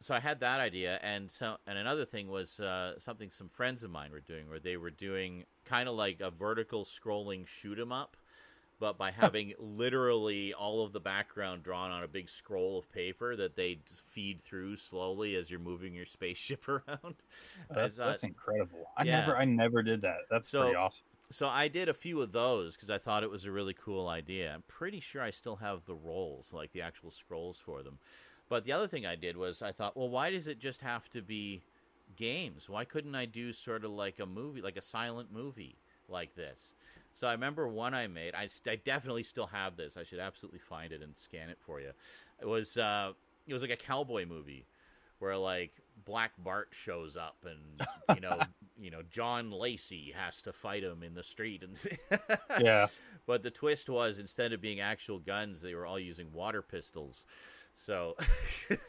so 0.00 0.14
I 0.14 0.20
had 0.20 0.40
that 0.40 0.58
idea, 0.58 0.98
and 1.02 1.30
so 1.30 1.56
and 1.66 1.78
another 1.78 2.04
thing 2.04 2.28
was 2.28 2.58
uh, 2.58 2.98
something 2.98 3.30
some 3.30 3.48
friends 3.48 3.84
of 3.84 3.90
mine 3.90 4.10
were 4.10 4.20
doing, 4.20 4.48
where 4.48 4.58
they 4.58 4.76
were 4.76 4.90
doing 4.90 5.44
kind 5.64 5.88
of 5.88 5.94
like 5.94 6.20
a 6.20 6.30
vertical 6.30 6.84
scrolling 6.84 7.46
shoot 7.46 7.78
'em 7.78 7.92
up, 7.92 8.16
but 8.82 8.98
by 8.98 9.12
having 9.12 9.54
literally 9.60 10.52
all 10.52 10.84
of 10.84 10.92
the 10.92 10.98
background 10.98 11.62
drawn 11.62 11.92
on 11.92 12.02
a 12.02 12.08
big 12.08 12.28
scroll 12.28 12.80
of 12.80 12.90
paper 12.92 13.36
that 13.36 13.54
they 13.54 13.78
feed 14.10 14.42
through 14.42 14.74
slowly 14.76 15.36
as 15.36 15.48
you're 15.52 15.60
moving 15.60 15.94
your 15.94 16.04
spaceship 16.04 16.66
around. 16.68 17.14
That's, 17.70 17.96
thought- 17.96 18.02
uh, 18.02 18.10
that's 18.10 18.24
incredible. 18.24 18.88
I 18.96 19.04
Yeah. 19.04 19.20
never 19.20 19.36
I 19.36 19.44
never 19.44 19.84
did 19.84 20.00
that. 20.02 20.16
That's 20.28 20.48
So- 20.50 20.62
pretty 20.62 20.74
awesome. 20.74 21.04
so 21.30 21.46
I 21.46 21.68
did 21.68 21.88
a 21.88 21.94
few 21.94 22.20
of 22.22 22.32
those 22.32 22.74
because 22.74 22.90
I 22.90 22.98
thought 22.98 23.22
it 23.22 23.30
was 23.30 23.44
a 23.44 23.52
really 23.52 23.72
cool 23.74 24.08
idea. 24.08 24.52
I'm 24.52 24.62
pretty 24.66 24.98
sure 24.98 25.22
I 25.22 25.30
still 25.30 25.56
have 25.56 25.84
the 25.84 25.94
rolls, 25.94 26.52
like 26.52 26.72
the 26.72 26.82
actual 26.82 27.12
scrolls 27.12 27.60
for 27.64 27.84
them. 27.84 28.00
But 28.48 28.64
the 28.64 28.72
other 28.72 28.88
thing 28.88 29.06
I 29.06 29.14
did 29.14 29.36
was 29.36 29.62
I 29.62 29.70
thought, 29.70 29.96
well, 29.96 30.08
why 30.08 30.30
does 30.30 30.48
it 30.48 30.58
just 30.58 30.80
have 30.80 31.08
to 31.10 31.22
be 31.22 31.62
games? 32.16 32.68
Why 32.68 32.84
couldn't 32.84 33.14
I 33.14 33.26
do 33.26 33.52
sort 33.52 33.84
of 33.84 33.92
like 33.92 34.18
a 34.18 34.26
movie, 34.26 34.60
like 34.60 34.76
a 34.76 34.82
silent 34.82 35.32
movie 35.32 35.76
like 36.08 36.34
this? 36.34 36.72
So 37.14 37.26
I 37.26 37.32
remember 37.32 37.68
one 37.68 37.94
I 37.94 38.06
made. 38.06 38.34
I, 38.34 38.48
I 38.66 38.76
definitely 38.76 39.22
still 39.22 39.46
have 39.46 39.76
this. 39.76 39.96
I 39.96 40.02
should 40.04 40.18
absolutely 40.18 40.60
find 40.60 40.92
it 40.92 41.02
and 41.02 41.16
scan 41.16 41.50
it 41.50 41.58
for 41.60 41.80
you. 41.80 41.90
It 42.40 42.46
was 42.46 42.76
uh, 42.76 43.12
it 43.46 43.52
was 43.52 43.62
like 43.62 43.70
a 43.70 43.76
cowboy 43.76 44.26
movie 44.26 44.66
where 45.18 45.36
like 45.36 45.72
Black 46.04 46.32
Bart 46.38 46.68
shows 46.72 47.16
up 47.16 47.36
and 47.44 47.86
you 48.16 48.20
know 48.20 48.40
you 48.80 48.90
know 48.90 49.02
John 49.10 49.50
Lacey 49.52 50.12
has 50.16 50.42
to 50.42 50.52
fight 50.52 50.82
him 50.82 51.02
in 51.02 51.14
the 51.14 51.22
street 51.22 51.62
and 51.62 51.78
Yeah. 52.60 52.88
but 53.26 53.42
the 53.42 53.50
twist 53.50 53.88
was 53.88 54.18
instead 54.18 54.52
of 54.52 54.60
being 54.60 54.80
actual 54.80 55.18
guns, 55.20 55.60
they 55.60 55.74
were 55.74 55.86
all 55.86 56.00
using 56.00 56.32
water 56.32 56.62
pistols. 56.62 57.24
So, 57.74 58.16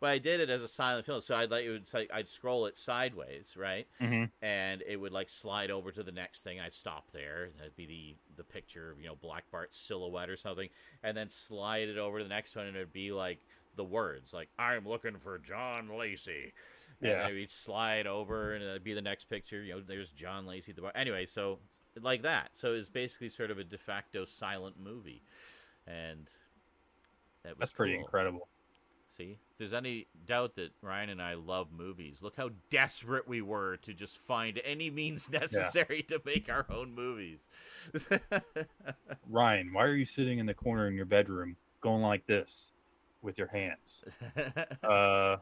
but 0.00 0.10
I 0.10 0.18
did 0.18 0.40
it 0.40 0.50
as 0.50 0.62
a 0.62 0.68
silent 0.68 1.06
film. 1.06 1.20
So 1.20 1.34
I'd 1.36 1.50
like 1.50 1.64
it 1.64 1.70
would 1.70 1.86
say 1.86 2.06
I'd 2.12 2.28
scroll 2.28 2.66
it 2.66 2.76
sideways, 2.76 3.54
right, 3.56 3.86
hmm 3.98 4.24
and 4.42 4.82
it 4.86 4.96
would 4.96 5.12
like 5.12 5.28
slide 5.28 5.70
over 5.70 5.90
to 5.90 6.02
the 6.02 6.12
next 6.12 6.42
thing. 6.42 6.60
I'd 6.60 6.74
stop 6.74 7.10
there. 7.12 7.50
That'd 7.58 7.76
be 7.76 7.86
the 7.86 8.16
the 8.36 8.44
picture 8.44 8.90
of 8.90 9.00
you 9.00 9.06
know 9.06 9.16
Black 9.20 9.44
Bart's 9.50 9.78
silhouette 9.78 10.30
or 10.30 10.36
something, 10.36 10.68
and 11.02 11.16
then 11.16 11.30
slide 11.30 11.88
it 11.88 11.98
over 11.98 12.18
to 12.18 12.24
the 12.24 12.28
next 12.28 12.54
one, 12.56 12.66
and 12.66 12.76
it'd 12.76 12.92
be 12.92 13.10
like 13.12 13.40
the 13.76 13.84
words 13.84 14.32
like 14.32 14.48
"I'm 14.58 14.86
looking 14.86 15.16
for 15.18 15.38
John 15.38 15.88
Lacey." 15.96 16.52
Yeah. 17.00 17.26
then 17.26 17.34
we'd 17.34 17.50
slide 17.50 18.06
over, 18.08 18.54
and 18.54 18.62
it'd 18.64 18.82
be 18.82 18.94
the 18.94 19.00
next 19.00 19.24
picture. 19.30 19.62
You 19.62 19.74
know, 19.76 19.80
there's 19.80 20.10
John 20.10 20.46
Lacey 20.46 20.72
at 20.72 20.76
the 20.76 20.82
bar. 20.82 20.92
Anyway, 20.94 21.26
so 21.26 21.58
like 22.00 22.22
that. 22.22 22.50
So 22.54 22.74
it's 22.74 22.88
basically 22.88 23.28
sort 23.28 23.50
of 23.50 23.58
a 23.58 23.64
de 23.64 23.78
facto 23.78 24.24
silent 24.24 24.76
movie, 24.82 25.22
and 25.86 26.28
that 27.44 27.50
was 27.50 27.58
That's 27.60 27.72
pretty 27.72 27.94
cool. 27.94 28.02
incredible. 28.04 28.48
See, 29.16 29.38
if 29.50 29.58
there's 29.58 29.72
any 29.72 30.06
doubt 30.26 30.54
that 30.56 30.70
Ryan 30.80 31.10
and 31.10 31.20
I 31.20 31.34
love 31.34 31.68
movies, 31.76 32.18
look 32.22 32.36
how 32.36 32.50
desperate 32.70 33.26
we 33.26 33.42
were 33.42 33.76
to 33.78 33.92
just 33.92 34.16
find 34.18 34.60
any 34.64 34.90
means 34.90 35.28
necessary 35.32 36.02
to 36.04 36.20
make 36.24 36.48
our 36.48 36.66
own 36.70 36.94
movies. 36.94 37.40
Ryan, 39.28 39.72
why 39.72 39.84
are 39.84 39.94
you 39.96 40.06
sitting 40.06 40.38
in 40.38 40.46
the 40.46 40.54
corner 40.54 40.86
in 40.88 40.94
your 40.94 41.04
bedroom 41.04 41.56
going 41.80 42.02
like 42.02 42.26
this 42.26 42.70
with 43.22 43.38
your 43.38 43.48
hands? 43.48 44.04
Uh, 44.84 45.36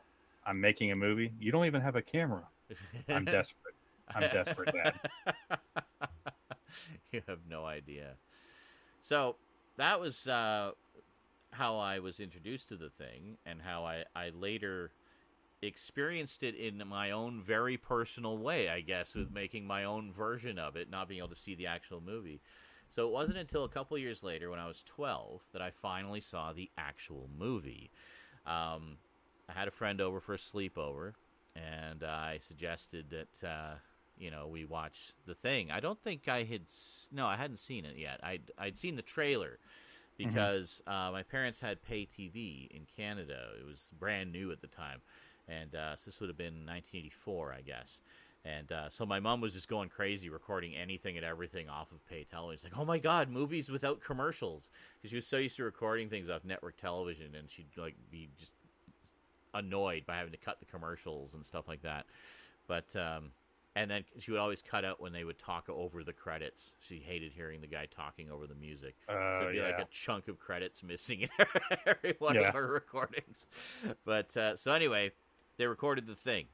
I'm 0.47 0.61
making 0.61 0.93
a 0.93 0.97
movie. 0.97 1.33
You 1.41 1.51
don't 1.53 1.67
even 1.67 1.81
have 1.83 1.97
a 1.97 2.03
camera. 2.03 2.45
I'm 3.09 3.25
desperate. 3.25 3.75
I'm 4.15 4.21
desperate, 4.23 4.73
Dad. 4.75 4.95
you 7.13 7.21
have 7.29 7.41
no 7.49 7.65
idea. 7.65 8.13
So 9.03 9.37
that 9.77 10.01
was 10.01 10.27
uh, 10.29 10.71
how 11.57 11.79
I 11.79 11.99
was 11.99 12.21
introduced 12.21 12.69
to 12.69 12.77
the 12.77 12.91
thing, 12.91 13.39
and 13.45 13.61
how 13.63 13.85
I, 13.85 14.05
I 14.15 14.31
later 14.31 14.93
experienced 15.63 16.43
it 16.43 16.55
in 16.55 16.83
my 16.87 17.11
own 17.11 17.43
very 17.43 17.77
personal 17.77 18.39
way, 18.39 18.69
I 18.69 18.81
guess, 18.81 19.15
with 19.15 19.31
making 19.31 19.67
my 19.67 19.85
own 19.85 20.13
version 20.13 20.59
of 20.59 20.77
it, 20.77 20.91
not 20.91 21.09
being 21.09 21.19
able 21.19 21.29
to 21.29 21.37
see 21.37 21.55
the 21.55 21.67
actual 21.67 22.01
movie. 22.01 22.41
So 22.89 23.07
it 23.09 23.13
wasn't 23.13 23.39
until 23.39 23.65
a 23.65 23.69
couple 23.69 23.99
years 23.99 24.23
later, 24.23 24.51
when 24.51 24.59
I 24.59 24.69
was 24.69 24.83
12, 24.85 25.43
that 25.53 25.63
I 25.63 25.71
finally 25.71 26.21
saw 26.21 26.53
the 26.53 26.71
actual 26.79 27.29
movie. 27.37 27.91
Um, 28.47 28.99
I 29.49 29.53
had 29.53 29.69
a 29.69 29.73
friend 29.73 30.01
over 30.01 30.21
for 30.21 30.35
a 30.35 30.39
sleepover, 30.39 31.15
and 31.55 32.03
I 32.05 32.39
suggested 32.47 33.07
that 33.11 33.47
uh, 33.47 33.75
you 34.19 34.31
know 34.31 34.47
we 34.47 34.65
watch 34.65 35.13
the 35.27 35.35
thing. 35.35 35.71
I 35.71 35.81
don't 35.81 36.01
think 36.03 36.29
I 36.29 36.45
had 36.45 36.63
no, 37.13 37.27
I 37.27 37.37
hadn't 37.37 37.59
seen 37.59 37.85
it 37.85 37.97
yet. 37.97 38.21
I'd 38.23 38.53
I'd 38.59 38.79
seen 38.79 38.97
the 38.97 39.03
trailer 39.03 39.59
because 40.17 40.81
uh, 40.87 41.11
my 41.13 41.23
parents 41.23 41.61
had 41.61 41.83
pay 41.83 42.07
TV 42.07 42.69
in 42.71 42.87
Canada. 42.97 43.49
It 43.61 43.67
was 43.67 43.89
brand 43.99 44.33
new 44.33 44.53
at 44.53 44.61
the 44.61 44.67
time, 44.67 45.01
and 45.49 45.75
uh, 45.75 45.97
so 45.97 46.03
this 46.07 46.21
would 46.21 46.29
have 46.29 46.39
been 46.39 46.67
1984, 46.67 47.53
I 47.53 47.61
guess. 47.63 48.01
And 48.45 48.71
uh, 48.71 48.89
so 48.89 49.05
my 49.05 49.19
mom 49.19 49.41
was 49.41 49.53
just 49.53 49.67
going 49.67 49.89
crazy, 49.89 50.29
recording 50.29 50.77
anything 50.77 51.17
and 51.17 51.27
everything 51.27 51.69
off 51.69 51.91
of 51.91 52.07
pay 52.09 52.25
television. 52.31 52.59
She's 52.69 52.73
like, 52.73 52.81
"Oh 52.81 52.85
my 52.85 52.99
god, 52.99 53.29
movies 53.29 53.71
without 53.71 54.01
commercials!" 54.01 54.69
Because 54.97 55.11
she 55.11 55.17
was 55.17 55.27
so 55.27 55.37
used 55.39 55.57
to 55.57 55.65
recording 55.65 56.09
things 56.09 56.31
off 56.31 56.45
network 56.45 56.77
television, 56.77 57.35
and 57.35 57.51
she'd 57.51 57.67
like 57.77 57.97
be 58.11 58.29
just 58.39 58.53
annoyed 59.53 60.07
by 60.07 60.17
having 60.17 60.33
to 60.33 60.39
cut 60.39 60.61
the 60.61 60.67
commercials 60.67 61.35
and 61.35 61.45
stuff 61.45 61.67
like 61.67 61.83
that. 61.83 62.07
But 62.69 62.95
um, 62.95 63.33
and 63.77 63.89
then 63.91 64.05
she 64.19 64.33
would 64.33 64.41
always 64.41 64.61
cut 64.63 64.85
out 64.85 65.01
when 65.01 65.13
they 65.13 65.23
would 65.23 65.39
talk 65.39 65.69
over 65.69 66.03
the 66.03 66.13
credits. 66.13 66.71
She 66.89 66.99
hated 66.99 67.31
hearing 67.33 67.61
the 67.61 67.67
guy 67.69 67.87
talking 67.87 68.31
over 68.31 68.47
the 68.49 68.55
music. 68.57 68.97
so 69.09 69.15
Uh, 69.15 69.37
it'd 69.43 69.53
be 69.53 69.59
yeah. 69.59 69.67
like 69.67 69.79
a 69.79 69.87
chunk 69.93 70.27
of 70.29 70.41
credits 70.41 70.83
missing 70.83 71.21
in 71.23 71.29
every 71.87 72.17
one 72.19 72.35
Yeah. 72.35 72.49
of 72.49 72.55
her 72.55 72.67
recordings. 72.67 73.47
But 74.05 74.37
uh, 74.37 74.57
so 74.57 74.73
anyway, 74.73 75.13
they 75.59 75.67
recorded 75.67 76.07
the 76.07 76.15
thing, 76.17 76.47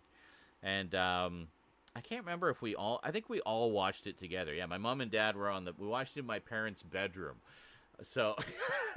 and 0.63 0.95
um, 0.95 1.49
I 1.97 2.01
can't 2.01 2.25
remember 2.25 2.51
if 2.51 2.61
we 2.61 2.75
all. 2.75 3.01
I 3.03 3.11
think 3.13 3.29
we 3.31 3.41
all 3.41 3.71
watched 3.71 4.07
it 4.07 4.19
together. 4.19 4.53
Yeah, 4.53 4.67
my 4.67 4.79
mom 4.79 5.01
and 5.01 5.11
dad 5.11 5.37
were 5.37 5.49
on 5.49 5.65
the. 5.65 5.73
We 5.79 5.87
watched 5.87 6.17
it 6.17 6.21
in 6.21 6.27
my 6.27 6.41
parents' 6.41 6.83
bedroom. 6.83 7.37
So 8.03 8.37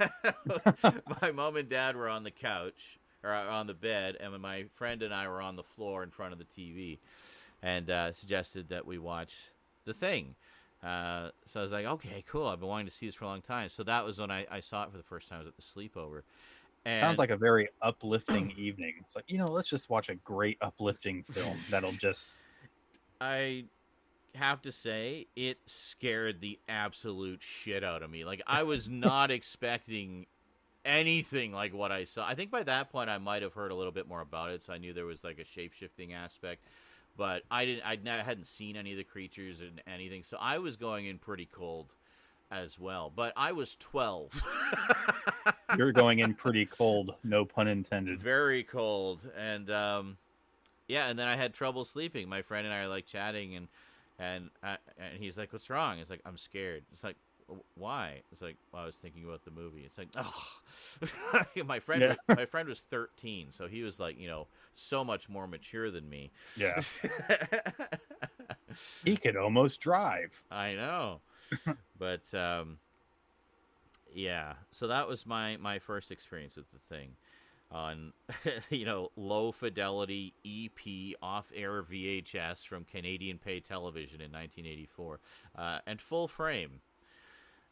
my 1.22 1.30
mom 1.32 1.56
and 1.56 1.68
dad 1.68 1.96
were 1.96 2.08
on 2.08 2.24
the 2.24 2.30
couch 2.30 2.98
or 3.22 3.32
on 3.32 3.66
the 3.66 3.74
bed, 3.74 4.16
and 4.20 4.36
my 4.40 4.64
friend 4.74 5.02
and 5.02 5.12
I 5.14 5.28
were 5.28 5.40
on 5.40 5.56
the 5.56 5.62
floor 5.62 6.02
in 6.02 6.10
front 6.10 6.32
of 6.32 6.38
the 6.38 6.44
TV, 6.44 6.98
and 7.66 7.90
uh, 7.90 8.12
suggested 8.12 8.68
that 8.68 8.86
we 8.86 8.96
watch 8.96 9.34
the 9.86 9.92
thing. 9.92 10.36
Uh, 10.84 11.30
so 11.46 11.58
I 11.58 11.62
was 11.64 11.72
like, 11.72 11.84
okay, 11.84 12.24
cool. 12.28 12.46
I've 12.46 12.60
been 12.60 12.68
wanting 12.68 12.86
to 12.86 12.92
see 12.92 13.06
this 13.06 13.16
for 13.16 13.24
a 13.24 13.28
long 13.28 13.42
time. 13.42 13.70
So 13.70 13.82
that 13.82 14.04
was 14.04 14.20
when 14.20 14.30
I, 14.30 14.46
I 14.48 14.60
saw 14.60 14.84
it 14.84 14.92
for 14.92 14.96
the 14.96 15.02
first 15.02 15.28
time. 15.28 15.38
I 15.38 15.40
was 15.40 15.48
at 15.48 15.56
the 15.56 15.62
sleepover. 15.62 16.22
And 16.84 17.00
Sounds 17.02 17.18
like 17.18 17.30
a 17.30 17.36
very 17.36 17.68
uplifting 17.82 18.52
evening. 18.56 18.94
It's 19.00 19.16
like, 19.16 19.24
you 19.26 19.38
know, 19.38 19.46
let's 19.46 19.68
just 19.68 19.90
watch 19.90 20.08
a 20.08 20.14
great 20.14 20.58
uplifting 20.60 21.24
film 21.24 21.56
that'll 21.68 21.90
just 21.90 22.28
I 23.20 23.64
have 24.36 24.62
to 24.62 24.70
say 24.70 25.26
it 25.34 25.58
scared 25.66 26.40
the 26.40 26.60
absolute 26.68 27.42
shit 27.42 27.82
out 27.82 28.04
of 28.04 28.10
me. 28.10 28.24
Like 28.24 28.42
I 28.46 28.62
was 28.62 28.88
not 28.88 29.32
expecting 29.32 30.26
anything 30.84 31.52
like 31.52 31.74
what 31.74 31.90
I 31.90 32.04
saw. 32.04 32.24
I 32.24 32.36
think 32.36 32.52
by 32.52 32.62
that 32.62 32.92
point 32.92 33.10
I 33.10 33.18
might 33.18 33.42
have 33.42 33.54
heard 33.54 33.72
a 33.72 33.74
little 33.74 33.90
bit 33.90 34.06
more 34.06 34.20
about 34.20 34.50
it, 34.50 34.62
so 34.62 34.72
I 34.72 34.78
knew 34.78 34.92
there 34.92 35.06
was 35.06 35.24
like 35.24 35.40
a 35.40 35.44
shape 35.44 35.72
shifting 35.72 36.12
aspect. 36.12 36.62
But 37.16 37.42
I 37.50 37.64
didn't. 37.64 37.84
I 37.84 38.22
hadn't 38.22 38.46
seen 38.46 38.76
any 38.76 38.92
of 38.92 38.98
the 38.98 39.04
creatures 39.04 39.60
and 39.60 39.82
anything, 39.86 40.22
so 40.22 40.36
I 40.40 40.58
was 40.58 40.76
going 40.76 41.06
in 41.06 41.18
pretty 41.18 41.48
cold 41.50 41.94
as 42.50 42.78
well. 42.78 43.12
But 43.14 43.32
I 43.36 43.52
was 43.52 43.74
twelve. 43.76 44.42
you're 45.76 45.92
going 45.92 46.20
in 46.20 46.34
pretty 46.34 46.66
cold, 46.66 47.14
no 47.24 47.44
pun 47.44 47.68
intended. 47.68 48.20
very 48.20 48.62
cold 48.62 49.20
and 49.36 49.70
um 49.70 50.16
yeah 50.88 51.08
and 51.08 51.18
then 51.18 51.26
i 51.26 51.36
had 51.36 51.52
trouble 51.52 51.84
sleeping 51.84 52.28
my 52.28 52.42
friend 52.42 52.64
and 52.66 52.74
i 52.74 52.78
are 52.78 52.88
like 52.88 53.06
chatting 53.06 53.56
and 53.56 53.68
and 54.18 54.50
I, 54.62 54.78
and 54.98 55.18
he's 55.18 55.36
like 55.36 55.52
what's 55.52 55.68
wrong 55.68 55.98
it's 55.98 56.08
like 56.08 56.20
i'm 56.24 56.38
scared 56.38 56.84
it's 56.92 57.02
like 57.04 57.16
why? 57.76 58.22
It's 58.32 58.42
like 58.42 58.56
well, 58.72 58.82
I 58.82 58.86
was 58.86 58.96
thinking 58.96 59.24
about 59.24 59.44
the 59.44 59.50
movie. 59.50 59.82
It's 59.84 59.98
like, 59.98 60.08
oh, 60.16 61.42
my 61.64 61.78
friend, 61.80 62.02
Yeah. 62.02 62.08
was, 62.28 62.36
my 62.36 62.46
friend 62.46 62.68
was 62.68 62.80
13, 62.90 63.48
so 63.50 63.66
he 63.68 63.82
was 63.82 64.00
like, 64.00 64.18
you 64.18 64.28
know, 64.28 64.46
so 64.74 65.04
much 65.04 65.28
more 65.28 65.46
mature 65.46 65.90
than 65.90 66.08
me. 66.08 66.30
Yeah. 66.56 66.80
he 69.04 69.16
could 69.16 69.36
almost 69.36 69.80
drive. 69.80 70.42
I 70.50 70.74
know, 70.74 71.20
but 71.98 72.32
um, 72.34 72.78
yeah. 74.14 74.54
So 74.70 74.88
that 74.88 75.08
was 75.08 75.26
my 75.26 75.56
my 75.58 75.78
first 75.78 76.10
experience 76.10 76.56
with 76.56 76.70
the 76.72 76.78
thing 76.94 77.10
on 77.70 78.12
you 78.70 78.84
know 78.84 79.10
low 79.16 79.50
fidelity 79.52 80.32
EP 80.46 81.16
off 81.20 81.50
air 81.54 81.82
VHS 81.82 82.66
from 82.66 82.84
Canadian 82.84 83.38
Pay 83.38 83.60
Television 83.60 84.20
in 84.20 84.30
1984 84.32 85.20
uh, 85.58 85.78
and 85.86 86.00
full 86.00 86.28
frame. 86.28 86.80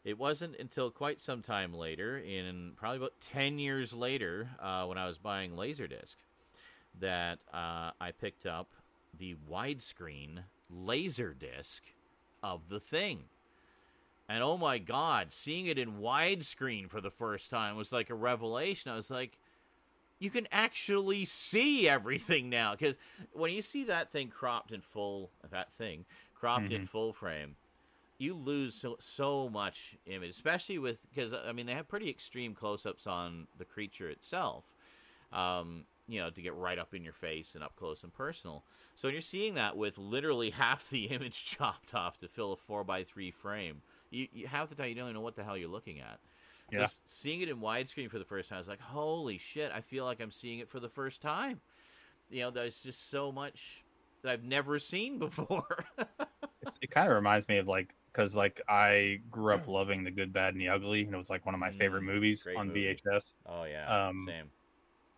It 0.05 0.19
wasn't 0.19 0.55
until 0.59 0.91
quite 0.91 1.19
some 1.19 1.41
time 1.41 1.73
later, 1.73 2.17
in 2.17 2.73
probably 2.77 2.97
about 2.97 3.19
10 3.21 3.57
years 3.57 3.91
later, 3.91 4.49
uh, 4.61 4.85
when 4.85 4.99
I 4.99 5.07
was 5.07 5.17
buying 5.17 5.53
Laserdisc, 5.53 6.15
that 6.99 7.39
uh, 7.51 7.89
I 7.99 8.11
picked 8.11 8.45
up 8.45 8.67
the 9.17 9.35
widescreen 9.51 10.43
Laserdisc 10.71 11.81
of 12.43 12.69
the 12.69 12.79
thing. 12.79 13.23
And 14.29 14.43
oh 14.43 14.57
my 14.57 14.77
God, 14.77 15.31
seeing 15.31 15.65
it 15.65 15.79
in 15.79 15.99
widescreen 15.99 16.87
for 16.89 17.01
the 17.01 17.11
first 17.11 17.49
time 17.49 17.75
was 17.75 17.91
like 17.91 18.11
a 18.11 18.15
revelation. 18.15 18.91
I 18.91 18.95
was 18.95 19.09
like, 19.09 19.37
you 20.19 20.29
can 20.29 20.47
actually 20.51 21.25
see 21.25 21.89
everything 21.89 22.49
now. 22.49 22.75
Because 22.75 22.95
when 23.33 23.51
you 23.51 23.63
see 23.63 23.85
that 23.85 24.11
thing 24.11 24.29
cropped 24.29 24.71
in 24.71 24.81
full, 24.81 25.31
that 25.49 25.73
thing 25.73 26.05
cropped 26.35 26.71
in 26.71 26.83
Mhm. 26.83 26.89
full 26.89 27.13
frame, 27.13 27.55
you 28.17 28.35
lose 28.35 28.75
so, 28.75 28.97
so 28.99 29.49
much 29.49 29.95
image, 30.05 30.31
especially 30.31 30.77
with, 30.79 30.97
because 31.09 31.33
I 31.33 31.51
mean, 31.51 31.65
they 31.65 31.73
have 31.73 31.87
pretty 31.87 32.09
extreme 32.09 32.53
close 32.55 32.85
ups 32.85 33.07
on 33.07 33.47
the 33.57 33.65
creature 33.65 34.09
itself. 34.09 34.65
Um, 35.31 35.85
you 36.07 36.19
know, 36.19 36.29
to 36.29 36.41
get 36.41 36.53
right 36.53 36.77
up 36.77 36.93
in 36.93 37.03
your 37.03 37.13
face 37.13 37.55
and 37.55 37.63
up 37.63 37.75
close 37.75 38.03
and 38.03 38.13
personal. 38.13 38.63
So 38.95 39.07
when 39.07 39.13
you're 39.13 39.21
seeing 39.21 39.55
that 39.55 39.75
with 39.75 39.97
literally 39.97 40.49
half 40.51 40.89
the 40.89 41.05
image 41.05 41.45
chopped 41.57 41.93
off 41.95 42.19
to 42.19 42.27
fill 42.27 42.53
a 42.53 42.57
four 42.57 42.83
by 42.83 43.03
three 43.03 43.31
frame, 43.31 43.81
you, 44.11 44.27
you 44.31 44.47
half 44.47 44.69
the 44.69 44.75
time 44.75 44.89
you 44.89 44.95
don't 44.95 45.05
even 45.05 45.15
know 45.15 45.21
what 45.21 45.35
the 45.35 45.43
hell 45.43 45.57
you're 45.57 45.69
looking 45.69 45.99
at. 45.99 46.19
So 46.71 46.83
Yeah. 46.83 46.89
seeing 47.07 47.41
it 47.41 47.49
in 47.49 47.57
widescreen 47.57 48.09
for 48.09 48.19
the 48.19 48.25
first 48.25 48.49
time, 48.49 48.57
I 48.57 48.59
was 48.59 48.67
like, 48.67 48.81
holy 48.81 49.37
shit! 49.37 49.71
I 49.73 49.81
feel 49.81 50.05
like 50.05 50.19
I'm 50.21 50.31
seeing 50.31 50.59
it 50.59 50.69
for 50.69 50.79
the 50.79 50.89
first 50.89 51.21
time. 51.21 51.61
You 52.29 52.41
know, 52.41 52.51
there's 52.51 52.81
just 52.81 53.09
so 53.09 53.31
much 53.31 53.83
that 54.23 54.31
I've 54.31 54.43
never 54.43 54.79
seen 54.79 55.19
before. 55.19 55.85
It's, 56.61 56.77
it 56.81 56.91
kind 56.91 57.07
of 57.09 57.15
reminds 57.15 57.47
me 57.47 57.57
of 57.57 57.67
like 57.67 57.93
because 58.15 58.35
like 58.35 58.61
I 58.69 59.19
grew 59.29 59.53
up 59.53 59.67
loving 59.67 60.03
the 60.03 60.11
Good, 60.11 60.31
Bad, 60.31 60.53
and 60.53 60.61
the 60.61 60.69
Ugly, 60.69 61.01
and 61.03 61.13
it 61.13 61.17
was 61.17 61.29
like 61.29 61.45
one 61.45 61.55
of 61.55 61.59
my 61.59 61.71
favorite 61.71 62.03
Mm, 62.03 62.05
movies 62.05 62.43
great 62.43 62.57
on 62.57 62.67
movie. 62.67 63.01
VHS. 63.01 63.33
oh 63.45 63.63
yeah, 63.65 64.07
Um, 64.09 64.27
same. 64.27 64.51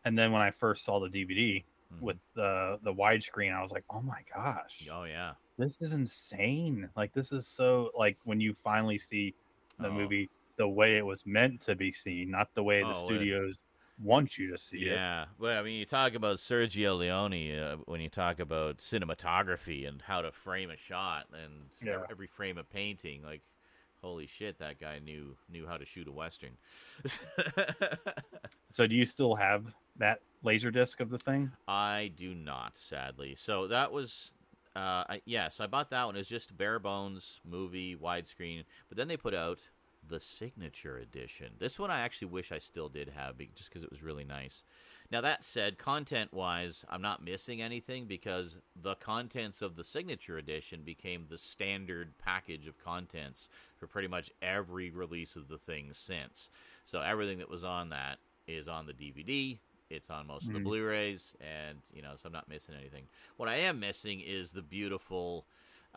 And 0.06 0.18
then 0.18 0.32
when 0.32 0.42
I 0.42 0.52
first 0.52 0.86
saw 0.86 1.00
the 1.00 1.10
DVD 1.10 1.66
Mhm. 1.94 2.00
with 2.02 2.18
the 2.36 2.80
the 2.84 2.94
widescreen, 2.94 3.54
I 3.54 3.62
was 3.62 3.72
like, 3.72 3.86
oh 3.90 4.02
my 4.02 4.24
gosh, 4.34 4.90
Oh 4.90 5.04
yeah, 5.04 5.36
this 5.58 5.82
is 5.82 5.94
insane! 5.94 6.90
Like 6.96 7.14
this 7.14 7.32
is 7.32 7.48
so 7.48 7.92
like 7.98 8.18
when 8.24 8.40
you 8.42 8.54
finally 8.54 9.00
see 9.00 9.36
the 9.80 9.90
Oh. 9.90 9.92
movie 9.92 10.30
the 10.58 10.68
way 10.68 10.98
it 10.98 11.06
was 11.06 11.26
meant 11.26 11.62
to 11.64 11.76
be 11.76 11.92
seen, 11.94 12.32
not 12.32 12.54
the 12.56 12.64
way 12.64 12.84
Oh, 12.84 12.88
the 12.90 12.96
studios 12.96 13.66
want 14.02 14.38
you 14.38 14.52
to 14.52 14.58
see 14.58 14.78
it. 14.78 14.88
Yeah, 14.94 15.26
well, 15.40 15.58
I 15.58 15.64
mean, 15.64 15.80
you 15.80 15.86
talk 15.86 16.14
about 16.14 16.38
Sergio 16.38 16.98
Leone 16.98 17.58
uh, 17.60 17.76
when 17.86 18.00
you 18.02 18.10
talk 18.10 18.40
about 18.40 18.78
cinematography 18.78 19.88
and 19.88 20.02
how 20.02 20.22
to 20.22 20.32
frame 20.32 20.70
a 20.70 20.78
shot 20.78 21.26
and 21.34 21.70
Yeah. 21.82 22.04
every 22.10 22.28
frame 22.28 22.58
of 22.58 22.70
painting. 22.70 23.24
Like, 23.24 23.42
holy 24.02 24.28
shit, 24.28 24.60
that 24.60 24.80
guy 24.80 25.00
knew 25.00 25.36
knew 25.50 25.66
how 25.68 25.78
to 25.78 25.86
shoot 25.86 26.08
a 26.08 26.12
western. 26.12 26.58
So 28.74 28.86
do 28.86 28.96
you 28.96 29.06
still 29.06 29.34
have 29.36 29.74
that 29.96 30.20
laser 30.44 30.70
disc 30.70 31.00
of 31.00 31.10
the 31.10 31.18
thing? 31.18 31.52
I 31.68 32.12
do 32.16 32.36
not, 32.36 32.78
sadly. 32.78 33.34
So 33.36 33.68
that 33.68 33.92
was, 33.92 34.34
uh, 34.76 35.04
I, 35.10 35.22
yes, 35.26 35.60
I 35.60 35.66
bought 35.68 35.90
that 35.90 36.06
one. 36.06 36.16
It 36.16 36.20
was 36.20 36.28
just 36.28 36.56
bare 36.56 36.78
bones 36.78 37.40
movie, 37.44 37.96
widescreen. 37.96 38.66
But 38.90 38.98
then 38.98 39.08
they 39.08 39.18
put 39.18 39.34
out 39.34 39.60
the 40.08 40.20
signature 40.20 40.98
edition. 40.98 41.54
This 41.60 41.80
one 41.80 41.92
I 41.92 42.00
actually 42.00 42.30
wish 42.30 42.52
I 42.52 42.60
still 42.60 42.90
did 42.90 43.10
have, 43.10 43.38
just 43.56 43.70
because 43.70 43.84
it 43.84 43.92
was 43.92 44.04
really 44.04 44.24
nice. 44.24 44.64
Now 45.10 45.22
that 45.22 45.46
said, 45.46 45.78
content-wise, 45.78 46.84
I'm 46.90 47.02
not 47.02 47.24
missing 47.24 47.62
anything 47.62 48.06
because 48.06 48.58
the 48.76 48.96
contents 48.96 49.62
of 49.62 49.76
the 49.76 49.84
signature 49.84 50.38
edition 50.38 50.82
became 50.84 51.28
the 51.30 51.38
standard 51.38 52.18
package 52.18 52.68
of 52.68 52.84
contents 52.84 53.48
for 53.78 53.88
pretty 53.88 54.10
much 54.10 54.32
every 54.42 54.90
release 54.90 55.36
of 55.36 55.48
the 55.48 55.58
thing 55.58 55.90
since. 55.94 56.50
So 56.86 57.02
everything 57.02 57.38
that 57.40 57.50
was 57.50 57.64
on 57.64 57.90
that 57.90 58.20
is 58.48 58.68
on 58.68 58.86
the 58.86 58.94
DVD. 58.94 59.60
It's 59.90 60.10
on 60.10 60.28
most 60.28 60.48
of 60.48 60.54
the 60.54 60.60
Mhm. 60.60 60.66
Blu-rays, 60.66 61.34
and 61.40 61.82
you 61.94 62.02
know, 62.02 62.16
so 62.18 62.28
I'm 62.28 62.34
not 62.34 62.50
missing 62.50 62.76
anything. 62.76 63.08
What 63.38 63.48
I 63.48 63.56
am 63.56 63.80
missing 63.80 64.20
is 64.20 64.52
the 64.52 64.62
beautiful 64.62 65.46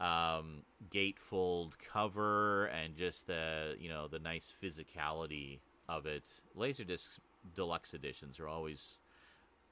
um, 0.01 0.63
gatefold 0.93 1.73
cover 1.93 2.67
and 2.67 2.97
just 2.97 3.27
the 3.27 3.77
you 3.79 3.89
know 3.89 4.09
the 4.09 4.19
nice 4.19 4.49
physicality 4.63 5.61
of 5.89 6.07
it. 6.07 6.25
Laserdisc 6.57 7.09
deluxe 7.55 7.95
editions 7.95 8.41
are 8.41 8.49
always 8.49 8.95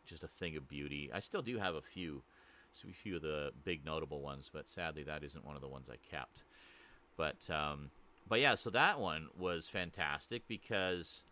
just 0.07 0.24
a 0.24 0.29
thing 0.29 0.57
of 0.57 0.68
beauty. 0.68 1.11
I 1.12 1.20
still 1.20 1.43
do 1.43 1.59
have 1.59 1.74
a 1.74 1.83
few, 1.83 2.22
so 2.72 2.89
a 2.89 2.93
few 2.93 3.16
of 3.16 3.22
the 3.22 3.53
big 3.64 3.85
notable 3.85 4.20
ones, 4.20 4.51
but 4.53 4.68
sadly 4.68 5.03
that 5.05 5.24
isn't 5.24 5.47
one 5.47 5.57
of 5.57 5.62
the 5.62 5.68
ones 5.68 5.89
I 5.91 5.97
kept. 6.14 6.43
But 7.16 7.49
um, 7.51 7.91
but 8.29 8.41
yeah, 8.41 8.55
so 8.55 8.70
that 8.70 9.01
one 9.01 9.29
was 9.37 9.66
fantastic 9.66 10.47
because 10.47 11.22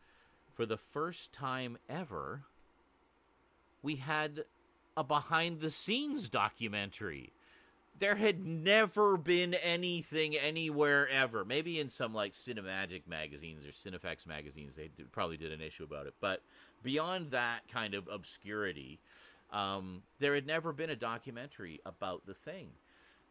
for 0.54 0.64
the 0.64 0.78
first 0.78 1.32
time 1.32 1.76
ever, 1.88 2.42
we 3.82 3.96
had 3.96 4.44
a 4.96 5.04
behind 5.04 5.60
the 5.60 5.70
scenes 5.70 6.28
documentary. 6.28 7.32
There 7.98 8.16
had 8.16 8.44
never 8.44 9.16
been 9.16 9.54
anything 9.54 10.36
anywhere 10.36 11.08
ever. 11.08 11.44
Maybe 11.44 11.80
in 11.80 11.88
some 11.88 12.12
like 12.12 12.34
Cinemagic 12.34 13.06
magazines 13.06 13.64
or 13.64 13.70
Cinefex 13.70 14.26
magazines, 14.26 14.74
they 14.74 14.88
did, 14.88 15.10
probably 15.12 15.36
did 15.36 15.52
an 15.52 15.62
issue 15.62 15.84
about 15.84 16.06
it. 16.06 16.14
But 16.20 16.42
beyond 16.82 17.30
that 17.30 17.60
kind 17.72 17.94
of 17.94 18.06
obscurity, 18.08 19.00
um, 19.50 20.02
there 20.18 20.34
had 20.34 20.46
never 20.46 20.72
been 20.72 20.90
a 20.90 20.96
documentary 20.96 21.80
about 21.86 22.26
the 22.26 22.34
thing. 22.34 22.68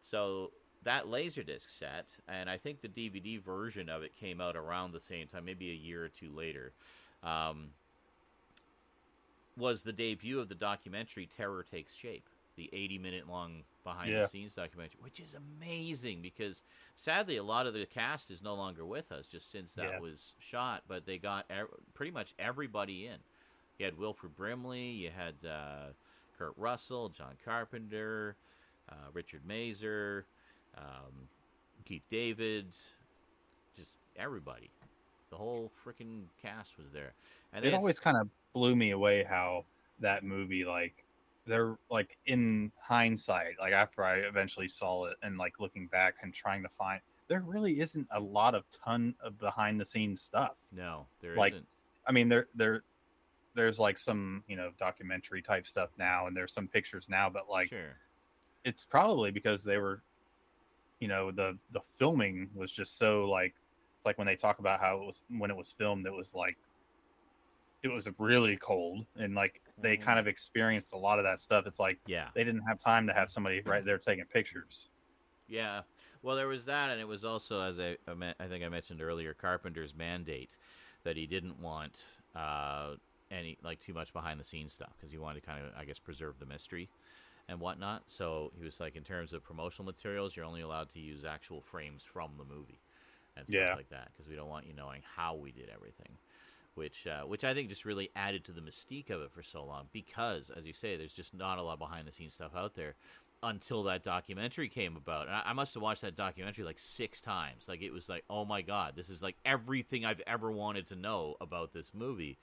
So 0.02 0.50
that 0.84 1.06
Laserdisc 1.06 1.68
set, 1.68 2.06
and 2.28 2.48
I 2.48 2.58
think 2.58 2.80
the 2.80 2.88
DVD 2.88 3.42
version 3.42 3.88
of 3.88 4.02
it 4.02 4.14
came 4.14 4.40
out 4.40 4.56
around 4.56 4.92
the 4.92 5.00
same 5.00 5.26
time, 5.26 5.44
maybe 5.44 5.70
a 5.70 5.74
year 5.74 6.04
or 6.04 6.08
two 6.08 6.30
later, 6.32 6.72
um, 7.22 7.70
was 9.56 9.82
the 9.82 9.92
debut 9.92 10.38
of 10.38 10.48
the 10.48 10.54
documentary 10.54 11.28
Terror 11.36 11.64
Takes 11.68 11.94
Shape, 11.94 12.28
the 12.56 12.68
80 12.72 12.98
minute 12.98 13.28
long 13.28 13.62
behind 13.84 14.10
Yeah. 14.10 14.22
the 14.22 14.28
scenes 14.28 14.54
documentary, 14.54 14.98
which 15.00 15.20
is 15.20 15.34
amazing 15.34 16.22
because 16.22 16.62
sadly 16.94 17.36
a 17.36 17.42
lot 17.42 17.66
of 17.66 17.74
the 17.74 17.86
cast 17.86 18.30
is 18.30 18.42
no 18.42 18.54
longer 18.54 18.84
with 18.84 19.12
us 19.12 19.28
just 19.28 19.50
since 19.50 19.74
that 19.74 19.84
Yeah. 19.92 19.98
was 20.00 20.34
shot, 20.38 20.84
but 20.88 21.06
they 21.06 21.18
got 21.18 21.46
ev- 21.50 21.68
pretty 21.94 22.10
much 22.12 22.34
everybody 22.38 23.06
in. 23.06 23.18
You 23.78 23.84
had 23.84 23.98
Wilford 23.98 24.34
Brimley, 24.34 24.88
you 24.90 25.10
had 25.10 25.34
uh, 25.46 25.92
Kurt 26.38 26.54
Russell, 26.56 27.10
John 27.10 27.36
Carpenter, 27.44 28.36
uh, 28.88 29.10
Richard 29.12 29.42
Masur, 29.46 30.24
um, 30.76 31.28
Keith 31.84 32.06
David, 32.10 32.74
just 33.76 33.94
everybody. 34.16 34.70
The 35.30 35.36
whole 35.36 35.70
freaking 35.84 36.24
cast 36.40 36.78
was 36.78 36.90
there. 36.92 37.12
And 37.52 37.64
it 37.64 37.68
they 37.68 37.70
had 37.70 37.76
s- 37.78 37.80
always 37.80 37.98
kind 37.98 38.16
of 38.16 38.28
blew 38.54 38.74
me 38.74 38.90
away 38.90 39.22
how 39.24 39.64
that 40.00 40.24
movie 40.24 40.64
like 40.64 41.04
they're 41.46 41.76
like 41.90 42.16
in 42.26 42.70
hindsight 42.80 43.54
like 43.60 43.72
after 43.72 44.04
i 44.04 44.16
eventually 44.16 44.68
saw 44.68 45.06
it 45.06 45.16
and 45.22 45.38
like 45.38 45.54
looking 45.60 45.86
back 45.86 46.14
and 46.22 46.34
trying 46.34 46.62
to 46.62 46.68
find 46.68 47.00
there 47.28 47.42
really 47.46 47.80
isn't 47.80 48.06
a 48.12 48.20
lot 48.20 48.54
of 48.54 48.64
ton 48.70 49.14
of 49.20 49.38
behind 49.38 49.80
the 49.80 49.84
scenes 49.84 50.20
stuff 50.20 50.56
no, 50.72 51.06
there 51.20 51.36
like, 51.36 51.54
not 51.54 51.62
i 52.06 52.12
mean 52.12 52.28
there 52.28 52.46
there 52.54 52.82
there's 53.54 53.78
like 53.78 53.98
some 53.98 54.44
you 54.46 54.56
know 54.56 54.70
documentary 54.78 55.42
type 55.42 55.66
stuff 55.66 55.90
now 55.98 56.26
and 56.26 56.36
there's 56.36 56.52
some 56.52 56.68
pictures 56.68 57.06
now 57.08 57.28
but 57.28 57.48
like 57.50 57.68
sure. 57.68 57.96
it's 58.64 58.84
probably 58.84 59.30
because 59.30 59.64
they 59.64 59.78
were 59.78 60.02
you 61.00 61.08
know 61.08 61.30
the 61.30 61.56
the 61.72 61.80
filming 61.98 62.48
was 62.54 62.70
just 62.70 62.98
so 62.98 63.24
like 63.24 63.54
it's 63.96 64.06
like 64.06 64.18
when 64.18 64.26
they 64.26 64.36
talk 64.36 64.58
about 64.58 64.80
how 64.80 64.96
it 64.96 65.06
was 65.06 65.22
when 65.38 65.50
it 65.50 65.56
was 65.56 65.74
filmed 65.76 66.06
it 66.06 66.12
was 66.12 66.34
like 66.34 66.56
it 67.82 67.88
was 67.88 68.08
really 68.18 68.56
cold 68.56 69.04
and 69.16 69.34
like 69.34 69.60
they 69.78 69.96
kind 69.96 70.18
of 70.18 70.26
experienced 70.26 70.92
a 70.92 70.96
lot 70.96 71.18
of 71.18 71.24
that 71.24 71.40
stuff 71.40 71.66
it's 71.66 71.78
like 71.78 71.98
Yeah. 72.06 72.28
they 72.34 72.44
didn't 72.44 72.62
have 72.62 72.78
time 72.78 73.06
to 73.06 73.12
have 73.12 73.30
somebody 73.30 73.60
right 73.66 73.84
there 73.84 73.98
taking 73.98 74.24
pictures 74.24 74.88
Yeah. 75.48 75.82
Well, 76.22 76.34
there 76.34 76.48
was 76.48 76.64
that, 76.64 76.90
and 76.90 77.00
it 77.00 77.06
was 77.06 77.24
also, 77.24 77.60
as 77.60 77.78
I, 77.78 77.96
I 78.08 78.34
I 78.40 78.48
think 78.48 78.64
I 78.64 78.68
mentioned 78.68 79.00
earlier, 79.00 79.32
Carpenter's 79.32 79.94
mandate 79.94 80.50
that 81.04 81.16
he 81.16 81.24
didn't 81.26 81.60
want 81.60 82.04
uh, 82.34 82.94
any 83.30 83.56
like 83.62 83.78
too 83.78 83.94
much 83.94 84.12
behind 84.12 84.40
the 84.40 84.44
scenes 84.44 84.72
stuff 84.72 84.94
because 84.96 85.12
he 85.12 85.18
wanted 85.18 85.40
to 85.40 85.46
kind 85.46 85.64
of, 85.64 85.70
I 85.78 85.84
guess, 85.84 86.00
preserve 86.00 86.40
the 86.40 86.46
mystery 86.46 86.88
and 87.48 87.60
whatnot. 87.60 88.04
So 88.08 88.50
he 88.58 88.64
was 88.64 88.80
like, 88.80 88.96
in 88.96 89.04
terms 89.04 89.32
of 89.32 89.44
promotional 89.44 89.84
materials, 89.86 90.34
you're 90.34 90.44
only 90.44 90.62
allowed 90.62 90.88
to 90.94 90.98
use 90.98 91.24
actual 91.24 91.60
frames 91.60 92.02
from 92.02 92.32
the 92.38 92.44
movie. 92.44 92.80
and 93.36 93.46
stuff 93.48 93.60
Yeah. 93.60 93.74
like 93.76 93.90
that 93.90 94.08
because 94.12 94.28
we 94.28 94.34
don't 94.34 94.48
want 94.48 94.66
you 94.66 94.72
knowing 94.72 95.02
how 95.16 95.36
we 95.36 95.52
did 95.52 95.68
everything. 95.68 96.16
Which, 96.76 97.06
uh, 97.06 97.26
which 97.26 97.42
I 97.42 97.54
think 97.54 97.68
just 97.68 97.84
really 97.84 98.10
added 98.14 98.44
to 98.44 98.52
the 98.52 98.60
mystique 98.60 99.10
of 99.10 99.22
it 99.22 99.32
for 99.32 99.42
so 99.42 99.64
long. 99.64 99.88
Because, 99.92 100.50
as 100.56 100.64
you 100.64 100.72
say, 100.72 100.96
there's 100.96 101.12
just 101.12 101.34
not 101.34 101.58
a 101.58 101.62
lot 101.62 101.78
behind 101.78 102.06
the 102.06 102.12
scenes 102.12 102.34
stuff 102.34 102.52
out 102.54 102.74
there 102.76 102.94
until 103.42 103.82
that 103.84 104.02
documentary 104.02 104.68
came 104.68 104.96
about. 104.96 105.26
And 105.26 105.34
I, 105.36 105.42
I 105.46 105.52
must 105.52 105.74
have 105.74 105.82
watched 105.82 106.02
that 106.02 106.16
documentary 106.16 106.64
like 106.64 106.78
six 106.78 107.20
times. 107.20 107.66
Like 107.68 107.82
it 107.82 107.92
was 107.92 108.08
like, 108.08 108.24
oh 108.30 108.44
my 108.44 108.62
god, 108.62 108.94
this 108.96 109.08
is 109.08 109.22
like 109.22 109.36
everything 109.44 110.04
I've 110.04 110.22
ever 110.26 110.50
wanted 110.50 110.88
to 110.88 110.96
know 110.96 111.36
about 111.40 111.72
this 111.72 111.90
movie. 111.94 112.38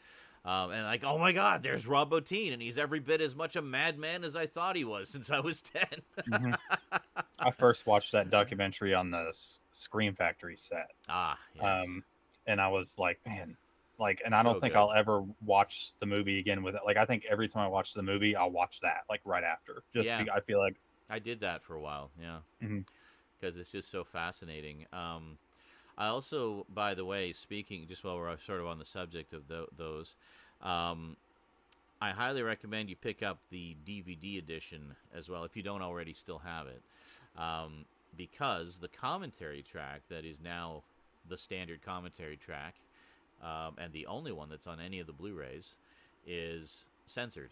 Um, 0.45 0.71
and 0.71 0.83
like, 0.83 1.05
oh 1.05 1.17
my 1.17 1.31
god, 1.31 1.63
there's 1.63 1.87
Rob 1.87 2.11
Bottin, 2.11 2.51
and 2.51 2.61
he's 2.61 2.77
every 2.77 2.99
bit 2.99 3.21
as 3.21 3.33
much 3.33 3.55
a 3.55 3.61
madman 3.61 4.25
as 4.25 4.35
I 4.35 4.45
thought 4.45 4.75
he 4.75 4.83
was 4.83 5.09
since 5.11 5.29
I 5.29 5.39
was 5.39 5.61
ten. 5.61 6.01
Mhm. 6.27 6.55
I 7.39 7.51
first 7.51 7.85
watched 7.85 8.11
that 8.11 8.29
documentary 8.29 8.93
on 8.93 9.09
the 9.11 9.27
S- 9.29 9.59
Scream 9.71 10.15
Factory 10.15 10.57
set, 10.57 10.91
ah, 11.09 11.37
yes. 11.55 11.63
um, 11.63 12.03
and 12.45 12.59
I 12.59 12.67
was 12.69 12.97
like, 12.97 13.19
man, 13.25 13.55
like, 13.99 14.21
and 14.25 14.33
I 14.35 14.43
don't 14.43 14.55
So 14.55 14.59
think 14.59 14.73
good. 14.73 14.79
I'll 14.79 14.91
ever 14.91 15.23
watch 15.45 15.91
the 15.99 16.05
movie 16.05 16.39
again 16.39 16.63
with 16.63 16.75
it. 16.75 16.81
Like, 16.85 16.97
I 16.97 17.05
think 17.05 17.23
every 17.29 17.47
time 17.47 17.63
I 17.63 17.67
watch 17.67 17.93
the 17.93 18.03
movie, 18.03 18.35
I'll 18.35 18.51
watch 18.51 18.79
that 18.81 19.03
like 19.09 19.21
right 19.25 19.43
after. 19.43 19.83
Just 19.93 20.09
Yeah. 20.09 20.25
I 20.33 20.39
feel 20.41 20.59
like, 20.59 20.75
I 21.09 21.19
did 21.19 21.41
that 21.41 21.63
for 21.63 21.75
a 21.75 21.81
while, 21.81 22.11
yeah, 22.19 22.39
because 23.39 23.57
it's 23.57 23.69
just 23.71 23.91
so 23.91 24.03
fascinating. 24.03 24.85
Um, 24.93 25.37
I 25.97 26.07
also, 26.07 26.65
by 26.73 26.93
the 26.93 27.05
way, 27.05 27.33
speaking 27.33 27.85
just 27.87 28.03
while 28.03 28.17
we're 28.17 28.37
sort 28.37 28.61
of 28.61 28.67
on 28.67 28.79
the 28.79 28.85
subject 28.85 29.33
of 29.33 29.47
tho- 29.47 29.69
those, 29.77 30.15
um, 30.61 31.17
I 32.01 32.11
highly 32.11 32.41
recommend 32.41 32.89
you 32.89 32.95
pick 32.95 33.23
up 33.23 33.39
the 33.49 33.75
DVD 33.85 34.37
edition 34.39 34.95
as 35.13 35.29
well 35.29 35.43
if 35.43 35.55
you 35.55 35.63
don't 35.63 35.81
already 35.81 36.13
still 36.13 36.39
have 36.39 36.67
it, 36.67 36.81
um, 37.37 37.85
because 38.17 38.77
the 38.77 38.87
commentary 38.87 39.61
track 39.61 40.01
that 40.09 40.25
is 40.25 40.39
now 40.41 40.83
the 41.29 41.37
standard 41.37 41.81
commentary 41.81 42.37
track, 42.37 42.75
um, 43.43 43.75
and 43.77 43.91
the 43.93 44.05
only 44.07 44.31
one 44.31 44.49
that's 44.49 44.67
on 44.67 44.79
any 44.79 44.99
of 44.99 45.07
the 45.07 45.13
Blu-rays, 45.13 45.75
is 46.25 46.85
censored. 47.05 47.49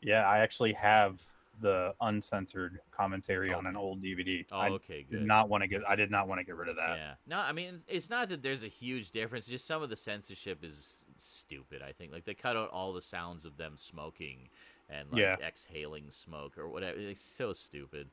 yeah, 0.00 0.26
I 0.28 0.38
actually 0.38 0.72
have 0.74 1.18
the 1.60 1.94
uncensored 2.00 2.80
commentary 2.90 3.52
on 3.52 3.66
an 3.66 3.76
old 3.76 4.02
DVD. 4.02 4.44
Oh, 4.50 4.58
I 4.58 4.68
okay, 4.70 5.04
good. 5.08 5.18
did 5.18 5.26
not 5.26 5.48
want 5.50 5.62
to 5.62 5.68
get. 5.68 5.82
I 5.86 5.94
did 5.96 6.10
not 6.10 6.26
want 6.26 6.40
to 6.40 6.44
get 6.44 6.56
rid 6.56 6.68
of 6.68 6.76
that. 6.76 6.96
Yeah. 6.96 7.12
No, 7.26 7.38
I 7.40 7.52
mean 7.52 7.82
it's 7.86 8.08
not 8.08 8.30
that 8.30 8.42
there's 8.42 8.62
a 8.64 8.68
huge 8.68 9.10
difference. 9.10 9.46
Just 9.46 9.66
some 9.66 9.82
of 9.82 9.90
the 9.90 9.96
censorship 9.96 10.64
is 10.64 11.04
stupid. 11.18 11.82
I 11.82 11.92
think 11.92 12.10
like 12.10 12.24
they 12.24 12.32
cut 12.34 12.56
out 12.56 12.70
all 12.70 12.92
the 12.94 13.02
sounds 13.02 13.44
of 13.44 13.58
them 13.58 13.74
smoking 13.76 14.48
and 14.88 15.10
like 15.12 15.20
Yeah. 15.20 15.36
exhaling 15.46 16.04
smoke 16.10 16.56
or 16.56 16.68
whatever. 16.68 16.98
It's 16.98 17.22
so 17.22 17.52
stupid. 17.52 18.08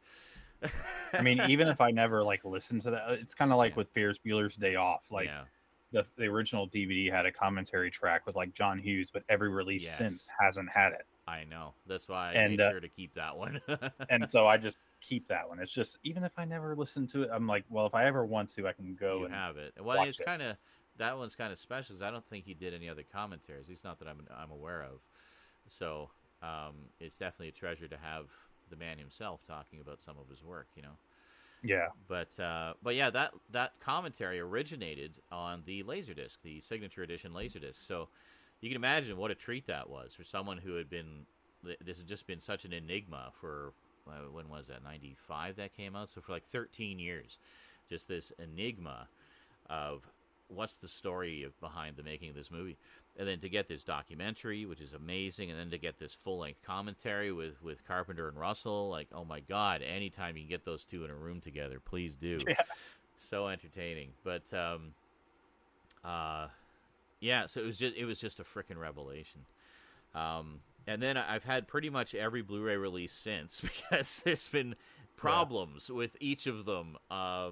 I 1.13 1.21
mean, 1.21 1.41
even 1.47 1.69
if 1.69 1.79
I 1.79 1.91
never 2.03 2.21
like 2.23 2.43
listened 2.43 2.81
to 2.83 2.91
that, 2.91 3.11
it's 3.11 3.33
kind 3.33 3.51
of 3.53 3.57
like 3.57 3.71
Yeah. 3.71 3.77
with 3.77 3.87
Ferris 3.89 4.19
Bueller's 4.23 4.57
Day 4.57 4.75
Off. 4.75 5.03
Like 5.09 5.27
yeah, 5.27 5.43
the 5.91 6.05
the 6.17 6.25
original 6.25 6.67
DVD 6.67 7.11
had 7.11 7.25
a 7.25 7.31
commentary 7.31 7.89
track 7.89 8.25
with 8.25 8.35
like 8.35 8.53
John 8.53 8.77
Hughes, 8.79 9.09
but 9.11 9.23
every 9.29 9.49
release 9.49 9.83
Yes. 9.83 9.97
since 9.97 10.27
hasn't 10.39 10.69
had 10.69 10.93
it. 10.93 11.05
I 11.27 11.43
know. 11.43 11.73
That's 11.87 12.07
why 12.07 12.29
I 12.29 12.33
And, 12.33 12.51
made 12.57 12.61
uh, 12.61 12.71
sure 12.71 12.79
to 12.79 12.89
keep 12.89 13.13
that 13.15 13.35
one. 13.35 13.61
And 14.09 14.29
so 14.29 14.47
I 14.47 14.57
just 14.57 14.77
keep 15.01 15.27
that 15.27 15.47
one. 15.47 15.59
It's 15.59 15.71
just 15.71 15.97
even 16.03 16.23
if 16.23 16.31
I 16.37 16.45
never 16.45 16.75
listen 16.75 17.07
to 17.07 17.23
it, 17.23 17.29
I'm 17.31 17.47
like, 17.47 17.65
well, 17.69 17.85
if 17.85 17.93
I 17.95 18.05
ever 18.05 18.25
want 18.25 18.49
to, 18.55 18.67
I 18.67 18.73
can 18.73 18.95
go 18.95 19.19
you 19.19 19.25
and 19.25 19.33
have 19.33 19.57
it. 19.57 19.73
Well, 19.81 20.03
it's 20.03 20.19
it. 20.19 20.25
kind 20.25 20.41
of 20.41 20.57
that 20.97 21.17
one's 21.17 21.35
kind 21.35 21.51
of 21.53 21.59
special 21.59 21.93
because 21.93 22.01
I 22.01 22.11
don't 22.11 22.25
think 22.29 22.45
he 22.45 22.53
did 22.53 22.73
any 22.73 22.89
other 22.89 23.03
commentaries. 23.03 23.63
At 23.65 23.69
least 23.69 23.83
not 23.83 23.99
that 23.99 24.07
I'm 24.07 24.27
I'm 24.35 24.51
aware 24.51 24.83
of. 24.83 24.99
So 25.67 26.09
um, 26.41 26.75
it's 26.99 27.17
definitely 27.17 27.49
a 27.49 27.51
treasure 27.51 27.87
to 27.87 27.97
have 27.97 28.25
the 28.69 28.75
man 28.75 28.97
himself 28.97 29.41
talking 29.47 29.79
about 29.81 30.01
some 30.01 30.17
of 30.17 30.29
his 30.29 30.43
work. 30.43 30.67
You 30.75 30.83
know. 30.83 30.97
Yeah, 31.63 31.89
But 32.07 32.39
uh, 32.39 32.73
but 32.81 32.95
yeah, 32.95 33.09
that 33.11 33.33
that 33.51 33.73
commentary 33.79 34.39
originated 34.39 35.19
on 35.31 35.63
the 35.65 35.83
Laserdisc, 35.83 36.37
the 36.43 36.61
signature 36.61 37.03
edition 37.03 37.33
Laserdisc. 37.33 37.85
So 37.85 38.09
you 38.61 38.69
can 38.69 38.75
imagine 38.77 39.17
what 39.17 39.31
a 39.31 39.35
treat 39.35 39.67
that 39.67 39.89
was 39.89 40.13
for 40.13 40.23
someone 40.23 40.57
who 40.57 40.75
had 40.75 40.89
been. 40.89 41.25
This 41.63 41.97
has 41.97 42.05
just 42.05 42.25
been 42.25 42.39
such 42.39 42.65
an 42.65 42.73
enigma 42.73 43.31
for 43.39 43.73
uh, 44.07 44.31
when 44.31 44.49
was 44.49 44.67
that? 44.67 44.83
Ninety 44.83 45.15
five 45.27 45.57
that 45.57 45.75
came 45.75 45.95
out. 45.95 46.09
So 46.09 46.21
for 46.21 46.31
like 46.31 46.45
thirteen 46.47 46.99
years, 46.99 47.37
just 47.89 48.07
this 48.07 48.31
enigma 48.39 49.07
of 49.69 50.03
what's 50.47 50.77
the 50.77 50.87
story 50.87 51.47
behind 51.61 51.95
the 51.95 52.03
making 52.03 52.29
of 52.29 52.35
this 52.35 52.51
movie, 52.51 52.77
and 53.17 53.27
then 53.27 53.39
to 53.41 53.49
get 53.49 53.67
this 53.67 53.83
documentary, 53.83 54.65
which 54.65 54.81
is 54.81 54.93
amazing, 54.93 55.49
and 55.49 55.59
then 55.59 55.69
to 55.71 55.77
get 55.77 55.99
this 55.99 56.13
full 56.13 56.39
length 56.39 56.61
commentary 56.65 57.31
with 57.31 57.61
with 57.61 57.85
Carpenter 57.85 58.27
and 58.27 58.39
Russell, 58.39 58.89
like 58.89 59.07
oh 59.13 59.25
my 59.25 59.39
god! 59.39 59.81
Anytime 59.81 60.37
you 60.37 60.43
can 60.43 60.49
get 60.49 60.65
those 60.65 60.85
two 60.85 61.03
in 61.03 61.11
a 61.11 61.15
room 61.15 61.41
together, 61.41 61.79
please 61.79 62.15
do. 62.15 62.39
Yeah. 62.47 62.55
So 63.21 63.49
entertaining, 63.49 64.11
but 64.23 64.43
um, 64.53 64.93
uh, 66.05 66.47
yeah. 67.19 67.47
So 67.47 67.59
it 67.59 67.65
was 67.65 67.77
just 67.77 67.97
it 67.97 68.05
was 68.05 68.17
just 68.17 68.39
a 68.39 68.43
freaking 68.43 68.77
revelation. 68.77 69.41
Um, 70.15 70.61
and 70.87 71.03
then 71.03 71.17
I've 71.17 71.43
had 71.43 71.67
pretty 71.67 71.89
much 71.89 72.15
every 72.15 72.41
Blu-ray 72.41 72.77
release 72.77 73.11
since 73.11 73.61
because 73.89 74.21
there's 74.23 74.47
been 74.47 74.75
problems 75.17 75.91
with 75.91 76.15
each 76.19 76.47
of 76.47 76.65
them 76.65 76.95
uh, 77.11 77.49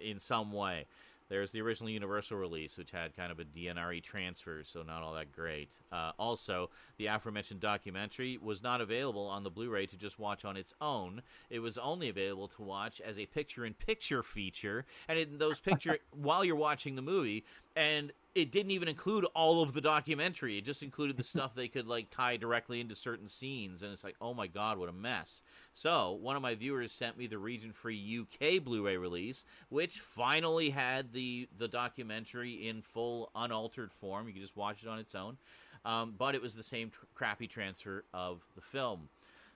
in 0.00 0.18
some 0.18 0.52
way. 0.52 0.86
There's 1.32 1.50
the 1.50 1.62
original 1.62 1.88
Universal 1.88 2.36
release, 2.36 2.76
which 2.76 2.90
had 2.90 3.16
kind 3.16 3.32
of 3.32 3.40
a 3.40 3.44
DNRE 3.46 4.02
transfer, 4.02 4.64
so 4.66 4.82
not 4.82 5.00
all 5.00 5.14
that 5.14 5.32
great. 5.32 5.70
Uh, 5.90 6.12
also, 6.18 6.68
the 6.98 7.06
aforementioned 7.06 7.58
documentary 7.58 8.36
was 8.36 8.62
not 8.62 8.82
available 8.82 9.24
on 9.24 9.42
the 9.42 9.48
Blu-ray 9.48 9.86
to 9.86 9.96
just 9.96 10.18
watch 10.18 10.44
on 10.44 10.58
its 10.58 10.74
own. 10.78 11.22
It 11.48 11.60
was 11.60 11.78
only 11.78 12.10
available 12.10 12.48
to 12.48 12.62
watch 12.62 13.00
as 13.00 13.18
a 13.18 13.24
picture-in-picture 13.24 14.22
feature, 14.22 14.84
and 15.08 15.18
in 15.18 15.38
those 15.38 15.58
picture 15.58 16.00
while 16.10 16.44
you're 16.44 16.54
watching 16.54 16.96
the 16.96 17.02
movie, 17.02 17.46
and 17.76 18.12
it 18.34 18.50
didn't 18.50 18.70
even 18.70 18.88
include 18.88 19.26
all 19.34 19.62
of 19.62 19.74
the 19.74 19.80
documentary. 19.80 20.56
It 20.56 20.64
just 20.64 20.82
included 20.82 21.16
the 21.16 21.22
stuff 21.24 21.54
they 21.54 21.68
could 21.68 21.86
like 21.86 22.10
tie 22.10 22.36
directly 22.36 22.80
into 22.80 22.94
certain 22.94 23.28
scenes, 23.28 23.82
and 23.82 23.92
it's 23.92 24.04
like, 24.04 24.16
oh 24.20 24.34
my 24.34 24.46
god, 24.46 24.78
what 24.78 24.88
a 24.88 24.92
mess. 24.92 25.42
So 25.74 26.12
one 26.12 26.36
of 26.36 26.42
my 26.42 26.54
viewers 26.54 26.92
sent 26.92 27.18
me 27.18 27.26
the 27.26 27.38
region-free 27.38 28.20
UK 28.22 28.62
Blu-ray 28.62 28.96
release, 28.96 29.44
which 29.68 30.00
finally 30.00 30.70
had 30.70 31.12
the 31.12 31.48
the 31.58 31.68
documentary 31.68 32.68
in 32.68 32.82
full 32.82 33.30
unaltered 33.34 33.92
form. 33.92 34.26
You 34.26 34.32
could 34.32 34.42
just 34.42 34.56
watch 34.56 34.82
it 34.82 34.88
on 34.88 34.98
its 34.98 35.14
own, 35.14 35.36
um, 35.84 36.14
but 36.16 36.34
it 36.34 36.42
was 36.42 36.54
the 36.54 36.62
same 36.62 36.90
tr- 36.90 37.04
crappy 37.14 37.46
transfer 37.46 38.04
of 38.14 38.40
the 38.54 38.62
film. 38.62 39.08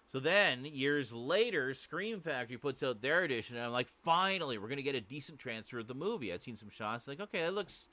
So 0.08 0.20
then, 0.20 0.64
years 0.64 1.12
later, 1.12 1.74
Scream 1.74 2.20
Factory 2.20 2.56
puts 2.56 2.80
out 2.84 3.02
their 3.02 3.24
edition, 3.24 3.56
and 3.56 3.64
I'm 3.64 3.72
like, 3.72 3.88
finally, 4.04 4.56
we're 4.56 4.68
gonna 4.68 4.82
get 4.82 4.94
a 4.94 5.00
decent 5.00 5.40
transfer 5.40 5.80
of 5.80 5.88
the 5.88 5.94
movie. 5.94 6.32
I'd 6.32 6.42
seen 6.42 6.56
some 6.56 6.70
shots, 6.70 7.08
like, 7.08 7.20
okay, 7.20 7.40
that 7.40 7.54
looks 7.54 7.86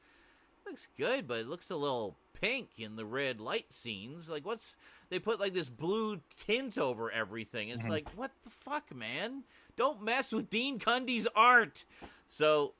looks 0.66 0.88
good, 0.98 1.28
but 1.28 1.40
it 1.40 1.48
looks 1.48 1.70
a 1.70 1.76
little 1.76 2.18
pink 2.40 2.70
in 2.78 2.96
the 2.96 3.06
red 3.06 3.40
light 3.40 3.72
scenes. 3.72 4.30
Like, 4.30 4.46
what's 4.46 4.76
they 5.10 5.20
put 5.20 5.40
like 5.40 5.54
this 5.54 5.70
blue 5.70 6.22
tint 6.36 6.78
over 6.78 7.12
everything? 7.12 7.70
It's 7.70 7.84
Mhm. 7.84 7.90
like, 7.90 8.10
what 8.16 8.32
the 8.44 8.50
fuck, 8.50 8.94
man? 8.94 9.44
Don't 9.76 10.02
mess 10.04 10.32
with 10.32 10.50
Dean 10.50 10.80
Cundey's 10.80 11.28
art. 11.36 11.86
So, 12.28 12.74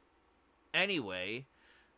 anyway, 0.74 1.46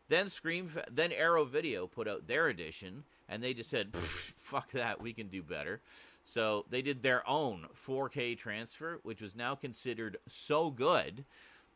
then 0.08 0.30
Scream, 0.30 0.72
then 0.90 1.12
Arrow 1.12 1.46
Video 1.46 1.88
put 1.88 2.08
out 2.08 2.28
their 2.28 2.48
edition, 2.48 3.06
and 3.28 3.44
they 3.44 3.54
just 3.54 3.70
said, 3.70 3.96
"Fuck 3.96 4.72
that, 4.72 5.02
we 5.02 5.14
can 5.14 5.28
do 5.28 5.42
better." 5.42 5.82
So 6.24 6.66
they 6.70 6.82
did 6.82 7.04
their 7.04 7.28
own 7.28 7.68
4K 7.74 8.36
transfer, 8.36 9.00
which 9.04 9.22
was 9.22 9.36
now 9.36 9.54
considered 9.56 10.18
so 10.28 10.72
good 10.72 11.26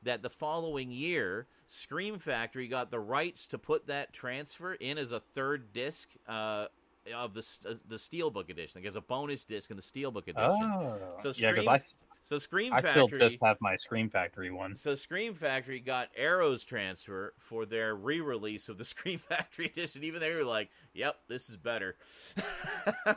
that 0.03 0.21
the 0.21 0.29
following 0.29 0.91
year, 0.91 1.47
Scream 1.67 2.19
Factory 2.19 2.67
got 2.67 2.91
the 2.91 2.99
rights 2.99 3.47
to 3.47 3.57
put 3.57 3.87
that 3.87 4.13
transfer 4.13 4.73
in 4.73 4.97
as 4.97 5.11
a 5.11 5.19
third 5.19 5.73
disc 5.73 6.09
uh, 6.27 6.67
of 7.13 7.33
the 7.33 7.45
uh, 7.67 7.73
the 7.87 7.95
Steelbook 7.95 8.49
edition, 8.49 8.81
like 8.81 8.87
as 8.87 8.95
a 8.95 9.01
bonus 9.01 9.43
disc 9.43 9.69
in 9.71 9.77
the 9.77 9.83
Steelbook 9.83 10.27
edition. 10.27 10.39
oh, 10.63 10.97
So 11.21 11.33
yeah, 11.35 11.51
because 11.51 11.67
I. 11.67 11.81
So 12.21 12.37
Scream 12.37 12.73
I 12.73 12.81
still 12.81 13.07
Factory. 13.07 13.19
just 13.19 13.37
have 13.41 13.57
my 13.59 13.75
Scream 13.77 14.09
Factory 14.09 14.51
one. 14.51 14.75
So 14.75 14.93
Scream 14.93 15.33
Factory 15.33 15.79
got 15.79 16.09
Arrow's 16.15 16.63
transfer 16.63 17.33
for 17.39 17.65
their 17.65 17.95
re-release 17.95 18.69
of 18.69 18.77
the 18.77 18.85
Scream 18.85 19.19
Factory 19.19 19.65
edition. 19.65 20.03
Even 20.03 20.19
they 20.19 20.35
were 20.35 20.43
like, 20.43 20.69
"Yep, 20.93 21.15
this 21.27 21.49
is 21.49 21.57
better." 21.57 21.95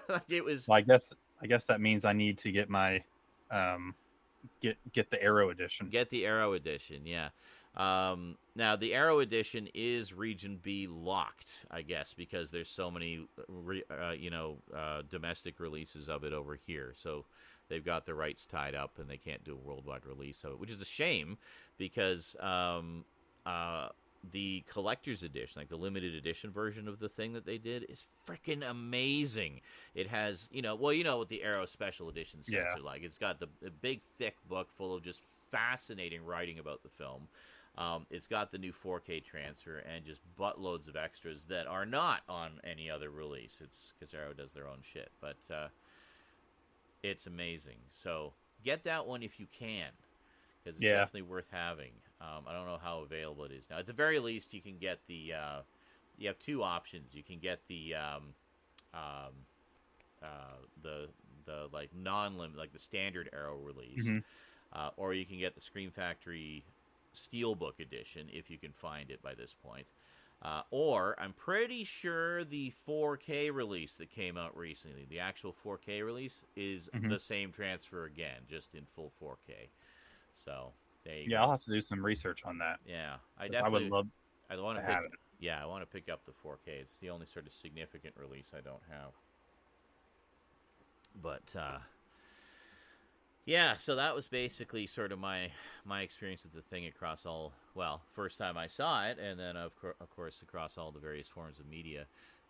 Like, 0.09 0.31
it 0.31 0.45
was 0.45 0.65
So 0.65 0.73
I 0.73 0.81
guess 0.81 1.13
I 1.43 1.47
guess 1.47 1.65
that 1.67 1.81
means 1.81 2.05
I 2.05 2.13
need 2.13 2.39
to 2.39 2.53
get 2.53 2.71
my 2.71 3.03
um 3.51 3.95
get 4.61 4.77
get 4.93 5.11
the 5.11 5.23
Arrow 5.23 5.51
edition. 5.51 5.89
get 5.91 6.11
the 6.11 6.27
Arrow 6.27 6.53
edition. 6.53 7.07
Yeah. 7.07 7.29
Um, 7.75 8.37
now 8.55 8.77
the 8.77 8.93
Arrow 8.93 9.21
edition 9.21 9.69
is 9.73 10.13
Region 10.13 10.59
B 10.63 10.87
locked, 10.87 11.51
I 11.71 11.83
guess, 11.83 12.13
because 12.13 12.51
there's 12.51 12.69
so 12.69 12.91
many, 12.91 13.27
re, 13.49 13.83
uh, 13.91 14.11
you 14.11 14.31
know, 14.31 14.59
uh, 14.77 15.03
domestic 15.09 15.59
releases 15.59 16.09
of 16.09 16.23
it 16.25 16.35
over 16.35 16.59
here. 16.67 16.93
So 16.95 17.25
they've 17.69 17.85
got 17.85 18.05
the 18.05 18.15
rights 18.15 18.45
tied 18.45 18.75
up, 18.75 18.99
and 18.99 19.09
they 19.09 19.17
can't 19.17 19.43
do 19.43 19.55
a 19.55 19.57
worldwide 19.67 20.05
release 20.05 20.45
of 20.45 20.53
it, 20.53 20.59
which 20.59 20.71
is 20.71 20.83
a 20.83 20.87
shame 20.87 21.39
because 21.79 22.37
um, 22.41 23.07
uh, 23.47 23.89
the 24.31 24.63
collector's 24.69 25.23
edition, 25.23 25.61
like 25.61 25.69
the 25.69 25.77
limited 25.77 26.15
edition 26.15 26.51
version 26.51 26.87
of 26.89 26.99
the 27.01 27.09
thing 27.09 27.33
that 27.33 27.45
they 27.45 27.59
did, 27.59 27.85
is 27.89 28.05
freaking 28.27 28.69
amazing. 28.69 29.61
It 29.95 30.07
has, 30.09 30.49
you 30.53 30.63
know, 30.63 30.75
well, 30.75 30.93
you 30.93 31.03
know 31.05 31.19
what 31.19 31.29
the 31.29 31.43
Arrow 31.43 31.67
Special 31.67 32.09
Edition 32.09 32.43
sets 32.43 32.55
Yeah. 32.55 32.77
are 32.79 32.83
like. 32.83 33.03
It's 33.03 33.19
got 33.19 33.41
the, 33.41 33.49
the 33.61 33.71
big, 33.71 34.01
thick 34.19 34.37
book 34.49 34.69
full 34.77 34.95
of 34.95 35.03
just 35.03 35.21
fascinating 35.51 36.25
writing 36.25 36.59
about 36.59 36.83
the 36.83 36.89
film. 36.89 37.29
Um, 37.79 38.07
it's 38.11 38.27
got 38.27 38.53
the 38.53 38.59
new 38.59 38.73
4K 38.73 39.25
transfer 39.25 39.79
and 39.79 40.05
just 40.05 40.21
buttloads 40.39 40.89
of 40.89 40.95
extras 40.97 41.45
that 41.49 41.67
are 41.67 41.87
not 41.87 42.21
on 42.29 42.61
any 42.65 42.91
other 42.91 43.11
release. 43.11 43.61
It's 43.63 43.93
because 43.99 44.15
Arrow 44.15 44.35
does 44.35 44.53
their 44.53 44.69
own 44.69 44.81
shit, 44.83 45.11
but 45.21 45.37
uh, 45.51 45.69
it's 47.03 47.27
amazing. 47.27 47.79
So 47.91 48.35
get 48.65 48.85
that 48.85 49.07
one 49.07 49.23
if 49.23 49.41
you 49.41 49.47
can, 49.51 49.89
because 50.63 50.77
it's 50.79 50.85
Yeah. 50.87 50.99
definitely 50.99 51.23
worth 51.23 51.49
having. 51.51 51.93
Um, 52.23 52.45
I 52.47 52.53
don't 52.53 52.67
know 52.67 52.79
how 52.81 53.01
available 53.01 53.45
it 53.45 53.53
is 53.53 53.69
now. 53.69 53.79
At 53.79 53.87
the 53.87 53.93
very 53.93 54.19
least, 54.21 54.55
you 54.55 54.61
can 54.61 54.79
get 54.79 54.99
the. 55.09 55.35
Uh, 55.35 55.61
you 56.19 56.29
have 56.29 56.39
two 56.39 56.63
options. 56.63 57.15
You 57.15 57.23
can 57.25 57.39
get 57.41 57.61
the 57.69 57.95
um, 57.95 58.23
um, 58.95 59.33
uh, 60.23 60.57
the 60.83 61.09
the 61.47 61.69
like 61.73 61.91
non 61.95 62.39
limit 62.39 62.57
like 62.57 62.73
the 62.73 62.79
standard 62.79 63.29
Arrow 63.33 63.57
release, 63.57 64.05
Mhm. 64.07 64.23
uh, 64.73 64.91
or 64.97 65.15
you 65.15 65.25
can 65.27 65.39
get 65.39 65.55
the 65.55 65.61
Scream 65.61 65.91
Factory 65.91 66.63
Steelbook 67.15 67.81
edition 67.81 68.29
if 68.33 68.51
you 68.51 68.59
can 68.59 68.73
find 68.73 69.11
it 69.11 69.21
by 69.23 69.35
this 69.35 69.55
point. 69.55 69.87
Uh, 70.43 70.63
or 70.71 71.15
I'm 71.21 71.33
pretty 71.33 71.85
sure 71.85 72.43
the 72.45 72.73
4K 72.87 73.51
release 73.51 73.95
that 73.95 74.11
came 74.11 74.37
out 74.37 74.57
recently, 74.57 75.05
the 75.09 75.21
actual 75.21 75.53
4K 75.53 76.03
release, 76.03 76.41
is 76.57 76.89
Mhm. 76.93 77.11
the 77.11 77.21
same 77.21 77.53
transfer 77.53 78.05
again, 78.07 78.43
just 78.49 78.75
in 78.75 78.85
full 78.87 79.11
4K. 79.21 79.71
So 80.35 80.73
there 81.05 81.19
you 81.19 81.29
Yeah, 81.29 81.41
go. 81.41 81.43
I'll 81.43 81.51
have 81.51 81.63
to 81.65 81.71
do 81.71 81.81
some 81.81 82.05
research 82.05 82.41
on 82.45 82.59
that. 82.59 82.81
Yeah, 82.87 83.17
I 83.39 83.49
definitely 83.49 83.65
I 83.65 83.69
would 83.69 83.83
love 83.83 84.07
I 84.51 84.57
want 84.61 84.79
to 84.79 84.81
to 84.81 84.83
pick. 84.83 84.91
have 84.95 85.05
it. 85.05 85.13
Yeah, 85.39 85.63
I 85.63 85.67
want 85.67 85.83
to 85.83 85.87
pick 85.87 86.09
up 86.09 86.25
the 86.25 86.33
4K. 86.33 86.81
It's 86.81 86.97
the 86.99 87.11
only 87.11 87.27
sort 87.27 87.47
of 87.47 87.53
significant 87.53 88.15
release 88.17 88.53
I 88.57 88.61
don't 88.61 88.83
have. 88.91 89.13
But 91.15 91.55
uh, 91.57 91.79
yeah, 93.45 93.75
so 93.77 93.97
that 93.97 94.15
was 94.15 94.29
basically 94.29 94.87
sort 94.87 95.11
of 95.11 95.19
my 95.19 95.51
my 95.85 96.03
experience 96.03 96.45
with 96.45 96.53
the 96.55 96.63
thing 96.63 96.87
across 96.87 97.27
all. 97.27 97.53
Well, 97.75 98.03
first 98.15 98.39
time 98.39 98.57
I 98.57 98.69
saw 98.69 99.07
it, 99.07 99.19
and 99.19 99.39
then 99.39 99.57
of, 99.57 99.75
cour- 99.77 99.97
of 100.01 100.11
course 100.11 100.43
across 100.43 100.79
all 100.79 100.93
the 100.93 101.01
various 101.01 101.27
forms 101.29 101.59
of 101.59 101.67
media, 101.67 102.07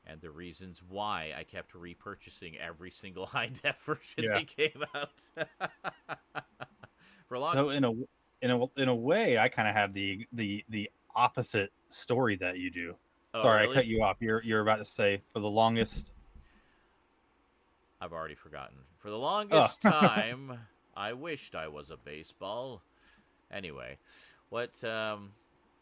and 0.07 0.20
the 0.20 0.30
reasons 0.30 0.82
why 0.86 1.32
I 1.36 1.44
kept 1.44 1.72
repurchasing 1.72 2.59
every 2.59 2.90
single 2.90 3.26
high 3.34 3.50
def 3.62 3.76
version 3.86 4.24
Yeah. 4.24 4.34
that 4.34 4.48
came 4.48 4.84
out. 4.94 5.12
For 7.28 7.36
a 7.36 7.40
long 7.40 7.55
So 7.55 7.70
in 7.70 7.84
a 7.84 7.92
in 8.43 8.51
a 8.51 8.64
in 8.76 8.88
a 8.88 8.95
way, 8.95 9.38
I 9.38 9.49
kind 9.49 9.68
of 9.68 9.74
have 9.74 9.93
the 9.95 10.26
the 10.32 10.64
the 10.68 10.90
opposite 11.16 11.72
story 11.90 12.36
that 12.36 12.59
you 12.59 12.70
do. 12.70 12.95
Oh, 13.34 13.43
Sorry, 13.43 13.62
really? 13.62 13.72
I 13.72 13.74
cut 13.76 13.86
you 13.86 14.03
off. 14.03 14.16
You're 14.20 14.43
you're 14.43 14.61
about 14.61 14.76
to 14.76 14.84
say 14.84 15.22
for 15.32 15.40
the 15.40 15.49
longest. 15.49 16.11
I've 18.01 18.12
already 18.12 18.34
forgotten. 18.34 18.76
For 18.99 19.11
the 19.11 19.18
longest 19.18 19.78
Oh. 19.84 19.90
time, 19.90 20.59
I 20.97 21.12
wished 21.12 21.55
I 21.55 21.68
was 21.68 21.90
a 21.90 21.97
baseball. 21.97 22.82
Anyway, 23.53 23.97
what? 24.49 24.82
Um, 24.84 25.32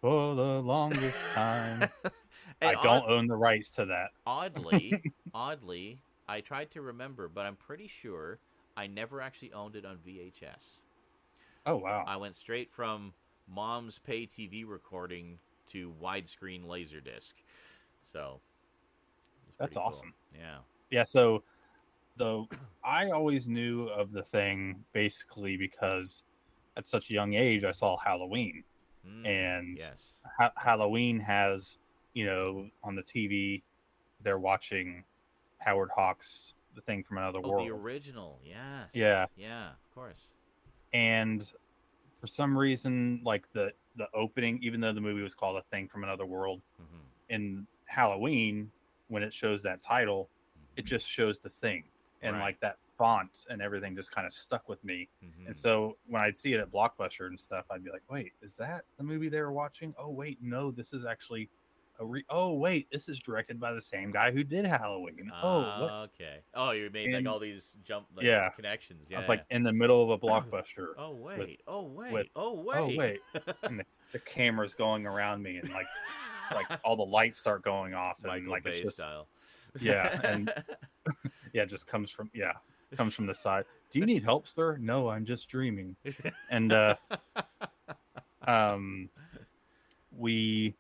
For 0.00 0.34
the 0.34 0.60
longest 0.60 1.16
time, 1.34 1.88
I 2.62 2.72
don't 2.74 2.86
odd- 3.04 3.10
own 3.10 3.26
the 3.26 3.36
rights 3.36 3.70
to 3.72 3.86
that. 3.86 4.10
oddly, 4.26 5.02
oddly, 5.34 6.02
I 6.28 6.40
tried 6.40 6.70
to 6.72 6.82
remember, 6.82 7.28
but 7.28 7.46
I'm 7.46 7.56
pretty 7.56 7.88
sure 7.88 8.38
I 8.76 8.86
never 8.86 9.20
actually 9.20 9.52
owned 9.52 9.76
it 9.76 9.84
on 9.84 9.98
VHS. 10.06 10.78
Oh 11.66 11.76
wow, 11.76 12.04
I 12.06 12.16
went 12.16 12.36
straight 12.36 12.70
from 12.72 13.12
mom's 13.48 13.98
pay 13.98 14.26
TV 14.26 14.64
recording 14.66 15.38
to 15.68 15.92
widescreen 16.02 16.64
laserdisc. 16.66 17.32
So 18.02 18.40
That's 19.46 19.58
pretty 19.58 19.74
cool. 19.74 19.82
awesome. 19.84 20.14
Yeah. 20.34 20.58
yeah. 20.90 21.04
So 21.04 21.42
the 22.16 22.44
I 22.84 23.10
always 23.10 23.46
knew 23.46 23.88
of 23.88 24.12
the 24.12 24.22
thing 24.22 24.84
basically 24.92 25.56
because 25.56 26.22
at 26.76 26.86
such 26.86 27.10
a 27.10 27.12
young 27.12 27.34
age 27.34 27.64
I 27.64 27.72
saw 27.72 27.96
Halloween, 27.98 28.64
Mm, 29.06 29.26
and 29.26 29.78
yes. 29.78 30.12
ha- 30.38 30.52
Halloween 30.56 31.18
has 31.20 31.78
you 32.12 32.26
know 32.26 32.68
on 32.84 32.94
the 32.94 33.02
TV 33.02 33.62
they're 34.22 34.38
watching 34.38 35.04
Howard 35.58 35.88
Hawks, 35.94 36.52
the 36.74 36.82
thing 36.82 37.02
from 37.02 37.16
another 37.16 37.40
Oh, 37.42 37.48
world. 37.48 37.66
the 37.66 37.72
original. 37.72 38.38
Yes. 38.44 38.90
Yeah. 38.92 39.24
Yeah. 39.36 39.68
Of 39.70 39.94
course. 39.94 40.28
And 40.92 41.52
for 42.20 42.26
some 42.26 42.56
reason 42.56 43.20
like 43.24 43.46
the 43.52 43.72
the 43.96 44.06
opening 44.14 44.58
even 44.62 44.80
though 44.80 44.92
the 44.92 45.00
movie 45.00 45.22
was 45.22 45.34
called 45.34 45.56
a 45.56 45.62
thing 45.70 45.88
from 45.88 46.04
another 46.04 46.26
world 46.26 46.62
hmm 46.78 46.84
in 47.28 47.66
halloween 47.86 48.72
when 49.08 49.22
it 49.22 49.32
shows 49.34 49.62
that 49.62 49.82
title 49.82 50.30
it 50.76 50.82
just 50.84 51.06
shows 51.08 51.40
the 51.40 51.50
thing. 51.60 51.84
And 52.22 52.36
Right. 52.36 52.42
like 52.42 52.60
that 52.60 52.78
font 52.98 53.44
and 53.48 53.60
everything 53.62 53.96
just 53.96 54.12
kind 54.12 54.26
of 54.26 54.32
stuck 54.32 54.68
with 54.68 54.82
me. 54.84 55.08
Hmm 55.22 55.46
and 55.46 55.56
so 55.56 55.98
when 56.06 56.22
i'd 56.22 56.38
see 56.38 56.52
it 56.52 56.60
at 56.60 56.70
blockbuster 56.70 57.26
and 57.26 57.40
stuff 57.40 57.64
i'd 57.70 57.82
be 57.84 57.90
like 57.90 58.02
wait 58.10 58.32
is 58.42 58.56
that 58.56 58.84
the 58.98 59.04
movie 59.04 59.28
they 59.28 59.40
were 59.40 59.52
watching? 59.52 59.94
Oh 59.98 60.10
wait 60.10 60.38
no 60.42 60.70
this 60.70 60.92
is 60.92 61.04
actually 61.04 61.50
a 62.00 62.04
re- 62.04 62.24
oh 62.30 62.54
wait 62.54 62.88
this 62.90 63.08
is 63.08 63.20
directed 63.20 63.60
by 63.60 63.72
the 63.72 63.80
same 63.80 64.10
guy 64.10 64.30
who 64.30 64.42
did 64.42 64.64
halloween 64.64 65.30
oh 65.42 65.58
what? 65.60 65.92
okay. 66.14 66.38
Oh, 66.54 66.70
you 66.72 66.88
made 66.92 67.08
like 67.08 67.18
And- 67.18 67.28
all 67.28 67.38
these 67.38 67.74
jump 67.84 68.06
like, 68.16 68.24
Yeah. 68.24 68.48
connections. 68.50 69.06
Yeah. 69.10 69.24
like 69.28 69.44
in 69.50 69.62
the 69.62 69.72
middle 69.72 70.02
of 70.02 70.10
a 70.10 70.18
blockbuster 70.26 70.88
oh 70.98 71.12
wait. 71.12 71.60
oh 71.68 71.82
wait. 71.82 72.12
with- 72.12 72.26
oh 72.34 72.54
wait. 72.54 72.76
oh 72.78 72.96
wait 72.96 73.20
and 73.64 73.80
the, 73.80 73.84
the 74.12 74.18
camera's 74.34 74.74
going 74.74 75.06
around 75.06 75.42
me 75.42 75.58
and 75.58 75.68
like 75.70 75.86
like 76.54 76.66
all 76.84 76.96
the 76.96 77.02
lights 77.02 77.38
start 77.38 77.62
going 77.62 77.94
off 77.94 78.16
and 78.22 78.32
Michael 78.32 78.50
like 78.50 78.64
Bay 78.64 78.70
it's 78.72 78.80
just 78.80 78.96
style. 78.96 79.28
Yeah, 79.80 80.18
and- 80.24 80.52
yeah 81.52 81.64
just 81.66 81.86
comes 81.86 82.10
from 82.10 82.30
yeah 82.34 82.52
comes 82.96 83.14
from 83.14 83.26
the 83.26 83.34
side 83.34 83.64
do 83.92 83.98
you 84.00 84.06
need 84.06 84.24
help 84.24 84.48
sir 84.48 84.76
no 84.80 85.08
i'm 85.08 85.24
just 85.24 85.48
dreaming 85.48 85.94
and 86.50 86.72
uh 86.72 86.96
um 88.46 89.08
we 90.16 90.74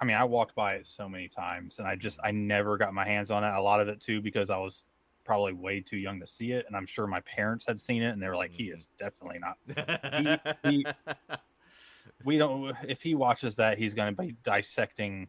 i 0.00 0.04
mean 0.04 0.16
i 0.16 0.24
walked 0.24 0.54
by 0.54 0.74
it 0.74 0.86
so 0.86 1.08
many 1.08 1.28
times 1.28 1.78
and 1.78 1.86
i 1.88 1.94
just 1.94 2.18
i 2.24 2.30
never 2.30 2.76
got 2.76 2.94
my 2.94 3.04
hands 3.04 3.30
on 3.30 3.44
it 3.44 3.54
a 3.54 3.60
lot 3.60 3.80
of 3.80 3.88
it 3.88 4.00
too 4.00 4.20
because 4.20 4.50
i 4.50 4.56
was 4.56 4.84
probably 5.24 5.52
way 5.52 5.80
too 5.80 5.96
young 5.98 6.18
to 6.20 6.26
see 6.26 6.52
it 6.52 6.64
and 6.66 6.76
i'm 6.76 6.86
sure 6.86 7.06
my 7.06 7.20
parents 7.22 7.66
had 7.66 7.80
seen 7.80 8.02
it 8.02 8.10
and 8.10 8.22
they 8.22 8.28
were 8.28 8.36
like 8.36 8.52
he 8.52 8.70
Mhm. 8.70 8.74
is 8.74 8.88
definitely 8.98 9.38
not 9.38 9.58
he- 10.62 10.86
we 12.24 12.38
don't 12.38 12.76
if 12.88 13.02
he 13.02 13.14
watches 13.14 13.56
that 13.56 13.78
he's 13.78 13.94
going 13.94 14.14
to 14.14 14.22
be 14.22 14.32
dissecting 14.44 15.28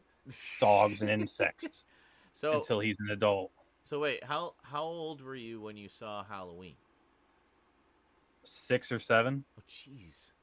dogs 0.60 1.02
and 1.02 1.10
insects 1.10 1.86
so 2.34 2.54
until 2.54 2.80
he's 2.80 2.98
an 3.00 3.10
adult 3.12 3.52
so 3.84 4.00
wait, 4.00 4.24
how 4.24 4.56
how 4.64 4.84
old 4.84 5.22
were 5.22 5.36
you 5.36 5.60
when 5.62 5.76
you 5.76 5.90
saw 5.90 6.24
Halloween? 6.24 6.76
six 8.46 8.92
or 8.92 9.00
seven 9.00 9.46
Oh 9.58 9.62
jeez. 9.68 10.34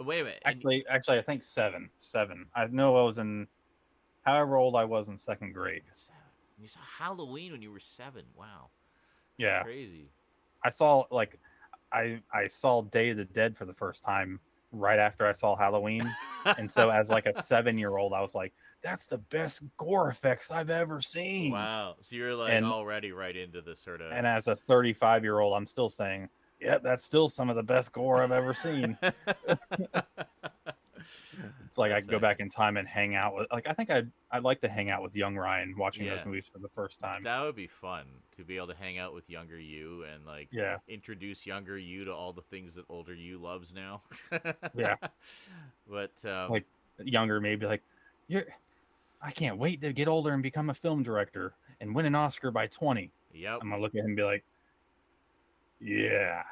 Wait 0.00 0.20
a 0.20 0.24
minute. 0.24 0.42
actually 0.44 0.84
actually 0.88 1.18
i 1.18 1.22
think 1.22 1.44
seven 1.44 1.90
seven 2.00 2.46
i 2.56 2.66
know 2.66 2.96
i 2.96 3.02
was 3.02 3.18
in 3.18 3.46
however 4.22 4.56
old 4.56 4.74
i 4.76 4.84
was 4.84 5.08
in 5.08 5.18
second 5.18 5.52
grade 5.52 5.82
Seven. 5.94 6.16
You 6.58 6.68
saw 6.68 6.80
Halloween 6.98 7.52
when 7.52 7.62
you 7.62 7.72
were 7.72 7.80
seven. 7.80 8.24
Wow. 8.36 8.68
That's 9.38 9.38
yeah 9.38 9.62
Crazy. 9.62 10.08
i 10.64 10.70
saw 10.70 11.04
like 11.10 11.38
i 11.92 12.20
i 12.32 12.46
saw 12.48 12.82
day 12.82 13.10
of 13.10 13.16
the 13.18 13.24
dead 13.24 13.56
for 13.56 13.64
the 13.64 13.74
first 13.74 14.02
time 14.02 14.40
right 14.72 14.98
after 14.98 15.26
i 15.26 15.32
saw 15.32 15.56
halloween 15.56 16.08
and 16.58 16.70
so 16.70 16.90
as 16.90 17.10
like 17.10 17.26
a 17.26 17.42
seven 17.52 17.76
year 17.78 17.96
old 17.96 18.12
i 18.12 18.20
was 18.20 18.34
like 18.34 18.52
that's 18.82 19.06
the 19.06 19.18
best 19.18 19.62
gore 19.78 20.08
effects 20.10 20.50
i've 20.50 20.70
ever 20.70 21.00
seen 21.00 21.50
Wow. 21.52 21.96
So 22.00 22.14
you're 22.16 22.34
like 22.34 22.52
And- 22.52 22.64
already 22.66 23.10
right 23.12 23.36
into 23.36 23.60
the 23.62 23.74
sort 23.74 24.00
of 24.00 24.12
and 24.12 24.26
as 24.26 24.46
a 24.46 24.54
35 24.56 25.24
year 25.24 25.40
old 25.40 25.54
i'm 25.56 25.66
still 25.66 25.88
saying 25.88 26.28
yep 26.60 26.82
that's 26.82 27.04
still 27.04 27.28
some 27.28 27.48
of 27.50 27.56
the 27.56 27.62
best 27.62 27.92
gore 27.92 28.22
i've 28.22 28.32
ever 28.32 28.52
seen 28.54 28.96
it's 31.66 31.78
like 31.78 31.92
i 31.92 32.00
could 32.00 32.10
go 32.10 32.18
back 32.18 32.40
in 32.40 32.50
time 32.50 32.76
and 32.76 32.86
hang 32.86 33.14
out 33.14 33.34
with 33.34 33.46
like 33.50 33.66
i 33.66 33.72
think 33.72 33.90
i'd 33.90 34.10
i'd 34.32 34.42
like 34.42 34.60
to 34.60 34.68
hang 34.68 34.90
out 34.90 35.02
with 35.02 35.14
young 35.14 35.36
ryan 35.36 35.74
watching 35.78 36.04
Yeah. 36.04 36.16
those 36.16 36.26
movies 36.26 36.50
for 36.52 36.58
the 36.58 36.68
first 36.68 36.98
time 37.00 37.22
That 37.24 37.40
would 37.42 37.56
be 37.56 37.66
fun 37.68 38.04
to 38.36 38.44
be 38.44 38.56
able 38.56 38.66
to 38.68 38.74
hang 38.74 38.98
out 38.98 39.14
with 39.14 39.28
younger 39.30 39.58
you 39.58 40.04
and 40.12 40.26
like 40.26 40.48
yeah 40.50 40.76
introduce 40.88 41.46
younger 41.46 41.78
you 41.78 42.04
to 42.04 42.12
all 42.12 42.32
the 42.32 42.42
things 42.42 42.74
that 42.74 42.84
older 42.88 43.14
you 43.14 43.38
loves 43.38 43.72
now. 43.72 44.02
Yeah. 44.74 44.96
But 45.90 46.12
um, 46.24 46.50
Like- 46.50 46.66
younger 47.02 47.40
maybe 47.40 47.64
like 47.64 47.82
you're 48.28 48.44
i 49.22 49.30
can't 49.30 49.56
wait 49.56 49.80
to 49.80 49.90
get 49.92 50.06
older 50.06 50.32
and 50.34 50.42
become 50.42 50.68
a 50.68 50.74
film 50.74 51.02
director 51.02 51.54
and 51.80 51.94
win 51.94 52.04
an 52.04 52.14
oscar 52.14 52.50
by 52.50 52.66
20 52.66 53.10
yep. 53.32 53.58
i'm 53.62 53.70
gonna 53.70 53.80
look 53.80 53.94
at 53.94 54.00
him 54.00 54.06
and 54.08 54.16
be 54.16 54.22
like 54.22 54.44
yeah. 55.80 56.42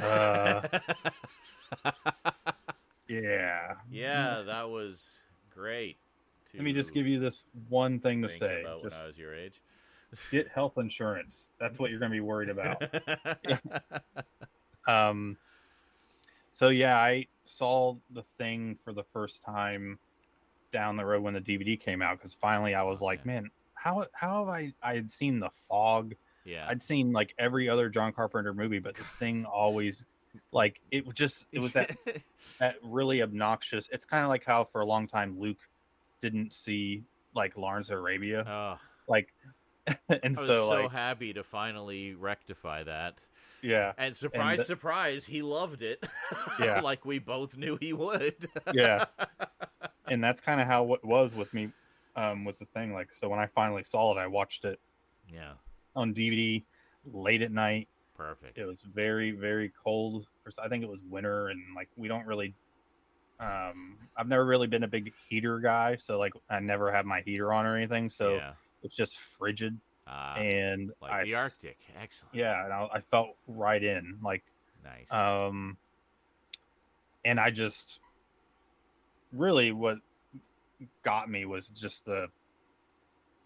Uh, 0.00 0.62
yeah. 3.08 3.74
Yeah, 3.90 4.42
that 4.46 4.68
was 4.68 5.06
great. 5.50 5.96
To 6.50 6.58
let 6.58 6.64
me 6.64 6.72
just 6.72 6.92
give 6.92 7.06
you 7.06 7.18
this 7.20 7.44
one 7.68 7.98
thing 7.98 8.22
to 8.22 8.28
say. 8.28 8.60
about 8.62 8.82
just 8.82 8.94
when 8.94 9.02
I 9.02 9.06
was 9.06 9.16
your 9.16 9.34
age. 9.34 9.60
get 10.30 10.48
health 10.48 10.78
insurance. 10.78 11.48
That's 11.58 11.78
what 11.78 11.90
you're 11.90 12.00
gonna 12.00 12.10
be 12.10 12.20
worried 12.20 12.50
about. 12.50 12.82
Um 14.88 15.36
so 16.52 16.68
yeah 16.68 16.96
i 16.96 17.26
saw 17.44 17.94
the 18.10 18.22
thing 18.38 18.78
for 18.84 18.92
the 18.92 19.02
first 19.12 19.42
time 19.42 19.98
down 20.72 20.96
the 20.96 21.04
road 21.04 21.22
when 21.22 21.34
the 21.34 21.40
dvd 21.40 21.80
came 21.80 22.00
out 22.00 22.18
because 22.18 22.34
finally 22.34 22.74
i 22.74 22.82
was 22.82 23.00
like 23.00 23.26
man 23.26 23.50
how 23.74 24.04
how 24.12 24.44
have 24.44 24.48
i 24.48 24.72
i 24.82 24.94
had 24.94 25.10
seen 25.10 25.40
the 25.40 25.50
fog 25.68 26.14
yeah. 26.44 26.66
i'd 26.68 26.82
seen 26.82 27.12
like 27.12 27.34
every 27.38 27.68
other 27.68 27.88
john 27.88 28.12
carpenter 28.12 28.52
movie 28.54 28.78
but 28.78 28.94
the 28.96 29.04
thing 29.18 29.44
always 29.44 30.02
like 30.50 30.80
it 30.90 31.04
was 31.06 31.14
just 31.14 31.46
it 31.52 31.58
was 31.58 31.72
that 31.72 31.96
that 32.58 32.76
really 32.82 33.20
obnoxious. 33.22 33.86
It's 33.92 34.06
kind 34.06 34.22
of 34.24 34.30
like 34.30 34.44
how 34.46 34.64
for 34.64 34.80
a 34.80 34.86
long 34.86 35.06
time 35.06 35.38
Luke 35.38 35.58
didn't 36.22 36.54
see 36.54 37.02
like 37.34 37.56
Lawrence 37.58 37.90
Arabia, 37.90 38.44
Oh, 38.48 38.78
like, 39.08 39.28
and 39.86 39.96
I 40.08 40.28
was 40.28 40.38
so, 40.38 40.46
so 40.46 40.68
like 40.68 40.90
happy 40.90 41.34
to 41.34 41.42
finally 41.44 42.14
rectify 42.14 42.82
that. 42.84 43.18
yeah, 43.62 43.92
And 43.98 44.16
surprise, 44.16 44.58
the- 44.58 44.64
surprise, 44.64 45.24
he 45.26 45.42
loved 45.42 45.82
it. 45.82 46.02
Yeah. 46.60 46.80
like 46.80 47.04
we 47.04 47.18
both 47.18 47.56
knew 47.56 47.76
he 47.78 47.92
would. 47.92 48.48
yeah, 48.72 49.04
and 50.08 50.22
that's 50.24 50.40
kind 50.40 50.60
of 50.62 50.66
how 50.66 50.94
it 50.94 51.04
was 51.04 51.34
with 51.34 51.52
me, 51.52 51.68
um, 52.16 52.44
with 52.46 52.58
the 52.58 52.66
thing. 52.66 52.94
Like, 52.94 53.12
so 53.12 53.28
when 53.28 53.38
I 53.38 53.48
finally 53.54 53.84
saw 53.84 54.16
it, 54.16 54.20
I 54.20 54.28
watched 54.28 54.64
it 54.64 54.80
yeah. 55.30 55.52
On 55.94 56.14
DVD 56.14 56.62
late 57.12 57.42
at 57.42 57.52
night. 57.52 57.88
Perfect. 58.16 58.58
It 58.58 58.66
was 58.66 58.82
very 58.82 59.30
very 59.32 59.72
cold. 59.82 60.26
I 60.62 60.68
think 60.68 60.82
it 60.82 60.88
was 60.88 61.02
winter, 61.08 61.48
and 61.48 61.60
like 61.74 61.88
we 61.96 62.08
don't 62.08 62.26
really. 62.26 62.54
Um, 63.40 63.96
I've 64.16 64.28
never 64.28 64.44
really 64.44 64.68
been 64.68 64.84
a 64.84 64.88
big 64.88 65.12
heater 65.28 65.58
guy, 65.58 65.96
so 65.96 66.18
like 66.18 66.32
I 66.48 66.60
never 66.60 66.92
have 66.92 67.04
my 67.04 67.22
heater 67.22 67.52
on 67.52 67.66
or 67.66 67.76
anything. 67.76 68.08
So 68.08 68.36
yeah. 68.36 68.52
it's 68.84 68.94
just 68.94 69.18
frigid, 69.36 69.76
Ah, 70.06 70.34
and 70.36 70.92
like 71.00 71.12
I 71.12 71.24
the 71.24 71.34
Arctic. 71.34 71.78
Excellent. 72.00 72.34
Yeah, 72.34 72.64
and 72.64 72.72
I, 72.72 72.88
I 72.94 73.00
felt 73.10 73.30
right 73.48 73.82
in, 73.82 74.18
like, 74.22 74.44
Nice. 74.84 75.10
um, 75.10 75.76
and 77.24 77.40
I 77.40 77.50
just 77.50 77.98
really 79.32 79.72
what 79.72 79.98
got 81.04 81.30
me 81.30 81.44
was 81.44 81.68
just 81.68 82.04
the 82.04 82.26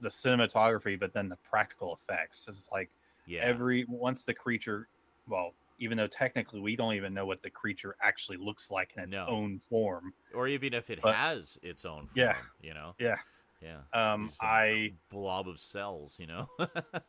the 0.01 0.09
cinematography, 0.09 0.99
but 0.99 1.13
then 1.13 1.29
the 1.29 1.37
practical 1.49 1.99
effects. 2.03 2.45
It's 2.49 2.69
like 2.73 2.91
yeah. 3.27 3.41
every 3.43 3.85
once 3.89 4.23
the 4.25 4.35
creature, 4.35 4.89
well, 5.29 5.55
even 5.79 5.99
though 5.99 6.07
technically 6.07 6.61
we 6.61 6.77
don't 6.77 6.95
even 6.95 7.13
know 7.15 7.27
what 7.27 7.43
the 7.43 7.51
creature 7.51 7.97
actually 8.03 8.37
looks 8.39 8.71
like 8.71 8.93
in 8.97 9.05
its 9.05 9.13
No. 9.13 9.27
own 9.27 9.61
form. 9.69 10.13
or 10.35 10.49
even 10.49 10.75
if 10.75 10.91
it 10.91 11.01
but- 11.03 11.15
has 11.15 11.59
its 11.63 11.85
own 11.85 12.03
form, 12.07 12.11
Yeah. 12.15 12.37
you 12.63 12.75
know? 12.75 12.95
Yeah. 12.99 13.17
Yeah. 13.63 13.81
Um, 13.95 14.31
I 14.41 14.93
blob 15.11 15.49
of 15.49 15.59
cells, 15.59 16.17
you 16.19 16.27
know? 16.27 16.49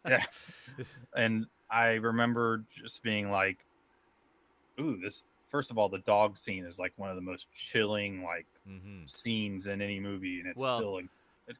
Yeah. 0.07 0.23
and 1.15 1.45
I 1.69 1.95
remember 1.95 2.63
just 2.73 3.03
being 3.03 3.29
like, 3.31 3.65
"Ooh, 4.79 4.97
this." 4.97 5.25
First 5.49 5.71
of 5.71 5.77
all, 5.77 5.87
the 5.89 5.99
dog 5.99 6.37
scene 6.37 6.65
is 6.65 6.77
like 6.79 6.93
one 6.97 7.09
of 7.09 7.15
the 7.15 7.21
most 7.21 7.47
chilling 7.53 8.23
like 8.23 8.45
hmm 8.65 9.05
scenes 9.07 9.67
in 9.67 9.81
any 9.81 9.99
movie, 9.99 10.39
and 10.39 10.47
it's 10.49 10.57
Well- 10.59 10.77
still 10.77 10.93
like, 10.95 11.05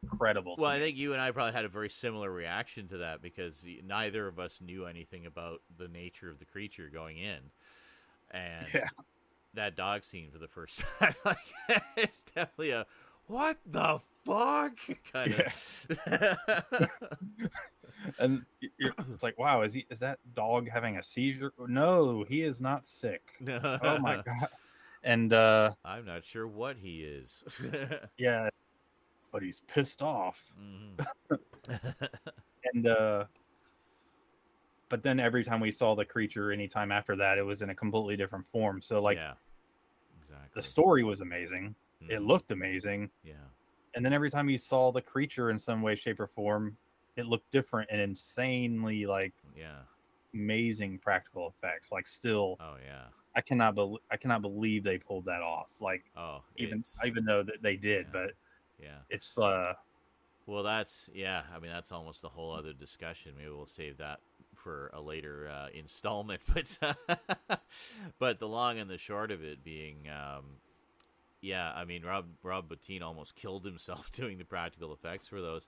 incredible. 0.04 0.56
Well, 0.58 0.70
I 0.70 0.76
me. 0.80 0.86
think 0.86 0.98
you 0.98 1.14
and 1.14 1.22
I 1.22 1.32
probably 1.32 1.54
had 1.54 1.66
a 1.66 1.70
very 1.70 1.90
similar 1.90 2.32
reaction 2.32 2.88
to 2.90 2.98
that 2.98 3.22
because 3.22 3.64
neither 3.86 4.28
of 4.28 4.40
us 4.40 4.60
knew 4.62 4.86
anything 4.86 5.26
about 5.26 5.62
the 5.78 5.88
nature 5.88 6.30
of 6.30 6.40
the 6.40 6.46
creature 6.46 6.90
going 6.92 7.18
in, 7.18 7.40
and 8.32 8.68
Yeah. 8.74 8.88
that 9.54 9.76
dog 9.76 10.04
scene 10.04 10.30
for 10.32 10.38
the 10.40 10.48
first 10.48 10.84
time, 11.00 11.16
like, 11.26 11.38
it's 11.98 12.24
definitely 12.24 12.72
a 12.72 12.86
what 13.28 13.58
the 13.66 14.00
fuck 14.26 14.78
kind 15.12 15.34
of. 15.34 15.98
and 18.20 18.46
y- 18.62 18.70
y- 18.80 18.92
it's 19.14 19.24
like, 19.24 19.38
wow, 19.38 19.62
is 19.62 19.74
he? 19.74 19.86
Is 19.90 20.00
that 20.00 20.20
dog 20.34 20.70
having 20.70 20.98
a 20.98 21.04
seizure? 21.04 21.52
No, 21.68 22.26
he 22.28 22.42
is 22.42 22.62
not 22.62 22.86
sick. 22.86 23.22
Oh 23.82 24.00
my 24.00 24.16
god! 24.18 24.50
And 25.04 25.32
uh, 25.34 25.72
I'm 25.86 26.06
not 26.06 26.26
sure 26.26 26.48
what 26.48 26.78
he 26.78 27.02
is. 27.04 27.44
yeah, 28.18 28.50
but 29.32 29.42
he's 29.42 29.62
pissed 29.68 30.02
off. 30.02 30.42
Mhm. 30.60 31.06
and 32.74 32.88
uh 32.88 33.26
but 34.90 35.04
then 35.04 35.20
every 35.20 35.44
time 35.44 35.60
we 35.60 35.72
saw 35.72 35.96
the 35.96 36.06
creature 36.06 36.52
anytime 36.52 36.92
after 36.92 37.16
that 37.16 37.38
it 37.38 37.44
was 37.44 37.62
in 37.62 37.70
a 37.70 37.76
completely 37.76 38.16
different 38.16 38.46
form 38.52 38.82
so 38.82 39.02
like 39.02 39.18
yeah, 39.18 39.34
exactly. 40.18 40.62
the 40.62 40.66
story 40.68 41.04
was 41.04 41.22
amazing 41.22 41.76
it 42.10 42.20
Mhm. 42.22 42.28
looked 42.28 42.52
amazing 42.52 43.10
Yeah, 43.24 43.36
and 43.96 44.06
then 44.06 44.14
every 44.14 44.32
time 44.32 44.50
you 44.50 44.58
saw 44.58 44.92
the 44.92 45.02
creature 45.02 45.50
in 45.50 45.60
some 45.60 45.82
way 45.82 45.96
shape 45.96 46.20
or 46.20 46.28
form 46.28 46.78
it 47.18 47.26
looked 47.26 47.52
different 47.52 47.90
and 47.92 48.00
insanely 48.00 49.06
like 49.06 49.34
yeah. 49.56 49.82
amazing 50.34 51.00
practical 51.00 51.50
effects 51.50 51.92
like 51.92 52.08
still 52.08 52.56
Oh 52.60 52.78
yeah. 52.84 53.08
i 53.36 53.42
cannot 53.42 53.76
believe 53.76 54.02
i 54.10 54.18
cannot 54.18 54.42
believe 54.42 54.84
they 54.84 54.98
pulled 54.98 55.26
that 55.26 55.42
off 55.42 55.68
like 55.82 56.06
Oh, 56.16 56.44
even 56.56 56.84
even 57.06 57.26
though 57.26 57.44
that 57.44 57.62
they 57.62 57.76
did 57.76 58.06
yeah. 58.06 58.12
but 58.14 58.32
yeah. 58.82 59.00
it's 59.10 59.38
uh 59.38 59.74
Well, 60.46 60.64
that's 60.64 61.10
yeah. 61.14 61.44
I 61.56 61.60
mean, 61.60 61.72
that's 61.72 61.92
almost 61.92 62.24
a 62.24 62.30
whole 62.30 62.54
other 62.54 62.74
discussion. 62.74 63.34
Maybe 63.38 63.50
we'll 63.50 63.66
save 63.66 63.98
that 63.98 64.20
for 64.56 64.90
a 64.94 65.02
later 65.02 65.50
uh, 65.50 65.68
installment. 65.74 66.42
But 67.48 67.60
but 68.20 68.40
the 68.40 68.48
long 68.48 68.80
and 68.80 68.90
the 68.90 68.98
short 68.98 69.32
of 69.32 69.44
it 69.44 69.64
being, 69.64 70.08
um, 70.10 70.46
yeah. 71.42 71.72
I 71.76 71.86
mean, 71.86 72.04
Rob 72.04 72.26
Rob 72.44 72.70
Bottin 72.70 73.02
almost 73.02 73.36
killed 73.36 73.66
himself 73.66 74.12
doing 74.14 74.38
the 74.38 74.46
practical 74.46 74.94
effects 74.94 75.28
for 75.28 75.42
those. 75.42 75.66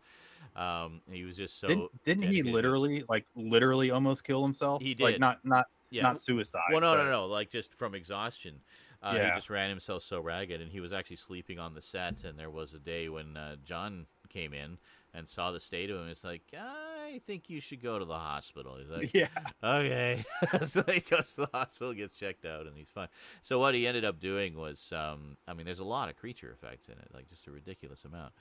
Um, 0.55 1.01
he 1.11 1.23
was 1.23 1.35
just 1.37 1.59
so. 1.59 1.67
didn't, 1.67 2.03
didn't 2.05 2.23
he 2.23 2.27
dedicated 2.41 2.45
to 2.45 2.49
it. 2.49 2.53
literally 2.53 3.03
like 3.09 3.25
literally 3.35 3.91
almost 3.91 4.23
kill 4.23 4.41
himself 4.43 4.81
He 4.81 4.95
like 4.99 5.15
did. 5.15 5.19
not 5.21 5.43
not 5.43 5.65
Yeah. 5.89 6.03
not 6.03 6.21
suicide 6.21 6.61
Well, 6.71 6.81
no, 6.81 6.95
but- 6.95 7.03
no, 7.03 7.09
no. 7.11 7.25
Like 7.27 7.49
just 7.51 7.73
from 7.73 7.93
exhaustion. 7.95 8.61
Uh, 9.01 9.13
He 9.13 9.29
just 9.35 9.49
ran 9.49 9.69
himself 9.69 10.03
so 10.03 10.19
ragged, 10.19 10.61
and 10.61 10.71
he 10.71 10.79
was 10.79 10.91
actually 10.91 11.15
sleeping 11.15 11.59
on 11.59 11.73
the 11.73 11.81
set. 11.81 12.23
And 12.23 12.37
there 12.37 12.49
was 12.49 12.73
a 12.73 12.79
day 12.79 13.09
when 13.09 13.37
uh, 13.37 13.55
John 13.63 14.07
came 14.29 14.53
in 14.53 14.77
and 15.13 15.27
saw 15.27 15.51
the 15.51 15.59
state 15.59 15.89
of 15.89 15.97
him. 15.97 16.07
It's 16.07 16.23
like, 16.23 16.43
I 16.57 17.21
think 17.25 17.49
you 17.49 17.59
should 17.61 17.81
go 17.81 17.97
to 17.97 18.05
the 18.05 18.13
hospital. 18.13 18.77
He's 18.77 18.89
like, 18.89 19.13
yeah 19.13 19.27
okay. 19.63 20.23
so 20.65 20.83
he 20.83 20.99
goes 20.99 21.33
to 21.33 21.41
the 21.41 21.49
hospital, 21.51 21.93
gets 21.93 22.15
checked 22.15 22.45
out, 22.45 22.67
and 22.67 22.77
he's 22.77 22.89
fine. 22.89 23.07
So 23.41 23.59
what 23.59 23.73
he 23.73 23.87
ended 23.87 24.05
up 24.05 24.19
doing 24.19 24.55
was, 24.55 24.91
um, 24.95 25.37
I 25.47 25.53
mean, 25.53 25.65
there's 25.65 25.79
a 25.79 25.83
lot 25.85 26.09
of 26.09 26.17
creature 26.17 26.51
effects 26.51 26.87
in 26.87 26.93
it, 26.93 27.09
like 27.13 27.29
just 27.29 27.47
a 27.47 27.51
ridiculous 27.51 28.05
amount. 28.05 28.33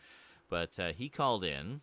But 0.51 0.79
uh, 0.79 0.93
he 0.93 1.09
called 1.09 1.45
in 1.45 1.81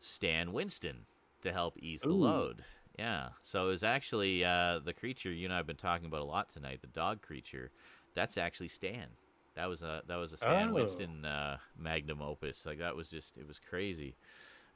Stan 0.00 0.52
Winston 0.52 1.06
to 1.42 1.52
help 1.52 1.76
ease 1.78 2.02
the 2.02 2.08
Ooh. 2.10 2.14
load. 2.14 2.64
Yeah. 2.98 3.28
So 3.42 3.66
it 3.66 3.70
was 3.70 3.82
actually 3.82 4.44
uh, 4.44 4.80
the 4.84 4.92
creature 4.92 5.30
you 5.30 5.44
and 5.46 5.52
I 5.52 5.58
have 5.58 5.66
been 5.66 5.76
talking 5.76 6.06
about 6.06 6.20
a 6.22 6.24
lot 6.24 6.48
tonight, 6.52 6.80
the 6.80 6.86
dog 6.88 7.22
creature. 7.22 7.70
That's 8.14 8.38
actually 8.38 8.68
Stan. 8.68 9.06
That 9.54 9.66
was 9.68 9.82
a 9.82 10.02
that 10.06 10.16
was 10.16 10.32
a 10.32 10.36
Stan 10.36 10.70
Oh. 10.70 10.74
Winston 10.74 11.24
uh, 11.24 11.58
magnum 11.78 12.22
opus. 12.22 12.64
Like 12.66 12.78
that 12.78 12.96
was 12.96 13.10
just 13.10 13.36
it 13.36 13.46
was 13.46 13.58
crazy. 13.68 14.14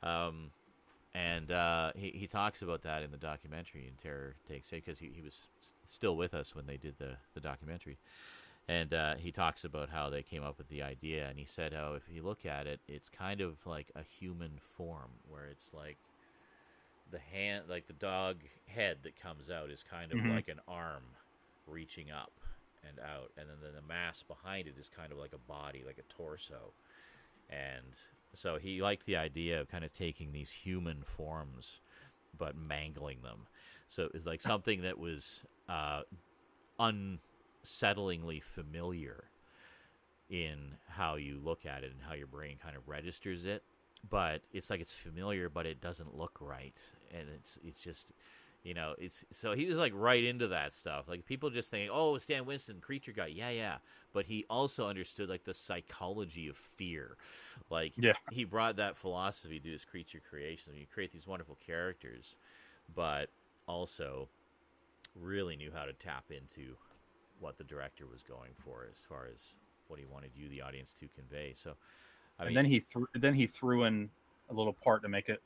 Um, 0.02 0.50
and 1.14 1.50
uh, 1.50 1.92
he 1.96 2.10
he 2.10 2.26
talks 2.26 2.62
about 2.62 2.82
that 2.82 3.02
in 3.02 3.10
the 3.10 3.16
documentary 3.18 3.86
in 3.86 3.94
Terror 4.02 4.36
Takes 4.48 4.68
It 4.72 4.84
because 4.84 4.98
he, 4.98 5.10
he 5.14 5.22
was 5.22 5.42
still 5.88 6.16
with 6.16 6.34
us 6.34 6.54
when 6.54 6.66
they 6.66 6.76
did 6.76 6.98
the 6.98 7.16
the 7.34 7.40
documentary, 7.40 7.98
and 8.68 8.94
uh, 8.94 9.14
he 9.16 9.32
talks 9.32 9.64
about 9.64 9.90
how 9.90 10.08
they 10.08 10.22
came 10.22 10.44
up 10.44 10.56
with 10.56 10.68
the 10.68 10.82
idea, 10.82 11.26
and 11.28 11.38
he 11.38 11.46
said 11.46 11.72
how 11.72 11.94
if 11.94 12.02
you 12.10 12.22
look 12.22 12.46
at 12.46 12.66
it, 12.66 12.80
it's 12.86 13.08
kind 13.08 13.40
of 13.40 13.56
like 13.66 13.90
a 13.96 14.02
human 14.02 14.52
form 14.60 15.10
where 15.28 15.46
it's 15.46 15.72
like 15.74 15.98
the 17.10 17.18
hand 17.18 17.64
like 17.68 17.86
the 17.86 17.92
dog 17.92 18.36
head 18.66 18.98
that 19.02 19.16
comes 19.20 19.50
out 19.50 19.70
is 19.70 19.82
kind 19.82 20.12
of 20.12 20.18
Mhm. 20.18 20.30
like 20.30 20.48
an 20.48 20.60
arm 20.68 21.02
reaching 21.66 22.10
up 22.10 22.32
and 22.88 22.98
out 23.00 23.30
and 23.36 23.48
then, 23.48 23.56
then 23.62 23.74
the 23.74 23.82
mass 23.82 24.22
behind 24.22 24.66
it 24.66 24.74
is 24.78 24.88
kind 24.88 25.12
of 25.12 25.18
like 25.18 25.32
a 25.32 25.38
body 25.38 25.82
like 25.84 25.98
a 25.98 26.12
torso. 26.12 26.72
And 27.48 27.94
so 28.32 28.58
he 28.58 28.80
liked 28.80 29.06
the 29.06 29.16
idea 29.16 29.60
of 29.60 29.68
kind 29.68 29.84
of 29.84 29.92
taking 29.92 30.32
these 30.32 30.50
human 30.50 31.02
forms 31.04 31.80
but 32.36 32.56
mangling 32.56 33.22
them. 33.22 33.46
So 33.88 34.04
it 34.04 34.14
was 34.14 34.24
like 34.24 34.40
something 34.40 34.82
that 34.82 34.98
was 34.98 35.40
uh, 35.68 36.02
unsettlingly 37.64 38.42
familiar 38.42 39.24
in 40.28 40.76
how 40.88 41.16
you 41.16 41.38
look 41.42 41.66
at 41.66 41.82
it 41.82 41.90
and 41.92 42.00
how 42.06 42.14
your 42.14 42.28
brain 42.28 42.56
kind 42.62 42.76
of 42.76 42.88
registers 42.88 43.44
it. 43.44 43.62
But 44.08 44.42
it's 44.52 44.70
like 44.70 44.80
it's 44.80 44.94
familiar 44.94 45.48
but 45.50 45.66
it 45.66 45.80
doesn't 45.80 46.16
look 46.16 46.38
right 46.40 46.74
and 47.10 47.28
it's 47.34 47.58
it's 47.64 47.80
just 47.82 48.06
you 48.62 48.74
know 48.74 48.94
it's 48.98 49.24
so 49.32 49.52
he 49.54 49.66
was 49.66 49.76
like 49.78 49.92
right 49.94 50.24
into 50.24 50.48
that 50.48 50.74
stuff. 50.74 51.08
Like 51.08 51.24
people 51.26 51.50
just 51.50 51.70
think 51.70 51.90
oh 51.92 52.18
stan 52.18 52.46
winston 52.46 52.80
creature 52.80 53.12
guy. 53.12 53.26
Yeah 53.26 53.50
yeah. 53.50 53.76
But 54.12 54.26
he 54.26 54.44
also 54.50 54.88
understood 54.88 55.28
like 55.28 55.44
the 55.44 55.54
psychology 55.54 56.48
of 56.48 56.56
fear. 56.56 57.16
Like 57.70 57.94
Yeah. 57.96 58.14
he 58.28 58.44
brought 58.44 58.76
that 58.76 58.96
philosophy 58.96 59.60
to 59.60 59.70
his 59.70 59.84
creature 59.84 60.20
creation. 60.28 60.74
You 60.76 60.86
create 60.92 61.12
these 61.12 61.26
wonderful 61.26 61.58
characters 61.64 62.36
but 62.94 63.30
also 63.66 64.28
really 65.14 65.56
knew 65.56 65.70
how 65.74 65.84
to 65.84 65.92
tap 65.92 66.24
into 66.30 66.76
what 67.38 67.58
the 67.58 67.64
director 67.64 68.06
was 68.06 68.22
going 68.22 68.52
for 68.64 68.86
as 68.92 69.02
far 69.08 69.26
as 69.32 69.54
what 69.88 69.98
he 69.98 70.06
wanted 70.06 70.30
you 70.34 70.48
the 70.48 70.62
audience 70.62 70.92
to 71.00 71.08
convey. 71.08 71.54
So 71.54 71.74
I 72.38 72.44
and 72.44 72.56
mean, 72.56 72.56
then 72.56 72.64
he 72.64 72.80
threw 72.80 73.06
then 73.14 73.34
he 73.34 73.46
threw 73.46 73.84
in 73.84 74.10
a 74.50 74.54
little 74.54 74.72
part 74.72 75.02
to 75.02 75.08
make 75.08 75.28
it 75.28 75.40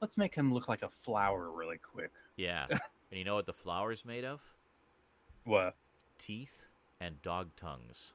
let's 0.00 0.16
make 0.16 0.34
him 0.34 0.52
look 0.52 0.68
like 0.68 0.82
a 0.82 0.88
flower 0.88 1.50
really 1.50 1.78
quick 1.78 2.10
Yeah. 2.36 2.66
and 2.70 2.78
you 3.18 3.24
know 3.24 3.34
what 3.34 3.46
the 3.46 3.52
flower's 3.52 4.04
made 4.04 4.24
of? 4.24 4.40
what 5.44 5.76
Teeth 6.18 6.64
and 7.00 7.20
dog 7.22 7.50
tongues. 7.56 8.12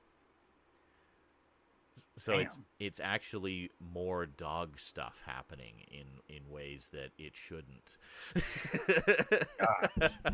So 2.17 2.33
it's 2.39 2.55
Damn. 2.55 2.65
it's 2.79 2.99
actually 3.01 3.69
more 3.93 4.25
dog 4.25 4.79
stuff 4.79 5.21
happening 5.25 5.85
in 5.91 6.35
in 6.35 6.49
ways 6.49 6.89
that 6.93 7.11
it 7.17 7.33
shouldn't. 7.35 7.97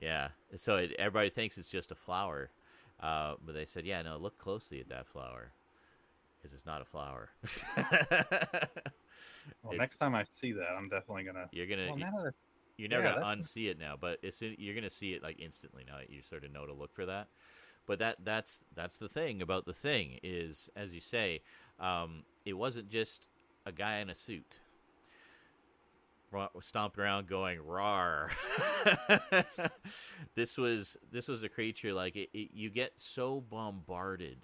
Yeah. 0.00 0.28
So 0.56 0.76
it, 0.76 0.92
everybody 0.98 1.30
thinks 1.30 1.56
it's 1.56 1.68
just 1.68 1.92
a 1.92 1.94
flower, 1.94 2.50
uh, 3.00 3.34
but 3.44 3.54
they 3.54 3.64
said, 3.64 3.86
yeah, 3.86 4.02
no, 4.02 4.16
look 4.16 4.36
closely 4.36 4.80
at 4.80 4.88
that 4.88 5.06
flower 5.06 5.52
because 6.42 6.54
it's 6.54 6.66
not 6.66 6.82
a 6.82 6.84
flower. 6.84 7.30
Well, 9.64 9.72
It's- 9.72 9.78
next 9.80 9.98
time 9.98 10.14
I 10.14 10.22
see 10.30 10.52
that, 10.52 10.70
I'm 10.76 10.88
definitely 10.88 11.24
gonna. 11.24 11.48
You're 11.52 11.66
gonna 11.66 11.88
Well, 11.88 11.98
you- 11.98 12.04
that 12.04 12.34
you're 12.76 12.88
never 12.88 13.02
yeah, 13.04 13.14
gonna 13.14 13.36
unsee 13.42 13.68
it 13.70 13.78
now, 13.78 13.96
but 14.00 14.18
it's 14.22 14.40
you're 14.40 14.74
gonna 14.74 14.88
see 14.90 15.14
it 15.14 15.22
like 15.22 15.40
instantly 15.40 15.82
now. 15.84 15.98
You 16.08 16.22
sort 16.22 16.44
of 16.44 16.52
know 16.52 16.64
to 16.64 16.72
look 16.72 16.94
for 16.94 17.04
that. 17.06 17.26
But 17.86 17.98
that 17.98 18.18
that's 18.24 18.60
that's 18.74 18.98
the 18.98 19.08
thing 19.08 19.42
about 19.42 19.66
the 19.66 19.72
thing 19.72 20.20
is, 20.22 20.68
as 20.76 20.94
you 20.94 21.00
say, 21.00 21.40
um, 21.80 22.22
it 22.44 22.52
wasn't 22.52 22.88
just 22.88 23.26
a 23.66 23.72
guy 23.72 23.98
in 23.98 24.08
a 24.10 24.14
suit 24.14 24.60
stomping 26.60 27.02
around 27.02 27.26
going 27.26 27.60
"rar." 27.66 28.30
this 30.36 30.56
was 30.56 30.96
this 31.10 31.26
was 31.28 31.42
a 31.42 31.48
creature 31.48 31.92
like 31.92 32.14
it, 32.16 32.30
it, 32.32 32.50
you 32.54 32.70
get 32.70 32.92
so 32.96 33.40
bombarded 33.40 34.38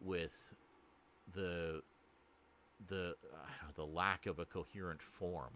with 0.00 0.34
the 1.32 1.82
the 2.88 3.14
know, 3.32 3.72
the 3.74 3.86
lack 3.86 4.26
of 4.26 4.38
a 4.38 4.44
coherent 4.44 5.02
form. 5.02 5.52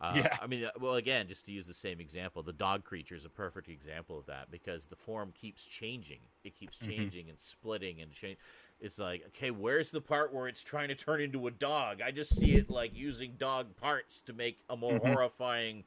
Uh, 0.00 0.24
Yeah. 0.24 0.38
I 0.40 0.46
mean, 0.46 0.64
uh, 0.64 0.70
well, 0.80 0.94
again, 0.96 1.28
just 1.28 1.46
to 1.46 1.52
use 1.52 1.66
the 1.66 1.74
same 1.74 2.00
example, 2.00 2.42
the 2.42 2.52
dog 2.52 2.84
creature 2.84 3.14
is 3.14 3.24
a 3.24 3.30
perfect 3.30 3.68
example 3.68 4.18
of 4.18 4.26
that 4.26 4.50
because 4.50 4.86
the 4.86 4.96
form 4.96 5.32
keeps 5.38 5.64
changing. 5.64 6.18
It 6.44 6.56
keeps 6.58 6.76
Mhm. 6.82 7.10
changing 7.16 7.30
and 7.30 7.38
splitting 7.38 8.00
and 8.02 8.12
change. 8.12 8.38
It's 8.80 8.98
like, 8.98 9.24
okay, 9.28 9.50
where's 9.50 9.90
the 9.90 10.00
part 10.00 10.34
where 10.34 10.48
it's 10.48 10.62
trying 10.62 10.88
to 10.88 10.94
turn 10.94 11.20
into 11.20 11.46
a 11.46 11.50
dog? 11.50 12.00
I 12.02 12.10
just 12.10 12.36
see 12.36 12.56
it 12.56 12.68
like 12.68 12.92
using 12.94 13.34
dog 13.38 13.76
parts 13.76 14.20
to 14.26 14.32
make 14.32 14.58
a 14.68 14.76
more 14.76 14.98
Mhm. 14.98 15.00
horrifying 15.00 15.84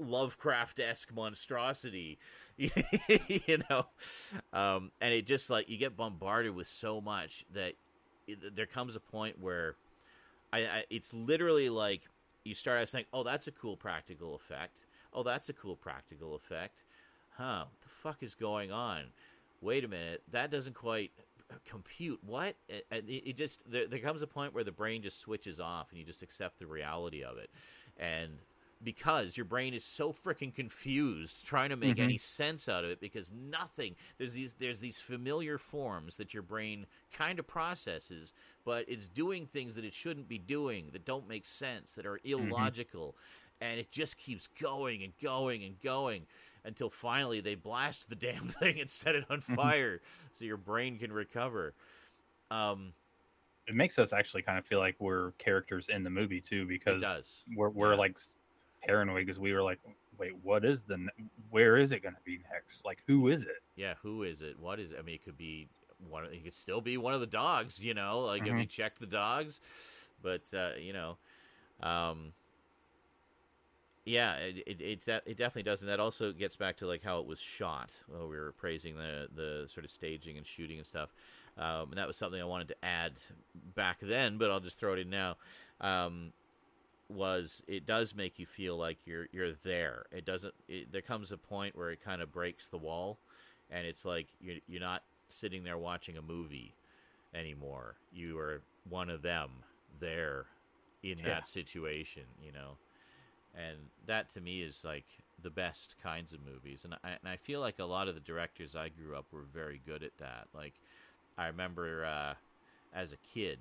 Lovecraft 0.00 0.80
esque 0.80 1.12
monstrosity, 1.14 2.18
you 2.56 3.58
know, 3.70 3.86
um, 4.52 4.92
and 5.00 5.12
it 5.12 5.26
just 5.26 5.50
like 5.50 5.68
you 5.68 5.76
get 5.76 5.96
bombarded 5.96 6.54
with 6.54 6.68
so 6.68 7.00
much 7.00 7.44
that 7.54 7.74
there 8.54 8.66
comes 8.66 8.96
a 8.96 9.00
point 9.00 9.40
where 9.40 9.76
I, 10.52 10.58
I 10.58 10.84
it's 10.90 11.12
literally 11.12 11.70
like 11.70 12.02
you 12.44 12.54
start 12.54 12.80
out 12.80 12.88
saying, 12.88 13.06
"Oh, 13.12 13.22
that's 13.22 13.46
a 13.46 13.52
cool 13.52 13.76
practical 13.76 14.34
effect. 14.34 14.80
Oh, 15.12 15.22
that's 15.22 15.48
a 15.48 15.52
cool 15.52 15.76
practical 15.76 16.34
effect." 16.34 16.82
Huh? 17.36 17.64
What 17.64 17.80
the 17.82 17.88
fuck 18.02 18.22
is 18.22 18.34
going 18.34 18.72
on? 18.72 19.04
Wait 19.60 19.84
a 19.84 19.88
minute, 19.88 20.22
that 20.32 20.50
doesn't 20.50 20.74
quite 20.74 21.10
compute. 21.64 22.20
What? 22.24 22.54
It, 22.68 22.86
it 22.90 23.36
just 23.36 23.60
there, 23.70 23.86
there 23.86 23.98
comes 23.98 24.22
a 24.22 24.26
point 24.26 24.54
where 24.54 24.64
the 24.64 24.72
brain 24.72 25.02
just 25.02 25.20
switches 25.20 25.60
off 25.60 25.88
and 25.90 25.98
you 25.98 26.04
just 26.04 26.22
accept 26.22 26.58
the 26.58 26.66
reality 26.66 27.22
of 27.22 27.38
it, 27.38 27.50
and 27.96 28.38
because 28.82 29.36
your 29.36 29.44
brain 29.44 29.74
is 29.74 29.84
so 29.84 30.12
freaking 30.12 30.54
confused 30.54 31.44
trying 31.44 31.70
to 31.70 31.76
make 31.76 31.98
Mhm. 31.98 31.98
any 31.98 32.18
sense 32.18 32.68
out 32.68 32.84
of 32.84 32.90
it 32.90 33.00
because 33.00 33.30
nothing 33.32 33.96
there's 34.18 34.34
these 34.34 34.54
there's 34.54 34.80
these 34.80 34.98
familiar 34.98 35.58
forms 35.58 36.16
that 36.16 36.32
your 36.32 36.42
brain 36.42 36.86
kind 37.10 37.38
of 37.38 37.46
processes 37.46 38.32
but 38.64 38.84
it's 38.88 39.08
doing 39.08 39.46
things 39.46 39.74
that 39.74 39.84
it 39.84 39.92
shouldn't 39.94 40.28
be 40.28 40.38
doing 40.38 40.90
that 40.92 41.04
don't 41.04 41.28
make 41.28 41.44
sense 41.46 41.94
that 41.94 42.06
are 42.06 42.20
illogical 42.24 43.16
and 43.60 43.80
it 43.80 43.90
just 43.90 44.16
keeps 44.16 44.46
going 44.46 45.02
and 45.02 45.12
going 45.18 45.64
and 45.64 45.80
going 45.80 46.26
until 46.64 46.88
finally 46.90 47.40
they 47.40 47.56
blast 47.56 48.08
the 48.08 48.14
damn 48.16 48.48
thing 48.48 48.78
and 48.80 48.90
set 48.90 49.14
it 49.14 49.24
on 49.28 49.40
fire 49.40 50.00
so 50.32 50.44
your 50.44 50.56
brain 50.56 50.98
can 50.98 51.12
recover 51.12 51.74
um 52.50 52.94
it 53.66 53.74
makes 53.74 53.98
us 53.98 54.12
actually 54.12 54.42
kind 54.42 54.58
of 54.58 54.66
feel 54.66 54.78
like 54.78 54.96
we're 54.98 55.32
characters 55.32 55.88
in 55.88 56.02
the 56.02 56.10
movie 56.10 56.40
too, 56.40 56.66
it 56.86 56.96
because 56.96 56.98
does 56.98 57.44
we're 57.54 57.68
we're 57.70 57.94
Yeah. 57.94 57.96
like 57.96 58.18
paranoid 58.82 59.26
because 59.26 59.38
we 59.38 59.52
were 59.52 59.62
like, 59.62 59.78
wait, 60.18 60.32
what 60.42 60.64
is 60.64 60.82
the? 60.82 60.98
ne- 60.98 61.28
Where 61.50 61.76
is 61.76 61.92
it 61.92 62.02
going 62.02 62.14
to 62.14 62.20
be 62.24 62.40
next? 62.52 62.84
Like, 62.84 63.02
who 63.06 63.28
is 63.28 63.42
it? 63.42 63.62
Yeah, 63.76 63.94
who 64.02 64.22
is 64.24 64.42
it? 64.42 64.58
What 64.58 64.80
is 64.80 64.92
it? 64.92 64.98
I 64.98 65.02
mean, 65.02 65.16
it 65.16 65.24
could 65.24 65.38
be 65.38 65.68
one. 66.08 66.24
It 66.26 66.44
could 66.44 66.54
still 66.54 66.80
be 66.80 66.96
one 66.96 67.14
of 67.14 67.20
the 67.20 67.26
dogs. 67.26 67.78
You 67.80 67.94
know, 67.94 68.20
like 68.20 68.44
have 68.46 68.54
Mhm. 68.54 68.60
you 68.60 68.66
checked 68.66 69.00
the 69.00 69.06
dogs? 69.06 69.60
But 70.22 70.42
uh, 70.54 70.70
you 70.78 70.92
know, 70.92 71.16
um, 71.82 72.32
yeah, 74.04 74.34
it, 74.36 74.56
it 74.66 74.80
it 74.80 75.08
it 75.26 75.36
definitely 75.36 75.64
does, 75.64 75.82
and 75.82 75.90
that 75.90 76.00
also 76.00 76.32
gets 76.32 76.56
back 76.56 76.76
to 76.78 76.86
like 76.86 77.02
how 77.02 77.20
it 77.20 77.26
was 77.26 77.38
shot. 77.40 77.90
Well, 78.08 78.28
we 78.28 78.36
were 78.36 78.52
praising 78.52 78.96
the 78.96 79.28
the 79.34 79.68
sort 79.68 79.84
of 79.84 79.90
staging 79.90 80.38
and 80.38 80.46
shooting 80.46 80.78
and 80.78 80.86
stuff, 80.86 81.10
um, 81.58 81.90
and 81.90 81.98
that 81.98 82.06
was 82.06 82.16
something 82.16 82.40
I 82.40 82.44
wanted 82.44 82.68
to 82.68 82.84
add 82.84 83.12
back 83.74 83.98
then, 84.00 84.38
but 84.38 84.50
I'll 84.50 84.60
just 84.60 84.78
throw 84.78 84.94
it 84.94 85.00
in 85.00 85.10
now. 85.10 85.36
Um, 85.80 86.32
was 87.08 87.62
it 87.68 87.86
does 87.86 88.14
make 88.14 88.38
you 88.38 88.46
feel 88.46 88.76
like 88.76 88.98
you're 89.06 89.28
you're 89.32 89.52
there. 89.64 90.06
It 90.12 90.24
doesn't. 90.24 90.54
It, 90.68 90.92
there 90.92 91.02
comes 91.02 91.32
a 91.32 91.38
point 91.38 91.76
where 91.76 91.90
it 91.90 92.02
kind 92.04 92.22
of 92.22 92.32
breaks 92.32 92.68
the 92.68 92.78
wall, 92.78 93.18
and 93.70 93.86
it's 93.86 94.04
like 94.04 94.28
you're 94.40 94.58
you're 94.68 94.80
not 94.80 95.02
sitting 95.28 95.64
there 95.64 95.78
watching 95.78 96.16
a 96.16 96.22
movie 96.22 96.74
anymore. 97.34 97.96
You 98.12 98.38
are 98.38 98.62
one 98.88 99.10
of 99.10 99.22
them 99.22 99.50
there 100.00 100.46
in 101.02 101.22
Yeah. 101.22 101.38
that 101.38 101.46
situation, 101.46 102.24
you 102.42 102.52
know. 102.52 102.78
And 103.54 103.90
that 104.06 104.30
to 104.34 104.40
me 104.40 104.62
is 104.62 104.84
like 104.84 105.06
the 105.42 105.50
best 105.50 105.96
kinds 106.02 106.32
of 106.32 106.40
movies, 106.44 106.84
and 106.84 106.94
I 106.94 107.10
and 107.10 107.28
I 107.28 107.36
feel 107.36 107.60
like 107.60 107.78
a 107.78 107.84
lot 107.84 108.08
of 108.08 108.14
the 108.14 108.20
directors 108.20 108.76
I 108.76 108.88
grew 108.88 109.16
up 109.16 109.26
were 109.32 109.42
very 109.42 109.80
good 109.84 110.02
at 110.02 110.18
that. 110.18 110.48
Like 110.54 110.74
I 111.38 111.46
remember 111.48 112.04
uh, 112.04 112.34
as 112.92 113.12
a 113.12 113.16
kid 113.18 113.60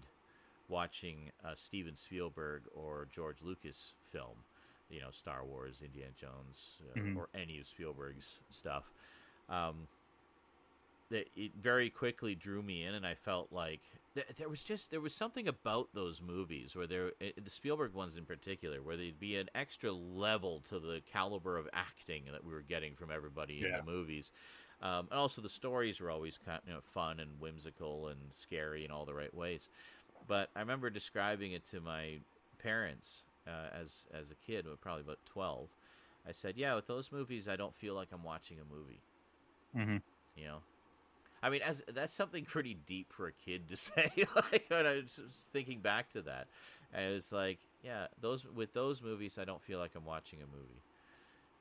watching 0.70 1.32
a 1.44 1.56
Steven 1.56 1.96
Spielberg 1.96 2.64
or 2.74 3.08
George 3.14 3.42
Lucas 3.42 3.94
film, 4.12 4.38
you 4.90 5.00
know, 5.00 5.12
Star 5.12 5.44
Wars, 5.46 5.82
Indiana 5.84 6.12
Jones, 6.20 6.78
uh, 6.96 7.00
Mhm. 7.00 7.16
or 7.18 7.30
any 7.34 7.60
of 7.60 7.68
Spielberg's 7.68 8.40
stuff. 8.50 8.92
Um, 9.50 9.88
that 11.10 11.30
it 11.38 11.54
very 11.56 11.90
quickly 11.90 12.36
drew 12.36 12.62
me 12.62 12.84
in, 12.84 12.94
and 12.94 13.08
I 13.08 13.16
felt 13.16 13.52
like 13.54 13.80
th- 14.14 14.28
there 14.36 14.50
was 14.50 14.62
just 14.62 14.92
there 14.92 15.00
was 15.00 15.16
something 15.16 15.48
about 15.48 15.94
those 15.94 16.22
movies 16.22 16.76
where 16.76 16.86
there 16.88 17.14
eh, 17.22 17.32
the 17.42 17.50
Spielberg 17.50 17.94
ones 17.94 18.18
in 18.18 18.26
particular 18.26 18.82
where 18.82 18.98
there'd 18.98 19.18
be 19.20 19.38
an 19.38 19.50
extra 19.56 19.92
level 19.94 20.60
to 20.68 20.80
the 20.80 21.02
caliber 21.10 21.58
of 21.58 21.70
acting 21.72 22.26
that 22.32 22.44
we 22.44 22.52
were 22.52 22.62
getting 22.62 22.94
from 22.96 23.10
everybody 23.10 23.60
in 23.60 23.72
the 23.78 23.84
movies. 23.90 24.32
Um, 24.82 25.08
and 25.10 25.18
also 25.18 25.42
the 25.42 25.50
stories 25.50 26.00
were 26.02 26.12
always 26.12 26.38
kind 26.38 26.60
of 26.62 26.68
you 26.68 26.74
know, 26.74 26.82
fun 26.94 27.20
and 27.20 27.40
whimsical 27.40 28.10
and 28.10 28.20
scary 28.34 28.84
in 28.86 28.92
all 28.92 29.06
the 29.06 29.14
right 29.14 29.34
ways. 29.34 29.70
But 30.28 30.50
I 30.56 30.60
remember 30.60 30.90
describing 30.90 31.54
it 31.54 31.66
to 31.72 31.82
my 31.82 32.20
parents 32.60 33.24
uh, 33.48 33.70
as 33.74 34.06
as 34.14 34.32
a 34.32 34.36
kid, 34.36 34.66
probably 34.82 35.02
about 35.04 35.20
twelve. 35.26 35.70
I 36.28 36.32
said, 36.34 36.58
"Yeah, 36.58 36.76
with 36.76 36.88
those 36.88 37.12
movies, 37.12 37.48
I 37.48 37.56
don't 37.56 37.76
feel 37.76 37.96
like 37.96 38.10
I'm 38.12 38.24
watching 38.24 38.60
a 38.60 38.66
movie." 38.66 39.04
hmm 39.74 39.98
You 40.36 40.46
know, 40.46 40.58
I 41.44 41.50
mean, 41.50 41.62
as 41.62 41.82
that's 41.94 42.16
something 42.16 42.46
pretty 42.50 42.76
deep 42.76 43.14
for 43.14 43.28
a 43.28 43.34
kid 43.34 43.70
to 43.70 43.78
say. 43.78 44.12
like 44.36 44.66
when 44.70 44.86
I 44.86 44.96
was 44.96 45.16
just 45.16 45.50
thinking 45.54 45.82
back 45.82 46.12
to 46.14 46.22
that, 46.24 46.48
and 46.94 47.06
it 47.12 47.14
was 47.16 47.32
like, 47.32 47.60
yeah, 47.84 48.08
those 48.22 48.46
with 48.46 48.74
those 48.74 49.02
movies, 49.02 49.38
I 49.40 49.46
don't 49.46 49.64
feel 49.64 49.80
like 49.80 49.96
I'm 49.96 50.06
watching 50.06 50.40
a 50.42 50.48
movie. 50.48 50.84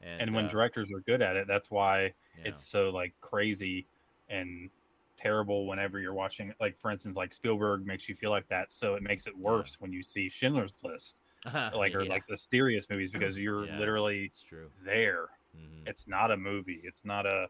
And, 0.03 0.25
And 0.25 0.35
when 0.35 0.47
uh, 0.47 0.49
directors 0.49 0.91
are 0.93 1.01
good 1.01 1.23
at 1.23 1.37
it, 1.37 1.47
that's 1.47 1.71
why 1.71 2.15
yeah. 2.37 2.45
it's 2.45 2.71
so 2.71 2.91
like 2.91 3.15
crazy 3.21 3.87
and 4.29 4.71
terrible 5.17 5.67
whenever 5.67 5.99
you're 5.99 6.15
watching 6.15 6.49
it. 6.51 6.57
Like 6.61 6.79
for 6.81 6.91
instance, 6.91 7.17
like 7.17 7.33
Spielberg 7.35 7.87
makes 7.87 8.09
you 8.09 8.15
feel 8.15 8.31
like 8.31 8.49
that, 8.49 8.73
so 8.73 8.95
it 8.95 9.03
makes 9.03 9.27
it 9.27 9.37
worse 9.37 9.77
when 9.81 9.93
you 9.93 10.03
see 10.03 10.29
Schindler's 10.29 10.75
List, 10.83 11.21
like 11.53 11.95
or 11.95 12.03
Yeah, 12.05 12.11
like 12.11 12.27
the 12.29 12.37
serious 12.37 12.89
movies 12.91 13.11
because 13.11 13.37
you're 13.39 13.67
Yeah. 13.67 13.79
literally 13.79 14.25
it's 14.33 14.43
true. 14.43 14.71
there. 14.85 15.27
Mhm. 15.57 15.87
It's 15.89 16.07
not 16.07 16.31
a 16.31 16.37
movie. 16.37 16.81
It's 16.85 17.05
not 17.05 17.25
a. 17.27 17.49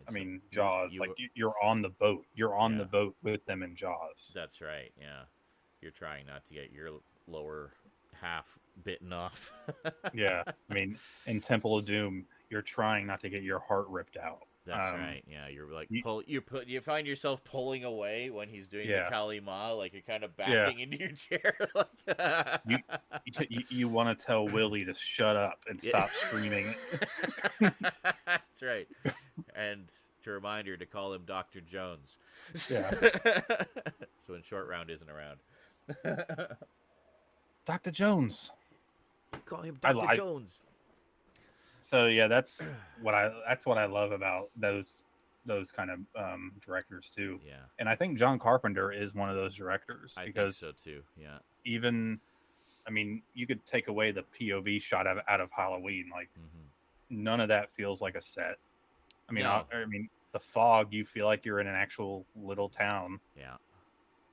It's 0.00 0.08
I 0.08 0.10
a- 0.10 0.14
mean, 0.14 0.32
you- 0.34 0.40
Jaws. 0.56 0.92
you 0.92 1.00
like 1.00 1.10
you- 1.18 1.30
you're 1.34 1.54
on 1.62 1.82
the 1.82 1.88
boat. 1.88 2.24
You're 2.34 2.54
on 2.56 2.78
the 2.78 2.84
boat 2.84 3.16
with 3.22 3.44
them 3.46 3.62
in 3.62 3.74
Jaws. 3.74 4.30
That's 4.34 4.60
right. 4.60 4.92
Yeah, 5.00 5.22
you're 5.82 5.90
trying 5.90 6.26
not 6.26 6.46
to 6.46 6.54
get 6.54 6.70
your 6.72 6.90
lower 7.26 7.72
half 8.12 8.46
bitten 8.84 9.12
off. 9.12 9.50
yeah. 10.14 10.42
I 10.70 10.74
mean, 10.74 10.96
in 11.26 11.40
Temple 11.40 11.76
of 11.76 11.84
Doom, 11.84 12.24
you're 12.50 12.62
trying 12.62 13.06
not 13.06 13.20
to 13.20 13.28
get 13.28 13.42
your 13.42 13.58
heart 13.58 13.86
ripped 13.88 14.16
out. 14.16 14.42
That's 14.66 14.88
Um, 14.88 15.00
right. 15.00 15.24
Yeah, 15.26 15.48
you're 15.48 15.72
like 15.72 15.88
you- 15.90 16.02
pull. 16.02 16.22
You 16.26 16.40
put. 16.42 16.66
You 16.68 16.80
find 16.82 17.06
yourself 17.06 17.42
pulling 17.44 17.84
away 17.84 18.28
when 18.30 18.48
he's 18.48 18.68
doing 18.68 18.88
Yeah. 18.88 19.04
the 19.04 19.10
Kali 19.10 19.40
Ma, 19.40 19.72
like 19.72 19.92
you're 19.94 20.02
kind 20.02 20.22
of 20.22 20.32
Yeah. 20.38 20.66
backing 20.66 20.80
into 20.80 20.98
your 20.98 21.12
chair. 21.12 21.54
like, 21.74 22.60
You- 22.68 22.78
You, 23.24 23.46
you, 23.48 23.62
you 23.70 23.88
want 23.88 24.16
to 24.18 24.24
tell 24.24 24.46
Willie 24.46 24.84
to 24.84 24.94
shut 24.94 25.34
up 25.36 25.58
and 25.68 25.82
Yeah. 25.82 25.90
stop 25.90 26.10
screaming. 26.22 26.66
That's 27.58 28.62
right. 28.62 28.86
And 29.54 29.88
to 30.24 30.30
remind 30.30 30.68
her 30.68 30.76
to 30.76 30.84
call 30.86 31.14
him 31.14 31.22
Doctor 31.24 31.60
Jones. 31.62 32.18
Yeah. 32.68 32.90
so 34.26 34.34
when 34.34 34.42
Short 34.42 34.68
Round 34.68 34.90
isn't 34.90 35.08
around, 35.08 35.38
Dr. 37.66 37.90
Jones. 37.90 38.50
call 39.46 39.62
him 39.62 39.78
Doctor 39.80 40.14
Jones. 40.16 40.60
So 41.80 42.06
yeah, 42.06 42.28
that's 42.28 42.60
what 43.00 43.14
I 43.14 43.30
that's 43.48 43.66
what 43.66 43.78
I 43.78 43.86
love 43.86 44.12
about 44.12 44.50
those 44.56 45.02
those 45.46 45.70
kind 45.70 45.90
of 45.90 45.98
um, 46.16 46.52
directors 46.64 47.10
too. 47.14 47.40
Yeah, 47.46 47.62
And 47.78 47.88
I 47.88 47.96
think 47.96 48.18
John 48.18 48.38
Carpenter 48.38 48.92
is 48.92 49.14
one 49.14 49.30
of 49.30 49.36
those 49.36 49.54
directors 49.54 50.14
I 50.16 50.26
because 50.26 50.58
think 50.58 50.76
so 50.76 50.90
too. 50.90 51.02
Yeah. 51.16 51.38
even 51.64 52.20
I 52.86 52.90
mean, 52.90 53.22
you 53.34 53.46
could 53.46 53.64
take 53.66 53.88
away 53.88 54.12
the 54.12 54.24
POV 54.38 54.82
shot 54.82 55.06
of, 55.06 55.18
out 55.28 55.40
of 55.40 55.50
Halloween, 55.52 56.10
like 56.12 56.30
hmm 56.34 56.44
none 57.12 57.40
of 57.40 57.48
that 57.48 57.72
feels 57.74 58.00
like 58.00 58.14
a 58.14 58.22
set. 58.22 58.56
I 59.28 59.32
mean, 59.32 59.42
No. 59.42 59.64
I, 59.72 59.76
I 59.78 59.84
mean, 59.86 60.08
the 60.32 60.38
fog. 60.38 60.92
You 60.92 61.04
feel 61.04 61.26
like 61.26 61.44
you're 61.44 61.58
in 61.58 61.66
an 61.66 61.74
actual 61.74 62.24
little 62.36 62.68
town. 62.68 63.18
Yeah. 63.36 63.56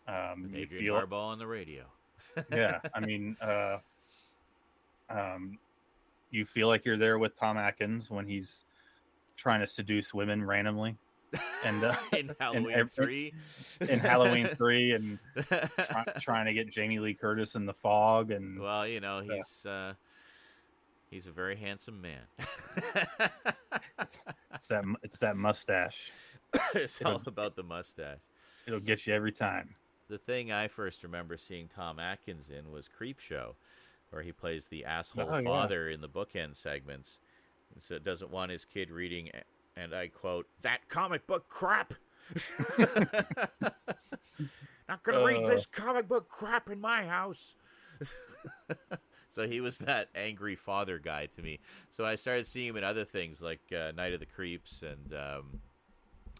Um, 0.08 0.50
you 0.54 0.62
Adrienne 0.64 0.84
feel, 0.84 0.94
Barbeau 0.94 1.20
on 1.20 1.40
the 1.40 1.48
radio. 1.48 1.86
yeah. 2.52 2.80
I 2.94 3.00
mean, 3.00 3.36
uh, 3.42 3.78
um, 5.10 5.58
you 6.32 6.46
feel 6.46 6.68
like 6.68 6.86
you're 6.86 6.98
there 6.98 7.18
with 7.20 7.38
Tom 7.40 7.58
Atkins 7.58 8.10
when 8.12 8.26
he's 8.28 8.66
trying 9.36 9.60
to 9.62 9.68
seduce 9.68 10.14
women 10.14 10.44
randomly 10.44 10.96
and, 11.64 11.84
uh, 11.84 11.96
in 12.18 12.32
Halloween 12.40 12.72
ev- 12.72 12.92
three. 12.92 13.34
in 13.82 14.00
Halloween 14.00 14.48
three, 14.58 14.94
and 14.94 15.20
try, 15.48 16.04
trying 16.22 16.46
to 16.46 16.54
get 16.54 16.70
Jamie 16.72 17.00
Lee 17.00 17.14
Curtis 17.14 17.56
in 17.56 17.66
the 17.66 17.74
fog, 17.74 18.32
and 18.32 18.60
well, 18.60 18.88
you 18.88 19.00
know, 19.00 19.20
Yeah. 19.20 19.36
he's 19.36 19.66
uh, 19.66 19.94
he's 21.10 21.28
a 21.28 21.32
very 21.32 21.56
handsome 21.56 22.02
man. 22.02 22.22
it's 24.54 24.68
that 24.68 24.84
it's 25.04 25.20
that 25.20 25.38
mustache. 25.38 26.12
it's 26.74 27.02
all 27.04 27.22
about 27.26 27.56
the 27.56 27.64
mustache. 27.64 28.20
It'll 28.66 28.80
get 28.80 29.06
you 29.08 29.14
every 29.14 29.32
time. 29.32 29.76
The 30.10 30.18
thing 30.18 30.52
I 30.52 30.68
first 30.68 31.04
remember 31.04 31.38
seeing 31.38 31.68
Tom 31.68 32.00
Atkins 32.00 32.50
in 32.50 32.72
was 32.72 32.88
Creepshow, 33.00 33.54
where 34.10 34.22
he 34.24 34.32
plays 34.32 34.68
the 34.68 34.86
asshole 34.86 35.28
Oh, 35.30 35.38
yeah. 35.38 35.44
father 35.50 35.90
in 35.90 36.02
the 36.02 36.10
bookend 36.10 36.56
segments. 36.56 37.20
And 37.74 37.84
so 37.84 38.00
doesn't 38.00 38.32
want 38.32 38.52
his 38.52 38.64
kid 38.66 38.90
reading, 38.90 39.30
and 39.76 39.94
I 39.94 40.08
quote, 40.08 40.48
that 40.62 40.88
comic 40.90 41.28
book 41.28 41.48
crap. 41.50 41.94
Not 44.90 45.04
gonna 45.04 45.26
read 45.26 45.44
Uh. 45.44 45.48
this 45.48 45.66
comic 45.66 46.08
book 46.08 46.30
crap 46.30 46.70
in 46.70 46.80
my 46.80 47.06
house. 47.06 47.56
so 49.30 49.48
he 49.48 49.60
was 49.60 49.78
that 49.80 50.08
angry 50.16 50.56
father 50.56 50.98
guy 51.00 51.26
to 51.36 51.42
me. 51.42 51.60
So 51.92 52.06
I 52.06 52.16
started 52.16 52.48
seeing 52.48 52.70
him 52.70 52.78
in 52.78 52.84
other 52.84 53.04
things 53.06 53.42
like 53.42 53.60
uh, 53.76 53.92
Night 53.92 54.14
of 54.14 54.20
the 54.20 54.26
Creeps 54.26 54.82
and 54.84 55.14
um, 55.14 55.60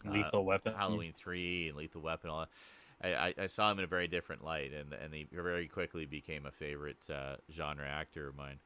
uh, 0.06 0.12
Lethal 0.12 0.44
Weapon. 0.44 0.74
Halloween 0.74 1.12
three 1.16 1.68
and 1.68 1.76
Lethal 1.76 2.00
Weapon. 2.00 2.30
All 2.30 2.40
that. 2.40 2.48
I, 3.02 3.34
I, 3.38 3.46
saw 3.46 3.70
him 3.70 3.78
in 3.78 3.84
a 3.84 3.88
very 3.88 4.08
different 4.08 4.44
light, 4.44 4.72
and 4.72 4.92
and 4.92 5.14
he 5.14 5.28
very 5.32 5.68
quickly 5.68 6.04
became 6.04 6.46
a 6.46 6.50
favorite 6.50 7.08
uh, 7.08 7.36
genre 7.54 7.86
actor 7.86 8.28
of 8.28 8.36
mine. 8.36 8.58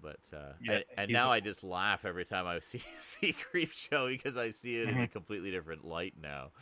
But 0.00 0.20
uh, 0.32 0.52
Yeah, 0.60 0.74
and, 0.74 0.84
and 0.96 1.12
now 1.12 1.28
a- 1.28 1.32
I 1.32 1.40
just 1.40 1.62
laugh 1.62 2.04
every 2.04 2.24
time 2.24 2.46
I 2.46 2.58
see 2.70 2.82
see 3.00 3.34
Creepshow 3.34 4.08
because 4.08 4.36
I 4.36 4.50
see 4.50 4.76
it 4.76 4.88
in 4.88 5.00
a 5.00 5.06
Mhm. 5.06 5.12
completely 5.12 5.50
different 5.50 5.84
light 5.84 6.14
now. 6.20 6.52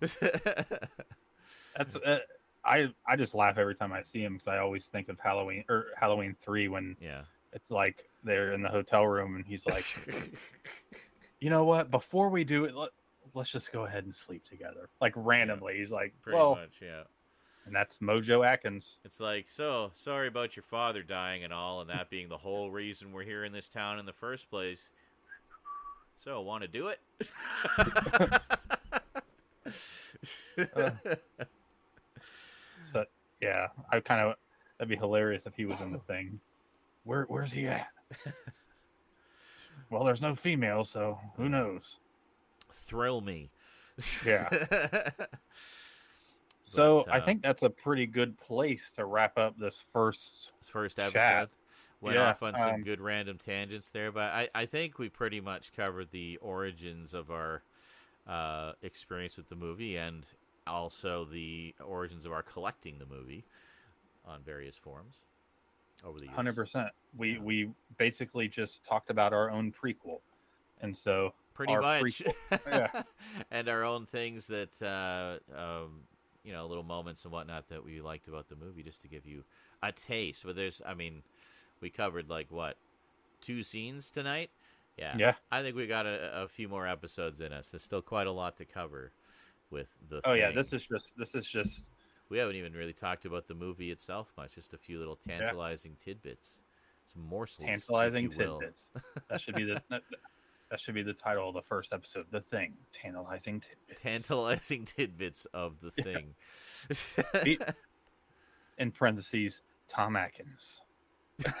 That's 1.76 1.96
uh, 1.96 2.20
I 2.64 2.88
I 3.06 3.16
just 3.16 3.34
laugh 3.34 3.58
every 3.58 3.74
time 3.74 3.92
I 3.92 4.02
see 4.02 4.22
him 4.22 4.34
because 4.34 4.48
I 4.48 4.58
always 4.58 4.86
think 4.86 5.08
of 5.08 5.18
Halloween 5.20 5.64
or 5.68 5.86
Halloween 5.98 6.36
three 6.40 6.68
when 6.68 6.96
yeah. 7.00 7.22
it's 7.52 7.70
like 7.70 8.04
they're 8.22 8.52
in 8.52 8.62
the 8.62 8.68
hotel 8.68 9.06
room 9.06 9.36
and 9.36 9.44
he's 9.44 9.66
like, 9.66 9.84
you 11.40 11.50
know 11.50 11.64
what? 11.64 11.90
Before 11.90 12.28
we 12.30 12.44
do 12.44 12.64
it, 12.64 12.74
let's 13.34 13.50
just 13.50 13.72
go 13.72 13.84
ahead 13.84 14.04
and 14.04 14.14
sleep 14.14 14.44
together. 14.44 14.88
Like 15.00 15.12
randomly, 15.16 15.76
he's 15.78 15.90
like, 15.90 16.14
Pretty 16.22 16.36
well, 16.38 16.54
much, 16.54 16.74
yeah. 16.80 17.02
and 17.66 17.74
that's 17.74 17.98
Mojo 17.98 18.46
Atkins. 18.46 18.96
It's 19.04 19.20
like, 19.20 19.50
so 19.50 19.90
sorry 19.92 20.28
about 20.28 20.56
your 20.56 20.62
father 20.62 21.02
dying 21.02 21.44
and 21.44 21.52
all, 21.52 21.80
and 21.80 21.90
that 21.90 22.10
being 22.10 22.28
the 22.28 22.38
whole 22.38 22.70
reason 22.70 23.12
we're 23.12 23.24
here 23.24 23.44
in 23.44 23.52
this 23.52 23.68
town 23.68 23.98
in 23.98 24.06
the 24.06 24.12
first 24.12 24.48
place. 24.50 24.86
So, 26.18 26.40
want 26.40 26.62
to 26.62 26.68
do 26.68 26.88
it? 26.88 27.00
Uh, 30.74 30.90
So 32.86 33.04
yeah, 33.40 33.68
I 33.90 34.00
kind 34.00 34.20
of 34.20 34.36
that'd 34.78 34.88
be 34.88 34.96
hilarious 34.96 35.46
if 35.46 35.54
he 35.56 35.66
was 35.66 35.80
in 35.80 35.92
the 35.92 35.98
thing. 35.98 36.38
Where 37.04 37.24
where's 37.28 37.50
he 37.50 37.66
at? 37.66 37.88
well, 39.90 40.04
there's 40.04 40.22
no 40.22 40.34
female, 40.34 40.84
so 40.84 41.18
who 41.36 41.48
knows? 41.48 41.96
Thrill 42.74 43.20
me. 43.20 43.50
Yeah. 44.26 44.48
So 46.66 47.04
But, 47.04 47.14
I 47.14 47.20
uh, 47.20 47.26
think 47.26 47.42
that's 47.42 47.62
a 47.62 47.68
pretty 47.70 48.06
good 48.06 48.38
place 48.38 48.90
to 48.96 49.04
wrap 49.04 49.36
up 49.36 49.58
this 49.58 49.84
first. 49.92 50.50
This 50.60 50.68
first 50.70 50.96
Chat. 50.96 51.14
episode 51.14 51.48
went 52.00 52.16
Yeah, 52.16 52.30
off 52.30 52.42
on 52.42 52.56
some 52.56 52.72
um, 52.72 52.82
good 52.82 53.00
random 53.00 53.38
tangents 53.38 53.90
there, 53.90 54.10
but 54.10 54.32
I, 54.32 54.48
I 54.54 54.66
think 54.66 54.98
we 54.98 55.08
pretty 55.08 55.40
much 55.40 55.72
covered 55.76 56.10
the 56.10 56.38
origins 56.38 57.12
of 57.14 57.30
our 57.30 57.62
uh, 58.26 58.72
experience 58.82 59.36
with 59.36 59.48
the 59.50 59.56
movie 59.56 59.96
and 59.96 60.24
also 60.66 61.26
the 61.26 61.74
origins 61.84 62.24
of 62.24 62.32
our 62.32 62.42
collecting 62.42 62.98
the 62.98 63.06
movie 63.06 63.44
on 64.26 64.40
various 64.42 64.76
forms 64.76 65.16
over 66.04 66.18
the 66.18 66.26
years. 66.26 66.34
Hundred 66.34 66.54
percent. 66.56 66.88
We 67.16 67.34
Yeah. 67.34 67.38
we 67.38 67.70
basically 67.98 68.48
just 68.48 68.84
talked 68.84 69.10
about 69.10 69.32
our 69.32 69.50
own 69.50 69.72
prequel, 69.72 70.20
and 70.80 70.96
so 70.96 71.34
pretty 71.54 71.74
much 71.76 72.22
yeah. 72.66 73.02
and 73.50 73.68
our 73.68 73.84
own 73.84 74.06
things 74.06 74.46
that 74.48 74.82
uh, 74.82 75.38
um, 75.56 76.00
you 76.42 76.52
know 76.52 76.66
little 76.66 76.84
moments 76.84 77.24
and 77.24 77.32
whatnot 77.32 77.68
that 77.68 77.84
we 77.84 78.00
liked 78.00 78.28
about 78.28 78.48
the 78.48 78.56
movie 78.56 78.82
just 78.82 79.00
to 79.00 79.08
give 79.08 79.26
you 79.26 79.44
a 79.82 79.92
taste 79.92 80.42
but 80.44 80.56
there's 80.56 80.82
i 80.86 80.94
mean 80.94 81.22
we 81.80 81.88
covered 81.88 82.28
like 82.28 82.50
what 82.50 82.76
two 83.40 83.62
scenes 83.62 84.10
tonight 84.10 84.50
yeah 84.98 85.14
yeah. 85.16 85.34
i 85.50 85.62
think 85.62 85.76
we 85.76 85.86
got 85.86 86.06
a, 86.06 86.42
a 86.42 86.48
few 86.48 86.68
more 86.68 86.86
episodes 86.86 87.40
in 87.40 87.52
us 87.52 87.70
there's 87.70 87.82
still 87.82 88.02
quite 88.02 88.26
a 88.26 88.32
lot 88.32 88.56
to 88.56 88.64
cover 88.64 89.12
with 89.70 89.88
the 90.08 90.20
Oh 90.24 90.34
yeah. 90.34 90.52
This 90.52 90.72
is 90.72 90.86
just 90.86 91.12
this 91.16 91.34
is 91.34 91.46
just 91.46 91.90
we 92.30 92.38
haven't 92.38 92.56
even 92.56 92.72
really 92.72 92.92
talked 92.92 93.26
about 93.26 93.48
the 93.48 93.54
movie 93.54 93.90
itself 93.90 94.32
much 94.36 94.54
just 94.54 94.72
a 94.72 94.78
few 94.78 94.98
little 94.98 95.16
tantalizing 95.16 95.96
tidbits 96.02 96.58
some 97.12 97.22
morsels 97.22 97.66
tantalizing 97.66 98.30
tidbits. 98.30 98.86
That 99.28 99.40
should 99.40 99.54
be 99.54 99.64
the 99.64 99.82
that, 100.74 100.80
should 100.80 100.94
be 100.94 101.02
the 101.02 101.12
title 101.12 101.48
of 101.48 101.54
the 101.54 101.62
first 101.62 101.92
episode. 101.92 102.26
The 102.30 102.40
thing. 102.40 102.74
Tantalizing 102.92 103.60
tidbits. 103.60 104.00
tantalizing 104.02 104.84
tidbits 104.84 105.46
of 105.54 105.74
the 105.80 105.90
thing 106.02 106.34
Be- 107.44 107.58
In 108.78 108.90
parentheses, 108.90 109.60
Tom 109.88 110.16
Atkins. 110.16 110.80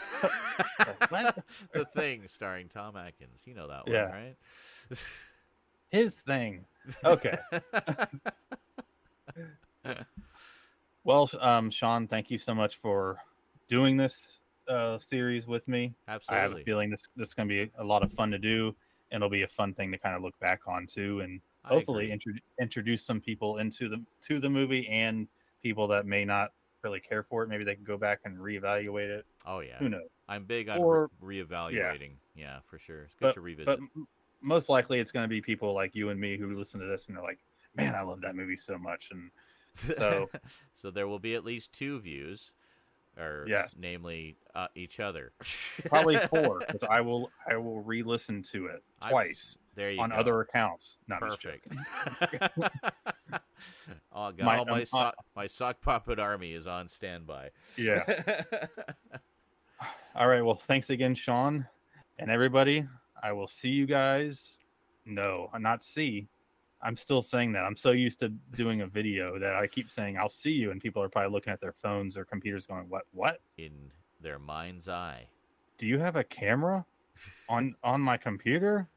The 1.72 1.84
thing 1.94 2.22
starring 2.28 2.68
Tom 2.68 2.96
Atkins. 2.96 3.40
You 3.44 3.54
know 3.54 3.68
that 3.68 3.86
one, 3.86 3.94
Yeah. 3.94 4.10
right? 4.10 4.36
His 5.90 6.14
thing. 6.16 6.64
Okay. 7.04 7.36
Well, 11.04 11.30
um, 11.40 11.70
Sean, 11.70 12.08
thank 12.08 12.30
you 12.30 12.38
so 12.38 12.54
much 12.54 12.76
for 12.80 13.18
doing 13.68 13.96
this 13.98 14.40
uh, 14.68 14.98
series 14.98 15.46
with 15.46 15.68
me. 15.68 15.94
Absolutely. 16.08 16.38
I 16.38 16.42
have 16.42 16.52
a 16.58 16.64
feeling 16.64 16.88
this 16.90 17.02
this 17.14 17.28
is 17.28 17.34
going 17.34 17.46
to 17.48 17.54
be 17.66 17.70
a 17.78 17.84
lot 17.84 18.02
of 18.02 18.10
fun 18.12 18.30
to 18.30 18.38
do, 18.38 18.74
and 19.10 19.18
it'll 19.18 19.30
be 19.30 19.42
a 19.42 19.48
fun 19.48 19.74
thing 19.74 19.92
to 19.92 19.98
kind 19.98 20.16
of 20.16 20.22
look 20.22 20.38
back 20.40 20.60
on 20.66 20.86
too, 20.86 21.20
and 21.20 21.40
I 21.64 21.68
hopefully 21.68 22.10
intro- 22.12 22.32
introduce 22.60 23.04
some 23.04 23.20
people 23.20 23.58
into 23.58 23.88
the 23.88 24.02
to 24.28 24.40
the 24.40 24.50
movie 24.50 24.86
and 24.88 25.28
people 25.62 25.86
that 25.88 26.06
may 26.06 26.24
not 26.24 26.52
really 26.82 27.00
care 27.00 27.22
for 27.22 27.42
it. 27.42 27.48
Maybe 27.48 27.64
they 27.64 27.74
can 27.74 27.84
go 27.84 27.96
back 27.96 28.20
and 28.24 28.36
reevaluate 28.38 29.08
it. 29.08 29.24
oh 29.46 29.60
yeah. 29.60 29.78
Who 29.78 29.88
knows? 29.88 30.08
I'm 30.28 30.44
big 30.44 30.68
on 30.68 30.78
Or- 30.78 31.10
re- 31.20 31.42
reevaluating. 31.42 32.12
Yeah. 32.34 32.58
for 32.68 32.78
sure. 32.78 33.04
It's 33.04 33.14
good 33.14 33.26
But 33.28 33.34
to 33.34 33.40
revisit. 33.40 33.66
but 33.66 33.78
m- 33.78 34.06
most 34.42 34.68
likely 34.68 34.98
it's 35.00 35.10
going 35.10 35.24
to 35.24 35.28
be 35.28 35.40
people 35.40 35.72
like 35.74 35.94
you 35.94 36.10
and 36.10 36.20
me 36.20 36.36
who 36.36 36.54
listen 36.58 36.80
to 36.80 36.86
this 36.86 37.08
and 37.08 37.16
they're 37.16 37.24
like, 37.24 37.38
"Man, 37.74 37.94
I 37.94 38.02
love 38.02 38.20
that 38.22 38.34
movie 38.36 38.56
so 38.56 38.76
much." 38.76 39.08
And 39.10 39.30
so- 39.74 40.28
so 40.74 40.90
there 40.90 41.08
will 41.08 41.18
be 41.18 41.34
at 41.34 41.44
least 41.44 41.72
two 41.72 42.00
views, 42.00 42.52
or 43.18 43.44
Yes. 43.48 43.74
namely 43.78 44.36
uh, 44.54 44.66
each 44.74 45.00
other. 45.00 45.32
probably 45.86 46.18
four 46.28 46.60
because 46.60 46.82
I 46.88 47.00
will 47.00 47.30
I 47.50 47.56
will 47.56 47.80
re-listen 47.80 48.42
to 48.52 48.66
it 48.66 48.82
I- 49.02 49.10
twice 49.10 49.58
there 49.76 49.90
you 49.90 50.00
on 50.00 50.10
go. 50.10 50.16
other 50.16 50.40
accounts. 50.40 50.98
Not 51.08 51.20
Perfect. 51.20 51.66
oh 54.12 54.30
god, 54.32 54.38
My- 54.40 54.58
all 54.58 54.64
my 54.66 54.80
um, 54.80 54.86
so- 54.86 55.12
my 55.36 55.46
sock 55.46 55.80
puppet 55.80 56.18
army 56.18 56.52
is 56.52 56.66
on 56.66 56.88
standby. 56.88 57.50
Yeah. 57.76 58.02
All 60.16 60.28
right. 60.28 60.42
Well, 60.42 60.60
thanks 60.68 60.90
again, 60.90 61.16
Sean, 61.16 61.66
and 62.20 62.30
everybody. 62.30 62.86
I 63.20 63.32
will 63.32 63.48
see 63.48 63.70
you 63.70 63.84
guys. 63.84 64.58
No, 65.04 65.50
not 65.58 65.82
see. 65.82 66.28
I'm 66.84 66.96
still 66.96 67.22
saying 67.22 67.52
that. 67.52 67.64
I'm 67.64 67.76
so 67.76 67.92
used 67.92 68.20
to 68.20 68.28
doing 68.54 68.82
a 68.82 68.86
video 68.86 69.38
that 69.38 69.54
I 69.56 69.66
keep 69.66 69.88
saying 69.90 70.18
I'll 70.18 70.28
see 70.28 70.52
you, 70.52 70.70
and 70.70 70.80
people 70.80 71.02
are 71.02 71.08
probably 71.08 71.32
looking 71.32 71.52
at 71.52 71.60
their 71.60 71.72
phones 71.82 72.16
or 72.16 72.24
computers, 72.26 72.66
going, 72.66 72.88
"What? 72.90 73.04
What? 73.12 73.40
In 73.56 73.72
their 74.20 74.38
mind's 74.38 74.88
eye. 74.88 75.26
Do 75.78 75.86
you 75.86 75.98
have 75.98 76.16
a 76.16 76.24
camera 76.24 76.84
on 77.48 77.74
on 77.82 78.00
my 78.00 78.16
computer?" 78.18 78.88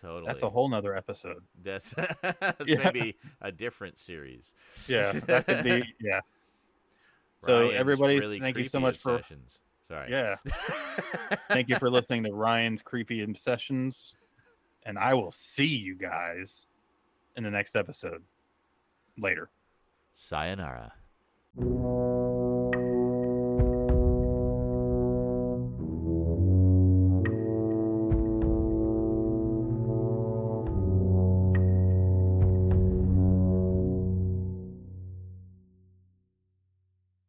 Totally. 0.00 0.26
That's 0.26 0.42
a 0.42 0.50
whole 0.50 0.68
nother 0.68 0.94
episode. 0.94 1.42
That's, 1.62 1.90
that's 2.22 2.66
Yeah. 2.68 2.76
maybe 2.84 3.16
a 3.40 3.50
different 3.50 3.98
series. 3.98 4.52
Yeah, 4.86 5.12
that 5.12 5.46
could 5.46 5.64
be. 5.64 5.82
Yeah, 5.98 6.20
So, 7.42 7.60
Ryan's 7.60 7.74
everybody, 7.76 8.18
really 8.20 8.38
thank 8.40 8.58
you 8.58 8.68
so 8.68 8.80
much 8.80 8.98
for- 8.98 9.14
obsessions. 9.14 9.60
Sorry. 9.88 10.10
yeah. 10.10 10.36
Thank 11.48 11.68
you 11.70 11.76
for 11.76 11.90
listening 11.90 12.24
to 12.24 12.32
Ryan's 12.34 12.82
creepy 12.82 13.22
obsessions, 13.22 14.14
and 14.84 14.98
I 14.98 15.14
will 15.14 15.32
see 15.32 15.66
you 15.66 15.94
guys 15.94 16.66
in 17.36 17.44
the 17.44 17.50
next 17.50 17.76
episode. 17.76 18.22
Later. 19.18 19.50
Sayonara. 20.12 20.92